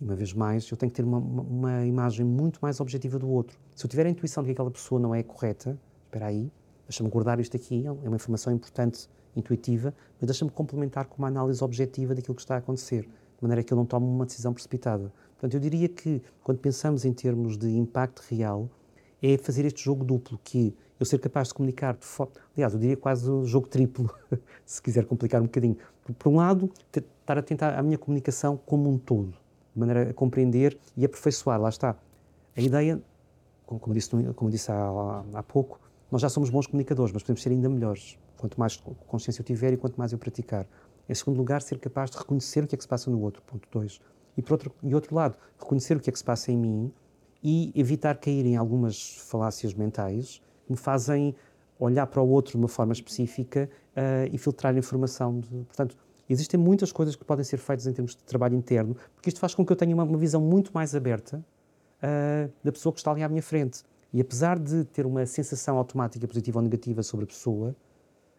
E 0.00 0.04
uma 0.04 0.16
vez 0.16 0.32
mais, 0.32 0.68
eu 0.68 0.76
tenho 0.76 0.90
que 0.90 0.96
ter 0.96 1.04
uma, 1.04 1.18
uma, 1.18 1.42
uma 1.42 1.86
imagem 1.86 2.26
muito 2.26 2.58
mais 2.60 2.80
objetiva 2.80 3.20
do 3.20 3.28
outro. 3.28 3.56
Se 3.72 3.86
eu 3.86 3.88
tiver 3.88 4.04
a 4.04 4.10
intuição 4.10 4.42
de 4.42 4.48
que 4.48 4.52
aquela 4.52 4.70
pessoa 4.70 5.00
não 5.00 5.14
é 5.14 5.22
correta, 5.22 5.78
espera 6.06 6.26
aí, 6.26 6.50
deixa-me 6.88 7.08
guardar 7.08 7.38
isto 7.38 7.56
aqui, 7.56 7.86
é 7.86 7.90
uma 7.92 8.16
informação 8.16 8.52
importante, 8.52 9.08
intuitiva, 9.36 9.94
mas 10.20 10.26
deixa-me 10.26 10.50
complementar 10.50 11.04
com 11.04 11.18
uma 11.18 11.28
análise 11.28 11.62
objetiva 11.62 12.12
daquilo 12.12 12.34
que 12.34 12.42
está 12.42 12.56
a 12.56 12.58
acontecer, 12.58 13.02
de 13.02 13.42
maneira 13.42 13.62
que 13.62 13.72
eu 13.72 13.76
não 13.76 13.86
tome 13.86 14.06
uma 14.06 14.26
decisão 14.26 14.52
precipitada. 14.52 15.12
Portanto, 15.34 15.54
eu 15.54 15.60
diria 15.60 15.88
que, 15.88 16.20
quando 16.42 16.58
pensamos 16.58 17.04
em 17.04 17.12
termos 17.12 17.56
de 17.56 17.68
impacto 17.68 18.24
real, 18.28 18.68
é 19.22 19.38
fazer 19.38 19.64
este 19.64 19.84
jogo 19.84 20.04
duplo, 20.04 20.36
que 20.42 20.74
eu 20.98 21.06
ser 21.06 21.18
capaz 21.18 21.48
de 21.48 21.54
comunicar 21.54 21.94
de 21.94 22.04
forma. 22.04 22.32
Aliás, 22.54 22.72
eu 22.72 22.80
diria 22.80 22.96
quase 22.96 23.30
o 23.30 23.44
jogo 23.44 23.68
triplo, 23.68 24.10
se 24.64 24.80
quiser 24.80 25.04
complicar 25.04 25.40
um 25.40 25.44
bocadinho. 25.44 25.76
Por, 26.18 26.30
um 26.30 26.36
lado, 26.36 26.70
estar 26.94 27.38
atento 27.38 27.64
à 27.64 27.82
minha 27.82 27.98
comunicação 27.98 28.56
como 28.64 28.90
um 28.90 28.98
todo, 28.98 29.30
de 29.74 29.80
maneira 29.80 30.10
a 30.10 30.14
compreender 30.14 30.78
e 30.96 31.04
aperfeiçoar. 31.04 31.60
Lá 31.60 31.68
está. 31.68 31.96
A 32.56 32.60
ideia, 32.60 33.02
como 33.66 33.92
disse, 33.92 34.10
como 34.34 34.50
disse 34.50 34.70
há, 34.70 35.24
há 35.34 35.42
pouco, 35.42 35.78
nós 36.10 36.22
já 36.22 36.28
somos 36.28 36.48
bons 36.50 36.66
comunicadores, 36.66 37.12
mas 37.12 37.22
podemos 37.22 37.42
ser 37.42 37.50
ainda 37.50 37.68
melhores. 37.68 38.18
Quanto 38.38 38.58
mais 38.58 38.76
consciência 39.06 39.40
eu 39.40 39.44
tiver 39.44 39.72
e 39.72 39.76
quanto 39.76 39.96
mais 39.96 40.12
eu 40.12 40.18
praticar. 40.18 40.66
Em 41.08 41.14
segundo 41.14 41.36
lugar, 41.36 41.62
ser 41.62 41.78
capaz 41.78 42.10
de 42.10 42.18
reconhecer 42.18 42.64
o 42.64 42.66
que 42.66 42.74
é 42.74 42.78
que 42.78 42.84
se 42.84 42.88
passa 42.88 43.10
no 43.10 43.20
outro. 43.20 43.42
Ponto 43.42 43.66
2. 43.70 44.00
E, 44.36 44.42
por 44.42 44.52
outro, 44.52 44.72
e 44.82 44.94
outro 44.94 45.14
lado, 45.14 45.36
reconhecer 45.58 45.96
o 45.96 46.00
que 46.00 46.10
é 46.10 46.12
que 46.12 46.18
se 46.18 46.24
passa 46.24 46.52
em 46.52 46.56
mim 46.56 46.92
e 47.42 47.72
evitar 47.74 48.16
cair 48.16 48.44
em 48.44 48.56
algumas 48.56 49.16
falácias 49.18 49.72
mentais 49.72 50.42
me 50.72 50.76
fazem 50.76 51.34
olhar 51.78 52.06
para 52.06 52.22
o 52.22 52.28
outro 52.28 52.52
de 52.52 52.56
uma 52.56 52.68
forma 52.68 52.92
específica 52.92 53.68
uh, 53.92 54.28
e 54.32 54.38
filtrar 54.38 54.76
informação. 54.76 55.40
De, 55.40 55.48
portanto, 55.48 55.96
existem 56.28 56.58
muitas 56.58 56.90
coisas 56.92 57.14
que 57.14 57.24
podem 57.24 57.44
ser 57.44 57.58
feitas 57.58 57.86
em 57.86 57.92
termos 57.92 58.16
de 58.16 58.24
trabalho 58.24 58.54
interno, 58.54 58.96
porque 59.14 59.28
isto 59.28 59.40
faz 59.40 59.54
com 59.54 59.64
que 59.64 59.72
eu 59.72 59.76
tenha 59.76 59.94
uma, 59.94 60.04
uma 60.04 60.18
visão 60.18 60.40
muito 60.40 60.70
mais 60.72 60.94
aberta 60.94 61.44
uh, 62.02 62.52
da 62.62 62.72
pessoa 62.72 62.92
que 62.92 62.98
está 62.98 63.10
ali 63.10 63.22
à 63.22 63.28
minha 63.28 63.42
frente. 63.42 63.82
E 64.12 64.20
apesar 64.20 64.58
de 64.58 64.84
ter 64.84 65.04
uma 65.04 65.26
sensação 65.26 65.76
automática 65.76 66.26
positiva 66.26 66.58
ou 66.58 66.62
negativa 66.62 67.02
sobre 67.02 67.24
a 67.24 67.26
pessoa, 67.26 67.76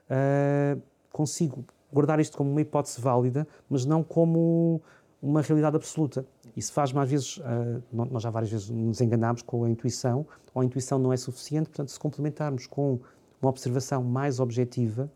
uh, 0.09 0.81
consigo 1.11 1.63
guardar 1.91 2.19
isto 2.19 2.37
como 2.37 2.49
uma 2.49 2.61
hipótese 2.61 2.99
válida, 2.99 3.47
mas 3.69 3.85
não 3.85 4.03
como 4.03 4.81
uma 5.21 5.41
realidade 5.41 5.75
absoluta. 5.75 6.25
Isso 6.57 6.73
faz-me, 6.73 6.99
às 6.99 7.07
vezes, 7.07 7.37
uh, 7.37 7.83
nós 7.91 8.23
já 8.23 8.31
várias 8.31 8.49
vezes 8.49 8.67
nos 8.67 8.99
enganamos 8.99 9.43
com 9.43 9.63
a 9.63 9.69
intuição, 9.69 10.25
ou 10.55 10.63
a 10.63 10.65
intuição 10.65 10.97
não 10.97 11.13
é 11.13 11.17
suficiente, 11.17 11.69
portanto, 11.69 11.89
se 11.89 11.99
complementarmos 11.99 12.65
com 12.65 12.99
uma 13.39 13.51
observação 13.51 14.03
mais 14.03 14.39
objetiva, 14.39 15.07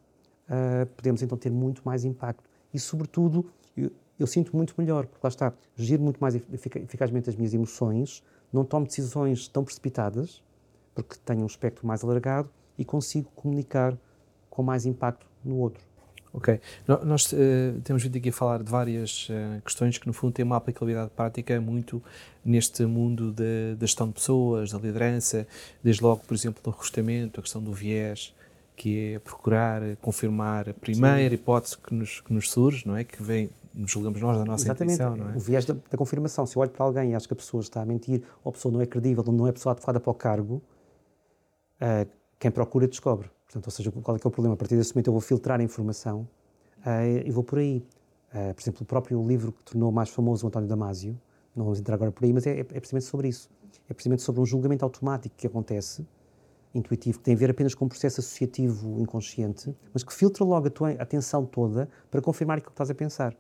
uh, 0.48 0.86
podemos 0.96 1.24
então 1.24 1.36
ter 1.36 1.50
muito 1.50 1.82
mais 1.84 2.06
impacto. 2.06 2.48
E, 2.72 2.78
sobretudo, 2.78 3.44
eu, 3.76 3.92
eu, 4.20 4.28
sinto 4.28 4.56
muito 4.56 4.76
melhor, 4.78 5.08
porque 5.08 5.20
lá 5.24 5.30
está, 5.30 5.52
giro 5.76 6.04
muito 6.04 6.20
mais 6.20 6.36
eficazmente 6.36 7.28
as 7.28 7.36
minhas 7.36 7.56
emoções, 7.56 8.22
não 8.54 8.64
tomo 8.64 8.86
decisões 8.86 9.48
tão 9.48 9.64
precipitadas, 9.64 10.44
porque 10.94 11.16
tenho 11.26 11.42
um 11.42 11.48
espectro 11.48 11.88
mais 11.88 12.04
alargado 12.04 12.52
e 12.78 12.86
consigo 12.86 13.32
comunicar 13.34 13.98
com 14.48 14.62
mais 14.62 14.86
impacto 14.86 15.26
no 15.44 15.58
outro. 15.58 15.84
Ok. 16.34 16.60
Nós 16.88 17.32
uh, 17.34 17.38
temos 17.84 18.04
vindo 18.04 18.16
aqui 18.18 18.30
a 18.30 18.34
falar 18.34 18.64
de 18.64 18.72
várias 18.72 19.28
uh, 19.30 19.62
questões 19.64 19.98
que, 19.98 20.08
no 20.08 20.14
fundo, 20.14 20.32
têm 20.32 20.46
uma 20.46 20.56
aplicabilidade 20.56 21.12
prática 21.16 21.60
muito 21.60 22.02
neste 22.44 22.86
mundo 22.86 23.34
da 23.34 23.86
gestão 23.86 24.08
de 24.08 24.14
pessoas, 24.14 24.72
da 24.72 24.80
liderança, 24.80 25.46
desde 25.84 26.02
logo, 26.02 26.24
por 26.26 26.34
exemplo, 26.34 26.64
do 26.64 26.70
recrutamento, 26.70 27.40
a 27.40 27.44
questão 27.44 27.62
do 27.62 27.74
viés, 27.74 28.34
que 28.76 29.14
é 29.14 29.20
procurar 29.20 29.82
confirmar 29.98 30.70
a 30.70 30.74
primeira 30.74 31.30
Sim. 31.30 31.36
hipótese 31.36 31.78
que 31.78 31.94
nos, 31.94 32.22
que 32.22 32.34
nos 32.34 32.50
surge, 32.50 32.88
não 32.88 32.96
é? 32.96 33.04
Que 33.04 33.22
vem, 33.22 33.50
nos 33.76 33.92
julgamos 33.92 34.20
nós 34.20 34.38
da 34.38 34.46
nossa 34.46 34.64
Exatamente. 34.64 34.96
intuição, 34.96 35.16
não 35.16 35.34
é? 35.34 35.38
O 35.38 35.40
viés 35.40 35.66
da, 35.66 35.76
da, 35.76 35.98
confirmação. 35.98 36.46
Se 36.46 36.56
eu 36.56 36.62
olho 36.62 36.72
para 36.72 36.86
alguém 36.86 37.12
e 37.12 37.16
acho 37.16 37.28
que 37.28 37.34
a 37.34 37.38
pessoa 37.38 37.62
está 37.62 37.82
a 37.82 37.86
mentir, 37.86 38.24
ou 38.44 38.50
a 38.50 38.54
pessoa 38.54 38.72
não 38.72 38.82
é 38.82 38.86
credível, 38.86 39.24
ou 39.28 39.34
não 39.34 39.46
é 39.46 39.50
a 39.52 39.54
pessoa 39.54 39.74
adequada 39.74 40.00
para 40.00 40.10
o 40.10 40.14
cargo, 40.16 40.64
uh, 41.82 42.10
quem 42.40 42.50
procura 42.50 42.88
descobre. 42.88 43.30
Portanto, 43.52 43.66
ou 43.66 43.72
seja, 43.72 43.92
qual 43.92 44.16
é 44.16 44.20
que 44.20 44.26
é 44.26 44.30
o 44.30 44.32
problema? 44.32 44.54
A 44.54 44.58
partir 44.58 44.78
desse 44.78 44.96
momento 44.96 45.08
eu 45.08 45.12
vou 45.12 45.22
filtrar 45.22 45.60
a 45.60 45.64
informação 45.64 46.26
uh, 46.86 47.26
e 47.26 47.30
vou 47.32 47.44
por 47.44 47.60
aí. 47.60 47.86
Uh, 48.34 48.54
por 48.54 48.62
exemplo, 48.62 48.84
o 48.84 48.86
próprio 48.86 49.28
livro 49.28 49.52
que 49.52 49.62
tornou 49.66 49.92
mais 49.92 50.08
famoso 50.10 50.46
o 50.46 50.48
António 50.48 50.70
Damasio, 50.70 51.20
não 51.54 51.66
vamos 51.66 51.78
entrar 51.78 51.96
agora 51.96 52.14
por 52.14 52.24
aí, 52.24 52.32
mas 52.32 52.48
é, 52.48 52.60
é, 52.60 52.64
precisamente 52.64 53.08
sobre 53.08 53.28
isso. 53.28 53.50
É 53.90 53.94
precisamente 53.94 54.22
sobre 54.22 54.40
um 54.40 54.46
julgamento 54.46 54.86
automático 54.86 55.36
que 55.36 55.46
acontece, 55.46 56.08
intuitivo, 56.74 57.18
que 57.18 57.26
tem 57.26 57.34
a 57.34 57.38
ver 57.38 57.50
apenas 57.50 57.76
com 57.76 57.84
um 57.84 57.90
processo 57.90 58.22
associativo 58.22 58.98
inconsciente, 59.02 59.76
mas 59.94 60.02
que 60.02 60.14
filtra 60.14 60.46
logo 60.46 60.68
a 60.68 60.70
tua 60.70 60.92
atenção 60.92 61.46
toda 61.46 61.90
para 62.10 62.22
confirmar 62.22 62.58
aquilo 62.58 62.72
que 62.72 62.76
estás 62.76 62.90
a 62.90 62.96
pensar. 62.96 63.36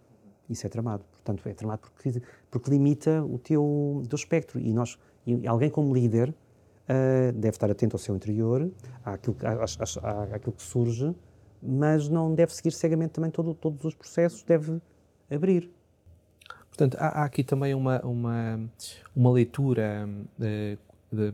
Isso 0.49 0.67
é 0.67 0.69
tramado. 0.69 1.05
Portanto, 1.09 1.47
é 1.47 1.53
tramado 1.53 1.83
porque, 1.83 2.21
porque 2.49 2.69
limita 2.69 3.23
o 3.23 3.39
teu, 3.39 3.63
o 3.63 4.03
teu 4.09 4.17
espectro. 4.17 4.59
E, 4.59 4.73
nós, 4.73 4.99
e 5.25 5.47
alguém 5.47 5.69
como 5.69 5.93
líder 5.93 6.35
uh, 6.91 7.31
deve 7.31 7.55
estar 7.55 7.71
atento 7.71 7.95
ao 7.95 7.99
seu 7.99 8.15
interior, 8.15 8.69
àquilo, 9.03 9.37
à, 9.43 10.07
à, 10.07 10.23
àquilo 10.35 10.53
que 10.53 10.61
surge, 10.61 11.15
mas 11.61 12.09
não 12.09 12.33
deve 12.33 12.53
seguir 12.53 12.71
cegamente 12.71 13.13
também 13.13 13.31
todo, 13.31 13.53
todos 13.53 13.83
os 13.85 13.95
processos, 13.95 14.43
deve 14.43 14.81
abrir. 15.29 15.69
Portanto, 16.69 16.97
há, 16.99 17.21
há 17.21 17.25
aqui 17.25 17.43
também 17.43 17.73
uma, 17.73 17.99
uma, 18.01 18.59
uma 19.15 19.31
leitura, 19.31 20.07
de, 20.37 20.77
de, 21.11 21.33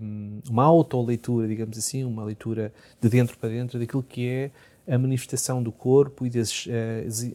uma 0.50 0.64
autoleitura, 0.64 1.48
digamos 1.48 1.78
assim, 1.78 2.04
uma 2.04 2.24
leitura 2.24 2.74
de 3.00 3.10
dentro 3.10 3.38
para 3.38 3.50
dentro 3.50 3.80
daquilo 3.80 4.04
que 4.04 4.28
é 4.28 4.52
a 4.90 4.98
manifestação 4.98 5.62
do 5.62 5.72
corpo 5.72 6.26
e 6.26 6.30
das 6.30 6.66
uh, 6.66 6.70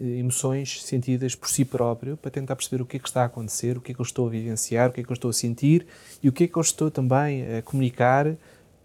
emoções 0.00 0.82
sentidas 0.82 1.34
por 1.34 1.48
si 1.50 1.64
próprio 1.64 2.16
para 2.16 2.30
tentar 2.30 2.56
perceber 2.56 2.82
o 2.82 2.86
que 2.86 2.96
é 2.96 3.00
que 3.00 3.08
está 3.08 3.22
a 3.22 3.26
acontecer, 3.26 3.76
o 3.76 3.80
que 3.80 3.92
é 3.92 3.94
que 3.94 4.00
eu 4.00 4.04
estou 4.04 4.26
a 4.26 4.30
vivenciar, 4.30 4.88
o 4.88 4.92
que 4.92 5.00
é 5.00 5.04
que 5.04 5.10
eu 5.10 5.14
estou 5.14 5.28
a 5.30 5.34
sentir 5.34 5.86
e 6.22 6.28
o 6.28 6.32
que 6.32 6.44
é 6.44 6.48
que 6.48 6.56
eu 6.56 6.62
estou 6.62 6.90
também 6.90 7.58
a 7.58 7.62
comunicar 7.62 8.34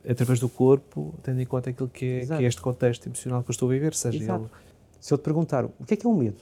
através 0.08 0.40
do 0.40 0.50
corpo, 0.50 1.14
tendo 1.24 1.42
em 1.42 1.46
conta 1.46 1.70
aquilo 1.70 1.90
que 1.90 2.06
é, 2.06 2.26
que 2.26 2.34
é 2.34 2.44
este 2.44 2.62
contexto 2.62 3.08
emocional 3.08 3.44
que 3.44 3.50
eu 3.50 3.54
estou 3.54 3.70
a 3.70 3.74
viver, 3.74 3.94
seja 3.94 4.18
Exato. 4.18 4.44
ele... 4.44 4.52
Se 5.00 5.14
eu 5.14 5.18
te 5.18 5.22
perguntar, 5.22 5.66
o 5.66 5.86
que 5.86 5.94
é 5.94 5.98
que 5.98 6.06
é 6.06 6.10
o 6.10 6.16
medo? 6.16 6.42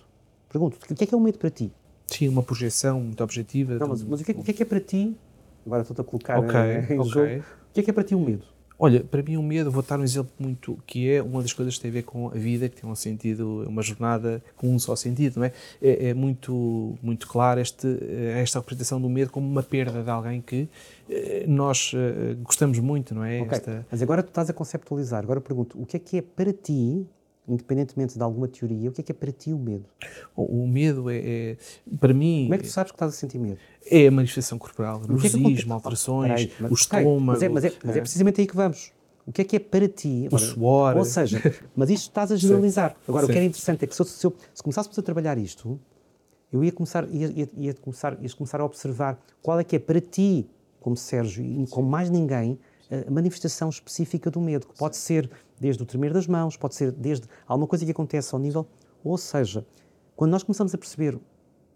Pergunto, 0.50 0.78
o 0.78 0.96
que 0.96 1.04
é 1.04 1.08
que 1.08 1.14
é 1.14 1.18
o 1.18 1.22
medo 1.22 1.38
para 1.38 1.50
ti? 1.50 1.72
Sim, 2.08 2.30
uma 2.30 2.44
projeção 2.44 3.02
muito 3.02 3.24
objetiva. 3.24 3.76
Não, 3.76 3.88
mas, 3.88 4.04
mas 4.04 4.22
o, 4.22 4.24
que 4.24 4.32
é, 4.32 4.36
o, 4.36 4.44
que 4.44 4.52
é, 4.52 4.54
que 4.54 4.64
é 4.64 4.66
para 4.66 4.80
ti? 4.80 5.16
Agora 5.66 5.82
estou-te 5.82 6.02
a 6.02 6.04
colocar 6.04 6.40
okay, 6.40 6.96
em 6.96 7.00
okay. 7.00 7.12
jogo. 7.12 7.44
O 7.70 7.74
que 7.74 7.80
é 7.80 7.84
que 7.84 7.90
é 7.90 7.94
para 7.94 8.04
ti 8.04 8.16
o 8.16 8.20
medo? 8.20 8.46
Olha, 8.78 9.04
para 9.04 9.24
mim 9.24 9.38
o 9.38 9.44
medo, 9.44 9.72
vou 9.72 9.82
dar 9.82 10.00
um 10.00 10.04
exemplo 10.04 10.32
muito, 10.38 10.78
que 10.86 11.10
é 11.10 11.22
uma 11.24 11.42
das 11.42 11.54
coisas 11.54 11.76
que 11.76 11.82
tem 11.82 11.90
a 11.90 11.94
ver 11.94 12.04
com 12.04 12.28
a 12.28 12.34
vida, 12.34 12.68
que 12.68 12.82
tem 12.82 12.90
um 12.90 12.96
sentido, 12.96 13.64
uma 13.68 13.82
jornada 13.82 14.44
com 14.58 14.74
um 14.74 14.78
só 14.78 14.96
sentido, 14.96 15.38
não 15.38 15.46
é? 15.46 15.54
É, 15.82 16.10
é 16.10 16.14
muito, 16.14 16.98
muito 17.02 17.28
claro 17.28 17.60
este, 17.62 17.88
esta 18.36 18.60
representação 18.60 19.00
do 19.00 19.10
medo 19.10 19.32
como 19.32 19.48
uma 19.48 19.64
perda 19.64 20.04
de 20.04 20.10
alguém 20.10 20.42
que 20.42 20.68
eh, 21.10 21.46
nós 21.48 21.94
eh, 21.96 22.36
gostamos 22.44 22.78
muito, 22.80 23.16
não 23.16 23.24
é? 23.24 23.42
Okay. 23.42 23.58
Esta... 23.58 23.86
Mas 23.90 24.02
agora 24.02 24.22
tu 24.22 24.28
estás 24.28 24.50
a 24.50 24.54
conceptualizar, 24.54 25.24
agora 25.24 25.40
pergunto, 25.40 25.82
o 25.82 25.86
que 25.86 25.96
é 25.96 26.00
que 26.00 26.18
é 26.18 26.22
para 26.22 26.52
ti, 26.52 27.08
independentemente 27.48 28.16
de 28.18 28.24
alguma 28.24 28.48
teoria, 28.48 28.90
o 28.90 28.94
que 28.94 29.02
é 29.02 29.04
que 29.04 29.12
é 29.12 29.16
para 29.16 29.32
ti 29.32 29.54
o 29.54 29.58
medo? 29.58 29.86
O, 30.36 30.64
o 30.64 30.68
medo 30.68 31.10
é, 31.10 31.18
é, 31.18 31.58
para 32.00 32.14
mim... 32.14 32.44
Como 32.44 32.56
é 32.56 32.58
que 32.58 32.64
tu 32.64 32.70
sabes 32.70 32.92
que 32.92 32.96
estás 32.96 33.14
a 33.14 33.16
sentir 33.16 33.38
medo? 33.38 33.58
É 33.86 34.08
a 34.08 34.12
manifestação 34.12 34.58
corporal, 34.58 35.02
nervosismo, 35.02 35.72
é 35.72 35.76
alterações, 35.76 36.50
mas, 36.60 36.72
o 36.72 36.74
estômago... 36.74 37.22
Mas 37.22 37.44
é, 37.44 37.50
mas, 37.50 37.66
é, 37.66 37.72
mas 37.84 37.96
é, 37.98 38.02
precisamente 38.02 38.42
aí 38.42 38.48
que 38.48 38.56
vamos. 38.56 38.92
O 39.26 39.32
que 39.32 39.42
é 39.42 39.44
que 39.44 39.56
é 39.56 39.60
para 39.60 39.88
ti? 39.88 40.28
O 40.32 40.38
suor. 40.38 40.98
Ou 40.98 41.06
seja, 41.06 41.42
mas 41.76 41.90
isto 41.90 42.10
estás 42.10 42.32
a 42.32 42.36
generalizar. 42.38 42.96
Agora, 43.08 43.26
Sim. 43.26 43.32
o 43.32 43.34
que 43.34 43.38
era 43.40 43.46
interessante 43.46 43.84
é 43.84 43.88
que 43.88 43.96
se, 43.96 44.02
eu, 44.02 44.06
se, 44.06 44.26
eu, 44.26 44.36
se 44.54 44.62
começássemos 44.62 44.98
a 45.00 45.02
trabalhar 45.02 45.38
isto, 45.38 45.80
eu 46.52 46.64
ia 46.64 46.72
começar, 46.72 47.08
ia, 47.10 47.28
ia, 47.28 47.50
ia 47.58 47.74
começar, 47.74 48.18
ia 48.22 48.30
começar 48.30 48.62
a 48.62 48.66
observar 48.66 49.20
qual 49.42 49.60
é 49.60 49.64
que 49.64 49.76
é 49.76 49.80
para 49.80 50.00
ti, 50.00 50.48
como 50.80 50.96
Sérgio 50.96 51.44
e 51.44 51.66
como 51.68 51.90
mais 51.90 52.10
ninguém, 52.10 52.60
a 52.90 53.12
manifestação 53.12 53.70
específica 53.70 54.30
do 54.30 54.40
medo, 54.40 54.68
que 54.68 54.78
pode 54.78 54.98
ser 54.98 55.30
desde 55.60 55.82
o 55.82 55.86
tremer 55.86 56.14
das 56.14 56.28
mãos, 56.28 56.58
pode 56.58 56.76
ser 56.76 56.92
desde 56.92 57.28
alguma 57.48 57.68
coisa 57.68 57.86
que 57.86 57.92
acontece 57.92 58.34
ao 58.34 58.40
nível. 58.40 58.68
Ou 59.04 59.18
seja, 59.18 59.66
quando 60.16 60.32
nós 60.32 60.44
começamos 60.44 60.74
a 60.74 60.78
perceber 60.78 61.20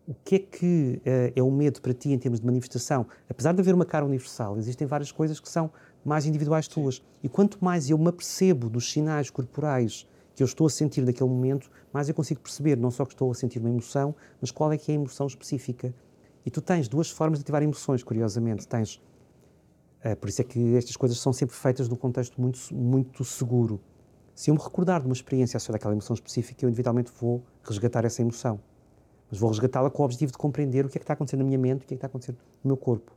o 0.07 0.13
que 0.23 0.35
é 0.35 0.39
que 0.39 1.01
uh, 1.05 1.33
é 1.35 1.43
o 1.43 1.51
medo 1.51 1.81
para 1.81 1.93
ti 1.93 2.11
em 2.11 2.17
termos 2.17 2.39
de 2.39 2.45
manifestação, 2.45 3.05
apesar 3.29 3.53
de 3.53 3.61
haver 3.61 3.75
uma 3.75 3.85
cara 3.85 4.05
universal, 4.05 4.57
existem 4.57 4.87
várias 4.87 5.11
coisas 5.11 5.39
que 5.39 5.47
são 5.47 5.69
mais 6.03 6.25
individuais 6.25 6.67
tuas. 6.67 7.03
E 7.21 7.29
quanto 7.29 7.63
mais 7.63 7.89
eu 7.89 7.97
me 7.97 8.07
apercebo 8.07 8.69
dos 8.69 8.91
sinais 8.91 9.29
corporais 9.29 10.07
que 10.35 10.41
eu 10.41 10.45
estou 10.45 10.65
a 10.65 10.69
sentir 10.69 11.01
naquele 11.01 11.29
momento, 11.29 11.69
mais 11.91 12.07
eu 12.07 12.15
consigo 12.15 12.39
perceber 12.39 12.77
não 12.77 12.89
só 12.89 13.05
que 13.05 13.13
estou 13.13 13.29
a 13.29 13.35
sentir 13.35 13.59
uma 13.59 13.69
emoção, 13.69 14.15
mas 14.41 14.49
qual 14.51 14.71
é 14.71 14.77
que 14.77 14.91
é 14.91 14.95
a 14.95 14.95
emoção 14.95 15.27
específica. 15.27 15.93
E 16.45 16.49
tu 16.49 16.61
tens 16.61 16.87
duas 16.87 17.09
formas 17.09 17.39
de 17.39 17.43
ativar 17.43 17.61
emoções, 17.61 18.03
curiosamente. 18.03 18.67
Tens 18.67 19.01
Uh, 20.03 20.15
por 20.15 20.29
isso 20.29 20.41
é 20.41 20.45
que 20.45 20.75
estas 20.75 20.95
coisas 20.95 21.17
são 21.19 21.33
sempre 21.33 21.55
feitas 21.55 21.89
num 21.89 21.95
contexto 21.95 22.39
muito, 22.39 22.59
muito 22.73 23.23
seguro. 23.25 23.81
Se 24.33 24.49
eu 24.49 24.55
me 24.55 24.61
recordar 24.61 25.01
de 25.01 25.07
uma 25.07 25.13
experiência 25.13 25.57
associada 25.57 25.77
àquela 25.77 25.93
emoção 25.93 26.13
específica, 26.13 26.63
eu 26.63 26.69
inevitavelmente 26.69 27.11
vou 27.19 27.43
resgatar 27.63 28.05
essa 28.05 28.21
emoção. 28.21 28.59
Mas 29.29 29.39
vou 29.39 29.49
resgatá-la 29.49 29.89
com 29.89 30.01
o 30.01 30.05
objetivo 30.05 30.31
de 30.31 30.37
compreender 30.37 30.85
o 30.85 30.89
que 30.89 30.97
é 30.97 30.99
que 30.99 31.03
está 31.03 31.13
acontecendo 31.13 31.41
na 31.41 31.45
minha 31.45 31.57
mente, 31.57 31.83
o 31.83 31.85
que 31.85 31.87
é 31.87 31.87
que 31.87 31.93
está 31.95 32.07
acontecendo 32.07 32.37
no 32.63 32.69
meu 32.69 32.77
corpo. 32.77 33.11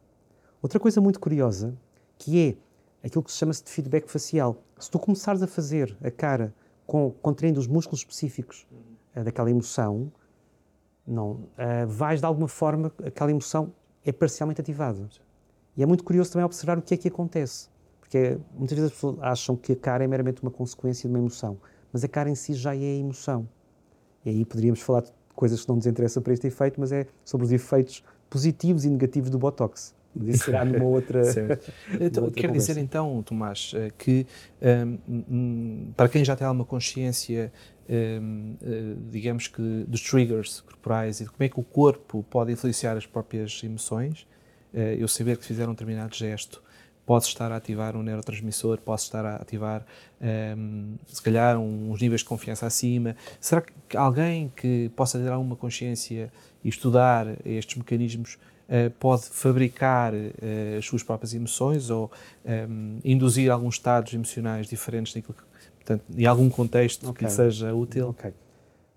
Outra 0.61 0.80
coisa 0.80 1.01
muito 1.01 1.20
curiosa, 1.20 1.74
que 2.18 2.57
é 3.03 3.07
aquilo 3.07 3.22
que 3.22 3.30
se 3.30 3.39
chama 3.39 3.53
-se 3.53 3.62
de 3.64 3.70
feedback 3.70 4.09
facial. 4.09 4.57
Se 4.78 4.91
tu 4.91 4.99
começares 4.99 5.43
a 5.43 5.47
fazer 5.47 5.97
a 6.03 6.11
cara 6.11 6.53
com, 6.87 7.12
contraindo 7.22 7.61
os 7.61 7.66
músculos 7.66 8.01
específicos 8.01 8.66
uh, 9.16 9.22
daquela 9.22 9.51
emoção, 9.51 10.12
não, 11.07 11.33
uh, 11.33 11.87
vais 11.87 12.20
de 12.20 12.26
alguma 12.26 12.49
forma, 12.49 12.93
aquela 13.05 13.30
emoção 13.30 13.72
é 14.05 14.12
parcialmente 14.12 14.61
ativada. 14.61 15.09
E 15.77 15.83
é 15.83 15.87
muito 15.87 16.05
curioso 16.05 16.33
também 16.33 16.45
observar 16.45 16.79
o 16.79 16.83
que 16.83 16.95
é 16.95 16.97
que 16.97 17.09
acontece. 17.09 17.68
Porque 18.01 18.39
muitas 18.55 18.77
vezes 18.77 18.91
as 18.91 18.95
pessoas 18.95 19.18
acham 19.20 19.57
que 19.57 19.73
a 19.73 19.77
cara 19.77 20.05
é 20.05 20.07
meramente 20.07 20.43
uma 20.43 20.51
consequência 20.51 21.09
de 21.09 21.14
uma 21.14 21.18
emoção, 21.18 21.59
mas 21.93 22.05
a 22.05 22.09
cara 22.09 22.29
em 22.29 22.35
si 22.35 22.55
já 22.55 22.75
é 22.75 22.79
a 22.79 22.97
emoção. 22.97 23.49
E 24.25 24.31
aí 24.31 24.45
poderíamos 24.45 24.81
falar 24.81 25.01
de 25.01 25.12
coisas 25.35 25.62
que 25.62 25.68
não 25.68 25.77
nos 25.77 25.87
interessam 25.87 26.23
para 26.23 26.33
este 26.33 26.47
efeito, 26.47 26.79
mas 26.79 26.93
é 26.93 27.07
sobre 27.25 27.47
os 27.47 27.53
efeitos 27.53 28.05
positivos 28.29 28.85
e 28.85 28.91
negativos 28.91 29.31
do 29.31 29.39
Botox. 29.39 29.95
Mas 30.14 30.29
isso 30.29 30.45
será 30.45 30.64
numa 30.64 30.85
outra. 30.85 31.23
então, 32.01 32.25
outra 32.25 32.43
quer 32.43 32.53
dizer 32.53 32.77
então, 32.77 33.23
Tomás, 33.23 33.73
eh, 33.75 33.91
que 33.97 34.27
um, 34.61 34.99
hum, 35.09 35.93
para 35.97 36.09
quem 36.09 36.23
já 36.25 36.37
tem 36.37 36.47
alguma 36.47 36.66
consciência, 36.66 37.51
um, 37.89 38.55
eh, 38.62 38.95
digamos 39.11 39.49
que 39.49 39.85
dos 39.89 40.03
triggers 40.03 40.61
corporais 40.61 41.20
e 41.20 41.25
de 41.25 41.31
como 41.31 41.43
é 41.43 41.49
que 41.49 41.59
o 41.59 41.62
corpo 41.62 42.23
pode 42.29 42.53
influenciar 42.53 42.97
as 42.97 43.07
próprias 43.07 43.62
emoções, 43.64 44.27
eu 44.75 45.07
saber 45.09 45.37
que 45.37 45.45
fizeram 45.45 45.70
um 45.70 45.75
determinado 45.75 46.14
gesto 46.14 46.62
pode 47.05 47.25
estar 47.25 47.51
a 47.51 47.57
ativar 47.57 47.97
um 47.97 48.03
neurotransmissor, 48.03 48.79
pode 48.79 49.01
estar 49.01 49.25
a 49.25 49.37
ativar, 49.37 49.85
um, 50.20 50.27
ehm, 50.27 50.95
se 51.07 51.20
calhar, 51.20 51.59
uns 51.59 52.01
níveis 52.01 52.20
de 52.20 52.27
confiança 52.27 52.66
acima. 52.66 53.16
Será 53.41 53.61
que 53.61 53.97
alguém 53.97 54.53
que 54.55 54.91
possa 54.95 55.18
ter 55.18 55.31
alguma 55.31 55.57
consciência 55.57 56.33
e 56.62 56.68
estudar 56.68 57.27
estes 57.45 57.77
mecanismos 57.77 58.39
uh, 58.68 58.91
pode 59.01 59.25
fabricar 59.25 60.14
uh, 60.14 60.79
as 60.79 60.85
suas 60.85 61.03
próprias 61.03 61.35
emoções 61.35 61.91
ou 61.91 62.11
um, 62.45 62.51
ehm, 62.51 62.99
induzir 63.05 63.51
alguns 63.51 63.75
estados 63.75 64.14
emocionais 64.14 64.68
diferentes 64.68 65.12
que, 65.12 65.23
portanto, 65.23 66.05
em 66.16 66.27
algum 66.27 66.49
contexto 66.49 67.11
okay. 67.11 67.14
que 67.14 67.25
lhe 67.25 67.31
seja 67.31 67.75
útil? 67.75 68.11
Ok 68.11 68.33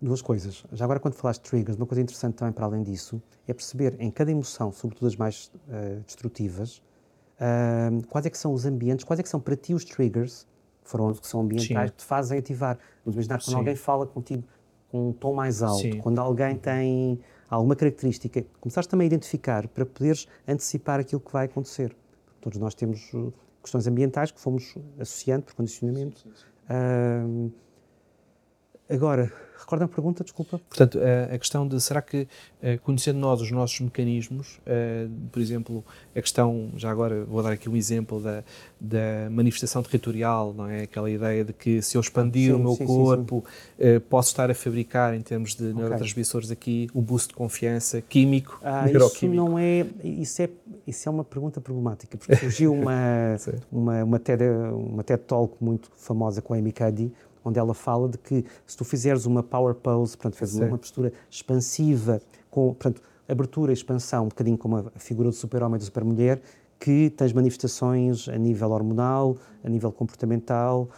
duas 0.06 0.22
coisas. 0.22 0.64
Já 0.72 0.86
agora, 0.86 1.00
quando 1.00 1.16
falaste 1.16 1.44
de 1.44 1.50
triggers, 1.50 1.78
uma 1.78 1.86
coisa 1.86 2.02
interessante 2.02 2.36
também 2.36 2.54
para 2.54 2.66
além 2.66 2.84
disso 2.84 3.22
é 3.48 3.54
perceber 3.54 3.96
em 4.00 4.10
cada 4.10 4.32
emoção, 4.32 4.72
sobretudo 4.72 5.08
as 5.08 5.16
mais 5.16 5.52
uh, 5.68 6.00
destrutivas, 6.06 6.78
uh, 7.40 8.06
quais 8.08 8.26
é 8.26 8.30
que 8.30 8.38
são 8.38 8.54
os 8.54 8.66
ambientes, 8.66 9.04
quais 9.04 9.20
é 9.20 9.24
que 9.24 9.30
são 9.30 9.40
para 9.40 9.56
ti 9.56 9.74
os 9.74 9.84
triggers, 9.84 10.48
que, 10.84 10.90
foram, 10.90 11.14
que 11.14 11.28
são 11.28 11.42
ambientais, 11.42 11.90
Sim. 11.90 11.96
que 11.96 12.02
te 12.02 12.06
fazem 12.06 12.40
ativar. 12.40 12.78
Vamos 13.04 13.16
imaginar 13.16 13.40
quando 13.40 13.50
Sim. 13.50 13.56
alguém 13.56 13.76
fala 13.76 14.06
contigo 14.06 14.44
com 14.90 15.10
um 15.10 15.14
tom 15.14 15.34
mais 15.34 15.62
alto, 15.62 15.82
Sim. 15.82 16.00
quando 16.00 16.20
alguém 16.20 16.56
tem 16.56 17.20
alguma 17.50 17.76
característica, 17.76 18.46
começaste 18.62 18.90
também 18.90 19.06
a 19.06 19.08
identificar 19.08 19.68
para 19.68 19.86
poderes 19.86 20.28
antecipar 20.48 21.00
aquilo 21.00 21.20
que 21.20 21.32
vai 21.32 21.46
acontecer. 21.46 21.96
Todos 22.40 22.60
nós 22.60 22.76
temos 22.76 23.12
uh, 23.14 23.34
questões 23.62 23.88
ambientais 23.88 24.32
que 24.32 24.40
fomos 24.40 24.76
associando 25.00 25.44
por 25.44 25.56
condicionamento. 25.56 26.20
Sim, 26.20 26.30
sim, 26.30 26.36
sim. 26.36 26.46
Uh, 26.70 27.65
agora, 28.90 29.32
Recorda 29.66 29.86
a 29.86 29.88
pergunta, 29.88 30.24
desculpa. 30.24 30.62
Portanto, 30.70 31.00
a, 31.34 31.38
questão 31.40 31.68
de 31.68 31.82
será 31.82 32.00
que, 32.00 32.28
eh, 32.62 32.78
conhecendo 32.78 33.18
nós 33.18 33.42
os 33.42 33.50
nossos 33.50 33.80
mecanismos, 33.80 34.60
eh, 34.64 35.08
por 35.32 35.42
exemplo, 35.42 35.84
a 36.16 36.22
questão, 36.22 36.70
já 36.76 36.92
agora 36.92 37.26
vou 37.26 37.42
dar 37.42 37.54
aqui 37.54 37.68
um 37.68 37.76
exemplo 37.76 38.22
da, 38.22 38.44
da 38.80 39.28
manifestação 39.32 39.82
territorial, 39.82 40.54
não 40.54 40.68
é? 40.68 40.84
Aquela 40.84 41.10
ideia 41.10 41.44
de 41.44 41.52
que 41.52 41.82
se 41.82 41.98
eu 41.98 42.02
expandir 42.02 42.52
sim, 42.52 42.56
o 42.56 42.60
meu 42.60 42.76
sim, 42.76 42.86
corpo, 42.86 43.44
sim, 43.44 43.74
eh, 43.80 44.00
posso 44.00 44.30
estar 44.30 44.52
a 44.52 44.54
fabricar, 44.54 45.16
em 45.16 45.22
termos 45.22 45.56
de 45.56 45.64
okay. 45.64 45.74
neurotransmissores 45.74 46.52
aqui, 46.52 46.88
um 46.94 47.02
boost 47.02 47.30
de 47.30 47.34
confiança 47.34 48.02
químico, 48.02 48.60
ah, 48.62 48.86
Isso 48.88 49.28
não 49.30 49.58
é, 49.58 49.84
isso 50.04 50.44
é, 50.44 50.50
isso 50.86 51.10
é 51.10 51.12
uma 51.12 51.24
pergunta 51.24 51.60
problemática, 51.60 52.20
porque 52.20 52.36
surgiu 52.36 52.72
uma, 52.76 53.36
uma, 53.72 54.04
uma, 54.04 54.20
TED, 54.20 54.44
uma 54.44 55.04
TED 55.04 55.24
Talk 55.24 55.56
muito 55.60 55.90
famosa 55.96 56.40
com 56.40 56.54
a 56.54 56.58
Amy 56.58 56.72
Cuddy, 56.72 57.12
onde 57.46 57.60
ela 57.60 57.74
fala 57.74 58.10
de 58.10 58.18
que 58.18 58.44
se 58.66 58.76
tu 58.76 58.84
fizeres 58.84 59.26
uma 59.26 59.44
power 59.44 59.76
pose, 59.76 60.18
portanto, 60.18 60.36
fez 60.36 60.56
uma 60.56 60.78
postura 60.78 61.14
expansiva, 61.30 62.20
com 62.50 62.74
portanto, 62.74 63.02
abertura 63.30 63.72
e 63.72 63.74
expansão, 63.74 64.26
um 64.26 64.30
bocadinho 64.30 64.58
como 64.58 64.78
a 64.78 65.00
figura 65.00 65.30
do 65.30 65.36
super-homem 65.36 65.76
e 65.76 65.80
da 65.80 65.86
super-mulher, 65.86 66.42
que 66.80 67.10
tens 67.12 67.34
manifestações 67.34 68.28
a 68.28 68.38
nível 68.38 68.72
hormonal, 68.72 69.38
a 69.64 69.70
nível 69.70 69.92
comportamental 69.92 70.90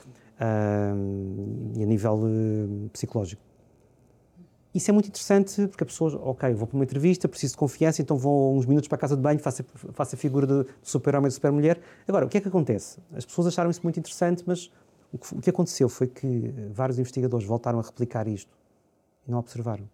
um, 0.42 1.72
e 1.76 1.84
a 1.84 1.86
nível 1.86 2.16
uh, 2.16 2.90
psicológico. 2.90 3.42
Isso 4.74 4.92
é 4.92 4.94
muito 4.94 5.08
interessante 5.08 5.68
porque 5.68 5.84
a 5.84 5.88
pessoa, 5.88 6.20
ok, 6.24 6.54
vou 6.54 6.68
para 6.68 6.76
uma 6.76 6.84
entrevista, 6.84 7.28
preciso 7.28 7.54
de 7.54 7.58
confiança, 7.58 8.02
então 8.02 8.16
vou 8.16 8.56
uns 8.56 8.66
minutos 8.66 8.88
para 8.88 8.96
a 8.98 9.00
casa 9.00 9.16
de 9.16 9.22
banho, 9.22 9.40
faço, 9.40 9.64
faço 9.94 10.16
a 10.16 10.18
figura 10.18 10.46
do 10.46 10.68
super-homem 10.84 11.30
e 11.30 11.32
super-mulher. 11.32 11.80
Agora, 12.08 12.26
o 12.26 12.30
que 12.30 12.38
é 12.38 12.42
que 12.42 12.48
acontece? 12.48 13.00
As 13.16 13.26
pessoas 13.26 13.48
acharam 13.48 13.72
isso 13.72 13.82
muito 13.82 14.00
interessante, 14.00 14.44
mas 14.46 14.70
o 15.12 15.18
que, 15.18 15.36
o 15.36 15.42
que, 15.42 15.50
aconteceu 15.50 15.88
foi 15.90 16.08
que 16.08 16.54
eh, 16.56 16.70
vários 16.72 17.00
investigadores 17.00 17.46
voltaram 17.46 17.80
a 17.80 17.82
replicar 17.82 18.28
isto 18.28 18.58
e 19.28 19.32
não 19.32 19.40
observaram. 19.40 19.90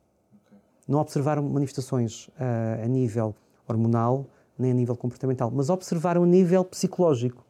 Okay. 0.47 0.57
Não 0.87 0.99
observaram 0.99 1.43
manifestações 1.43 2.27
uh, 2.29 2.83
a 2.83 2.87
nível 2.87 3.35
hormonal 3.67 4.25
nem 4.57 4.71
a 4.71 4.73
nível 4.73 4.95
comportamental, 4.95 5.51
mas 5.51 5.69
observaram 5.69 6.23
a 6.23 6.27
nível 6.27 6.63
psicológico. 6.63 7.43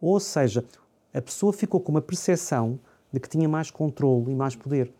Ou 0.00 0.20
seja, 0.20 0.64
a 1.12 1.22
pessoa 1.22 1.52
ficou 1.52 1.80
com 1.80 1.92
uma 1.92 2.02
percepção 2.02 2.78
de 3.12 3.20
que 3.20 3.28
tinha 3.28 3.48
mais 3.48 3.70
controle 3.70 4.32
e 4.32 4.34
mais 4.34 4.54
poder. 4.54 4.92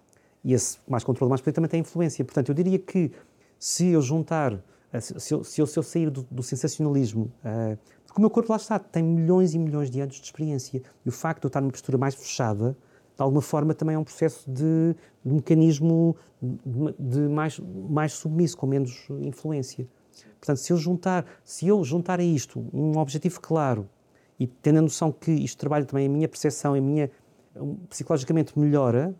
E 0.43 0.53
esse 0.53 0.79
mais 0.89 1.05
controle 1.05 1.29
e 1.29 1.31
mais 1.31 1.41
poder 1.41 1.53
também 1.53 1.69
tem 1.69 1.81
influência. 1.81 2.25
Portanto, 2.25 2.49
eu 2.51 2.55
diria 2.55 2.79
que 2.79 3.11
se 3.59 3.89
eu 3.89 4.01
juntar, 4.01 4.59
eh, 4.93 5.01
se 5.01 5.35
eu, 5.35 5.45
se 5.45 5.61
eu, 5.61 5.67
se 5.67 5.79
eu 5.79 5.83
sair 5.83 6.11
do, 6.11 6.23
do 6.31 6.43
sensacionalismo, 6.43 7.33
uh, 7.45 7.79
porque 8.15 8.21
o 8.21 8.23
meu 8.23 8.31
corpo 8.31 8.53
lá 8.53 8.57
está, 8.57 8.79
tem 8.79 9.03
milhões 9.03 9.55
e 9.55 9.59
milhões 9.59 9.91
de 9.91 10.01
anos 10.01 10.15
de 10.15 10.23
experiência. 10.23 10.81
E 11.05 11.09
o 11.09 11.11
facto 11.11 11.41
de 11.41 11.47
eu 11.47 11.49
estar 11.49 11.61
numa 11.61 11.73
postura 11.73 11.99
mais 11.99 12.15
fechada, 12.15 12.77
de 13.17 13.21
alguma 13.21 13.43
forma, 13.43 13.75
também 13.75 13.97
é 13.97 13.99
um 13.99 14.05
processo 14.05 14.49
de, 14.49 14.95
de 15.25 15.35
mecanismo 15.35 16.15
de, 16.41 16.95
de, 16.97 17.19
mais, 17.29 17.59
mais 17.59 18.13
submisso, 18.13 18.57
com 18.57 18.69
menos 18.69 19.09
influência. 19.21 19.89
Portanto, 20.39 20.59
se 20.59 20.73
eu 20.73 20.77
juntar, 20.77 21.27
se 21.43 21.67
eu 21.67 21.83
juntar 21.83 22.21
a 22.21 22.23
isto 22.23 22.65
um 22.73 22.97
objetivo 22.99 23.41
claro 23.41 23.91
e 24.39 24.47
tendo 24.47 24.79
a 24.79 24.83
noção 24.83 25.11
que 25.11 25.33
isto 25.33 25.59
trabalha 25.59 25.85
também 25.85 26.07
a 26.07 26.09
minha 26.09 26.29
percepção, 26.29 26.75
a 26.75 26.81
minha 26.81 27.11
psicologicamente 27.89 28.57
melhora, 28.57 29.13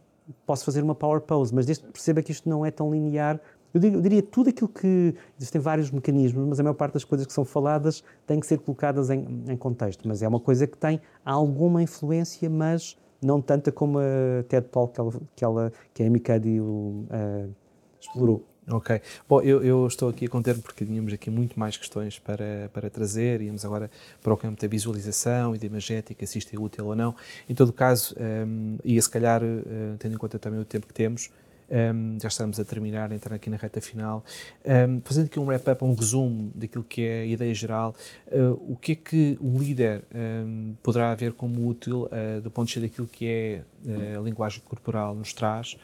posso 0.47 0.65
fazer 0.65 0.85
uma 0.85 0.95
power 0.95 1.21
pose, 1.21 1.53
mas 1.53 1.67
desde 1.67 1.83
que 1.83 1.91
perceba 1.91 2.23
que 2.23 2.31
isto 2.31 2.49
não 2.49 2.65
é 2.65 2.71
tão 2.71 2.93
linear 2.93 3.41
Eu 3.75 3.81
diria, 3.81 3.97
eu 3.99 4.01
diria 4.01 4.23
tudo 4.23 4.51
aquilo 4.51 4.69
que. 4.69 5.15
Existem 5.37 5.61
vários 5.61 5.91
mecanismos, 5.91 6.47
mas 6.49 6.61
a 6.61 6.63
maior 6.63 6.75
parte 6.75 6.95
das 6.95 7.05
coisas 7.05 7.27
que 7.27 7.33
são 7.33 7.45
faladas 7.45 8.05
têm 8.25 8.39
que 8.39 8.47
ser 8.47 8.59
colocadas 8.59 9.11
em, 9.11 9.45
em 9.49 9.57
contexto. 9.57 10.07
Mas 10.07 10.23
é 10.23 10.29
uma 10.29 10.41
coisa 10.41 10.67
que 10.67 10.79
tem 10.79 11.01
alguma 11.25 11.83
influência, 11.83 12.49
mas 12.49 12.97
não 13.21 13.41
tanta 13.43 13.73
como 13.73 13.99
a 13.99 14.45
TED 14.49 14.69
Talk 14.69 14.95
que, 14.95 15.01
ela, 15.01 15.13
que, 15.35 15.45
ela, 15.45 15.73
que 15.93 16.03
a 16.03 16.11
Cuddy 16.11 16.61
uh, 16.61 17.55
explorou. 18.01 18.45
Ok. 18.71 18.99
Bom, 19.29 19.43
eu, 19.43 19.63
eu, 19.63 19.87
estou 19.87 20.09
aqui 20.09 20.25
a 20.25 20.29
conter 20.29 20.57
porque 20.59 20.87
tínhamos 20.87 21.13
aqui 21.13 21.29
muito 21.29 21.59
mais 21.59 21.77
questões 21.77 22.19
para, 22.19 22.71
para 22.73 22.89
trazer. 22.89 23.43
Íamos 23.43 23.63
agora 23.65 23.91
para 24.23 24.33
o 24.33 24.37
campo 24.37 24.61
da 24.61 24.67
visualização 24.67 25.55
e 25.55 25.59
da 25.59 25.67
imagética, 25.67 26.27
se 26.27 26.39
isto 26.39 26.55
é 26.55 26.59
útil 26.59 26.87
ou 26.87 26.97
não. 26.97 27.15
Em 27.49 27.55
todo 27.55 27.73
caso, 27.73 28.15
um, 28.19 28.79
e 28.83 29.01
se 29.01 29.11
calhar, 29.11 29.43
uh, 29.43 29.97
tendo 29.99 30.15
em 30.15 30.19
conta 30.19 30.39
também 30.39 30.61
o 30.61 30.65
tempo 30.65 30.87
que 30.87 30.95
temos, 30.95 31.31
um, 31.71 32.19
já 32.21 32.29
estamos 32.29 32.61
a 32.61 32.65
terminar, 32.65 33.11
a 33.11 33.15
entrar 33.15 33.35
aqui 33.35 33.49
na 33.49 33.57
reta 33.57 33.81
final. 33.81 34.25
Um, 34.65 35.01
fazendo 35.05 35.27
aqui 35.27 35.41
um 35.41 35.47
wrap-up, 35.47 35.85
um 35.85 35.95
resumo 35.95 36.51
daquilo 36.55 36.85
que 36.85 37.03
é 37.03 37.23
a 37.23 37.27
ideia 37.27 37.55
geral, 37.55 37.95
uh, 38.29 38.73
o 38.73 38.77
que 38.77 38.93
é 38.93 38.95
que 38.95 39.39
o 39.41 39.59
líder 39.59 40.03
um, 40.15 40.75
poderá 40.83 41.15
ver 41.15 41.33
como 41.33 41.67
útil 41.67 42.05
uh, 42.05 42.41
do 42.41 42.51
ponto 42.51 42.69
de 42.69 42.75
vista 42.75 42.89
daquilo 42.89 43.09
que 43.09 43.27
é 43.27 43.63
uh, 43.87 44.21
a 44.21 44.23
linguagem 44.23 44.63
corporal 44.65 45.15
nos 45.15 45.33
traz 45.33 45.77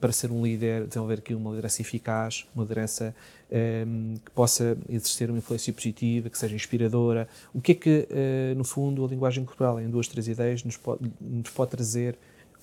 para 0.00 0.12
ser 0.12 0.30
um 0.30 0.44
líder, 0.44 0.86
desenvolver 0.86 1.18
aqui 1.18 1.34
uma 1.34 1.50
liderança 1.50 1.82
eficaz, 1.82 2.46
uma 2.54 2.62
liderança 2.62 3.12
que 3.50 4.30
possa 4.30 4.78
exercer 4.88 5.28
uma 5.28 5.38
influência 5.38 5.72
positiva, 5.72 6.30
que 6.30 6.38
seja 6.38 6.54
inspiradora. 6.54 7.26
O 7.52 7.60
que 7.60 7.72
é 7.72 7.74
que, 7.74 8.08
no 8.56 8.62
fundo, 8.62 9.04
a 9.04 9.08
linguagem 9.08 9.44
corporal, 9.44 9.80
em 9.80 9.90
duas, 9.90 10.06
três 10.06 10.28
ideias, 10.28 10.62
nos 10.62 10.76
pode, 10.76 11.10
nos 11.20 11.50
pode 11.50 11.72
trazer 11.72 12.16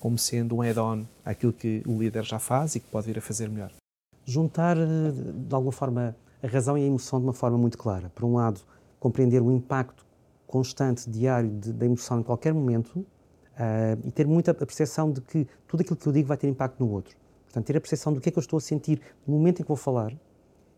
como 0.04 0.18
sendo 0.18 0.56
um 0.56 0.60
add-on 0.60 1.06
àquilo 1.24 1.50
que 1.50 1.82
o 1.86 1.98
líder 1.98 2.24
já 2.24 2.38
faz 2.38 2.74
e 2.74 2.80
que 2.80 2.86
pode 2.88 3.06
vir 3.06 3.16
a 3.16 3.22
fazer 3.22 3.48
melhor. 3.48 3.72
Juntar, 4.26 4.76
eh, 4.76 4.82
de 5.10 5.54
alguma 5.54 5.72
forma, 5.72 6.14
a 6.42 6.46
razão 6.46 6.76
e 6.76 6.82
a 6.82 6.86
emoção 6.86 7.18
de 7.18 7.24
uma 7.24 7.32
forma 7.32 7.56
muito 7.56 7.78
clara. 7.78 8.12
Por 8.14 8.26
um 8.26 8.34
lado, 8.34 8.60
compreender 9.00 9.40
o 9.40 9.50
impacto 9.50 10.04
constante, 10.46 11.08
diário 11.08 11.48
da 11.48 11.86
emoção 11.86 12.20
em 12.20 12.22
qualquer 12.22 12.52
momento 12.52 12.96
uh, 12.96 13.06
e 14.04 14.10
ter 14.10 14.26
muita 14.26 14.50
a 14.50 14.54
percepção 14.54 15.10
de 15.10 15.22
que 15.22 15.48
tudo 15.66 15.80
aquilo 15.80 15.96
que 15.96 16.06
eu 16.06 16.12
digo 16.12 16.28
vai 16.28 16.36
ter 16.36 16.48
impacto 16.48 16.84
no 16.84 16.92
outro. 16.92 17.16
Portanto, 17.46 17.64
ter 17.64 17.74
a 17.74 17.80
percepção 17.80 18.12
do 18.12 18.20
que 18.20 18.28
é 18.28 18.32
que 18.32 18.38
eu 18.38 18.42
estou 18.42 18.58
a 18.58 18.60
sentir 18.60 19.00
no 19.26 19.34
momento 19.34 19.60
em 19.60 19.62
que 19.62 19.68
vou 19.68 19.76
falar 19.76 20.12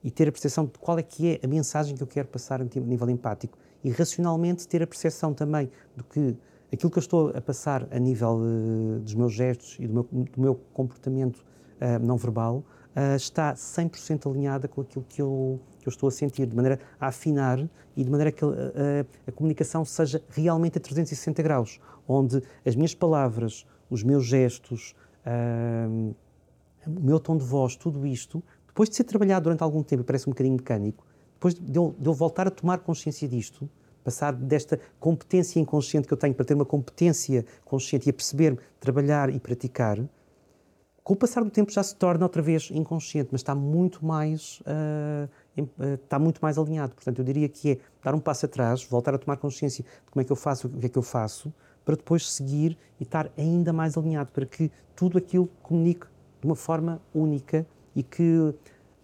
e 0.04 0.10
ter 0.10 0.28
a 0.28 0.30
percepção 0.30 0.66
de 0.66 0.78
qual 0.78 1.00
é 1.00 1.02
que 1.02 1.32
é 1.32 1.40
a 1.44 1.48
mensagem 1.48 1.96
que 1.96 2.02
eu 2.02 2.06
quero 2.06 2.28
passar 2.28 2.62
a 2.62 2.64
nível 2.64 3.10
empático 3.10 3.58
e 3.82 3.90
racionalmente 3.90 4.68
ter 4.68 4.84
a 4.84 4.86
percepção 4.86 5.34
também 5.34 5.68
do 5.96 6.04
que 6.04 6.36
aquilo 6.76 6.90
que 6.90 6.98
eu 6.98 7.00
estou 7.00 7.32
a 7.34 7.40
passar 7.40 7.88
a 7.90 7.98
nível 7.98 8.36
uh, 8.36 9.00
dos 9.00 9.14
meus 9.14 9.32
gestos 9.32 9.76
e 9.80 9.86
do 9.86 9.94
meu, 9.94 10.02
do 10.02 10.40
meu 10.40 10.54
comportamento 10.74 11.38
uh, 11.38 11.98
não 12.04 12.18
verbal 12.18 12.62
uh, 12.94 13.16
está 13.16 13.54
100% 13.54 14.30
alinhada 14.30 14.68
com 14.68 14.82
aquilo 14.82 15.04
que 15.08 15.20
eu, 15.20 15.58
que 15.80 15.88
eu 15.88 15.90
estou 15.90 16.08
a 16.08 16.12
sentir, 16.12 16.46
de 16.46 16.54
maneira 16.54 16.78
a 17.00 17.08
afinar 17.08 17.58
e 17.96 18.04
de 18.04 18.10
maneira 18.10 18.30
que 18.30 18.44
a 19.26 19.32
comunicação 19.32 19.86
seja 19.86 20.22
realmente 20.28 20.76
a 20.76 20.80
360 20.80 21.42
graus, 21.42 21.80
onde 22.06 22.42
as 22.64 22.76
minhas 22.76 22.94
palavras, 22.94 23.66
os 23.88 24.02
meus 24.02 24.26
gestos, 24.26 24.94
o 26.86 27.00
meu 27.00 27.18
tom 27.18 27.38
de 27.38 27.44
voz, 27.44 27.74
tudo 27.74 28.06
isto, 28.06 28.44
depois 28.66 28.90
de 28.90 28.96
ser 28.96 29.04
trabalhado 29.04 29.44
durante 29.44 29.62
algum 29.62 29.82
tempo, 29.82 30.04
parece 30.04 30.28
um 30.28 30.32
bocadinho 30.32 30.56
mecânico, 30.56 31.06
depois 31.32 31.54
de 31.54 31.74
eu, 31.74 31.94
de 31.98 32.06
eu 32.06 32.12
voltar 32.12 32.46
a 32.46 32.50
tomar 32.50 32.80
consciência 32.80 33.26
disto, 33.26 33.66
passar 34.06 34.32
desta 34.32 34.78
competência 35.00 35.58
inconsciente 35.58 36.06
que 36.06 36.14
eu 36.14 36.16
tenho 36.16 36.32
para 36.32 36.44
ter 36.44 36.54
uma 36.54 36.64
competência 36.64 37.44
consciente 37.64 38.08
e 38.08 38.10
a 38.10 38.12
perceber, 38.12 38.56
trabalhar 38.78 39.34
e 39.34 39.40
praticar, 39.40 39.98
com 41.02 41.14
o 41.14 41.16
passar 41.16 41.42
do 41.42 41.50
tempo 41.50 41.72
já 41.72 41.82
se 41.82 41.94
torna 41.96 42.24
outra 42.24 42.40
vez 42.40 42.70
inconsciente, 42.72 43.30
mas 43.32 43.40
está 43.40 43.54
muito 43.54 44.04
mais 44.04 44.60
uh, 44.60 45.94
está 45.94 46.18
muito 46.18 46.38
mais 46.40 46.56
alinhado. 46.56 46.94
Portanto, 46.94 47.18
eu 47.18 47.24
diria 47.24 47.48
que 47.48 47.72
é 47.72 47.78
dar 48.02 48.14
um 48.14 48.20
passo 48.20 48.46
atrás, 48.46 48.84
voltar 48.84 49.14
a 49.14 49.18
tomar 49.18 49.36
consciência 49.38 49.84
de 49.84 50.10
como 50.10 50.20
é 50.20 50.24
que 50.24 50.30
eu 50.32 50.36
faço, 50.36 50.68
o 50.68 50.70
que 50.70 50.86
é 50.86 50.88
que 50.88 50.98
eu 50.98 51.02
faço, 51.02 51.52
para 51.84 51.96
depois 51.96 52.30
seguir 52.30 52.78
e 53.00 53.02
estar 53.02 53.30
ainda 53.36 53.72
mais 53.72 53.96
alinhado, 53.96 54.30
para 54.32 54.46
que 54.46 54.70
tudo 54.94 55.18
aquilo 55.18 55.48
comunique 55.62 56.06
de 56.40 56.46
uma 56.46 56.56
forma 56.56 57.00
única 57.14 57.66
e 57.94 58.02
que 58.02 58.54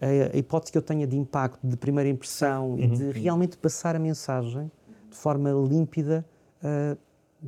a, 0.01 0.37
hipótese 0.37 0.73
que 0.73 0.77
eu 0.77 0.81
tenha 0.81 1.07
de 1.07 1.17
impacto, 1.17 1.65
de 1.65 1.77
primeira 1.77 2.09
impressão 2.09 2.71
uhum. 2.71 2.79
e 2.79 2.87
de 2.87 3.11
realmente 3.11 3.57
passar 3.57 3.95
a 3.95 3.99
mensagem 3.99 4.69
de 5.13 5.19
forma 5.19 5.51
límpida, 5.51 6.25
uh, 6.63 6.97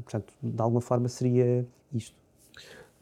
portanto, 0.01 0.33
de 0.41 0.61
alguma 0.61 0.81
forma 0.81 1.09
seria 1.09 1.65
isto. 1.93 2.15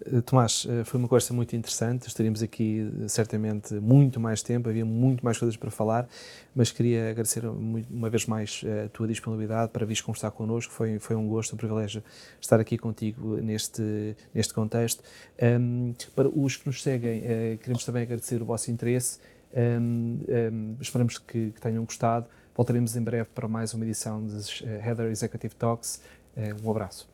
Eh, 0.06 0.22
Tomás, 0.22 0.66
eh, 0.70 0.84
foi 0.84 1.00
uma 1.00 1.08
conversa 1.08 1.34
muito 1.34 1.56
interessante. 1.56 2.08
Estaríamos 2.08 2.42
aqui 2.42 2.92
certamente 3.08 3.74
muito 3.76 4.20
mais 4.20 4.42
tempo, 4.42 4.70
havia 4.70 4.86
muito 4.86 5.24
mais 5.24 5.38
coisas 5.38 5.56
para 5.56 5.70
falar, 5.70 6.08
mas 6.56 6.72
queria 6.72 7.10
agradecer 7.12 7.46
uma 7.46 8.10
vez 8.10 8.26
mais 8.26 8.64
a 8.86 8.90
tua 8.90 9.08
disponibilidade 9.08 9.72
para 9.72 9.86
vir 9.86 10.02
conversar 10.02 10.32
connosco. 10.32 10.74
Foi, 10.74 11.00
foi 11.00 11.16
um 11.16 11.28
gosto, 11.28 11.54
um 11.54 11.58
privilégio 11.58 12.04
estar 12.42 12.60
aqui 12.60 12.78
contigo 12.78 13.38
neste, 13.38 14.16
neste 14.34 14.54
contexto. 14.54 15.04
Um, 15.42 15.94
para 16.16 16.28
os 16.28 16.58
que 16.58 16.66
nos 16.68 16.82
seguem, 16.82 17.20
uh, 17.20 17.58
queremos 17.60 17.86
também 17.86 18.04
agradecer 18.04 18.42
o 18.42 18.46
vosso 18.46 18.72
interesse. 18.72 19.20
Um, 19.56 20.20
um, 20.52 20.78
esperamos 20.82 21.18
que, 21.20 21.52
que 21.52 21.62
tenham 21.62 21.84
gostado. 21.86 22.26
Voltaremos 22.56 22.96
em 22.96 23.02
breve 23.02 23.30
para 23.34 23.48
mais 23.48 23.74
uma 23.74 23.84
edição 23.84 24.24
dos 24.24 24.62
uh, 24.62 24.66
Heather 24.66 25.10
Executive 25.10 25.56
Talks. 25.56 26.00
Uh, 26.38 26.68
um 26.68 26.70
abraço. 26.70 27.10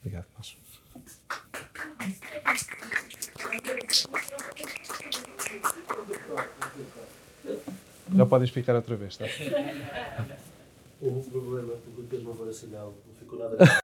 Obrigado, 0.00 0.26
Márcio. 0.34 0.56
Já 8.16 8.26
podem 8.26 8.46
explicar 8.46 8.74
outra 8.74 8.96
vez, 8.96 9.18
tá? 9.18 9.26
Houve 11.00 11.18
um 11.18 11.30
problema, 11.30 11.74
porque 11.76 12.16
o 12.16 12.22
não 12.24 12.48
assinado, 12.48 12.94
não 13.06 13.14
ficou 13.18 13.38
nada 13.38 13.58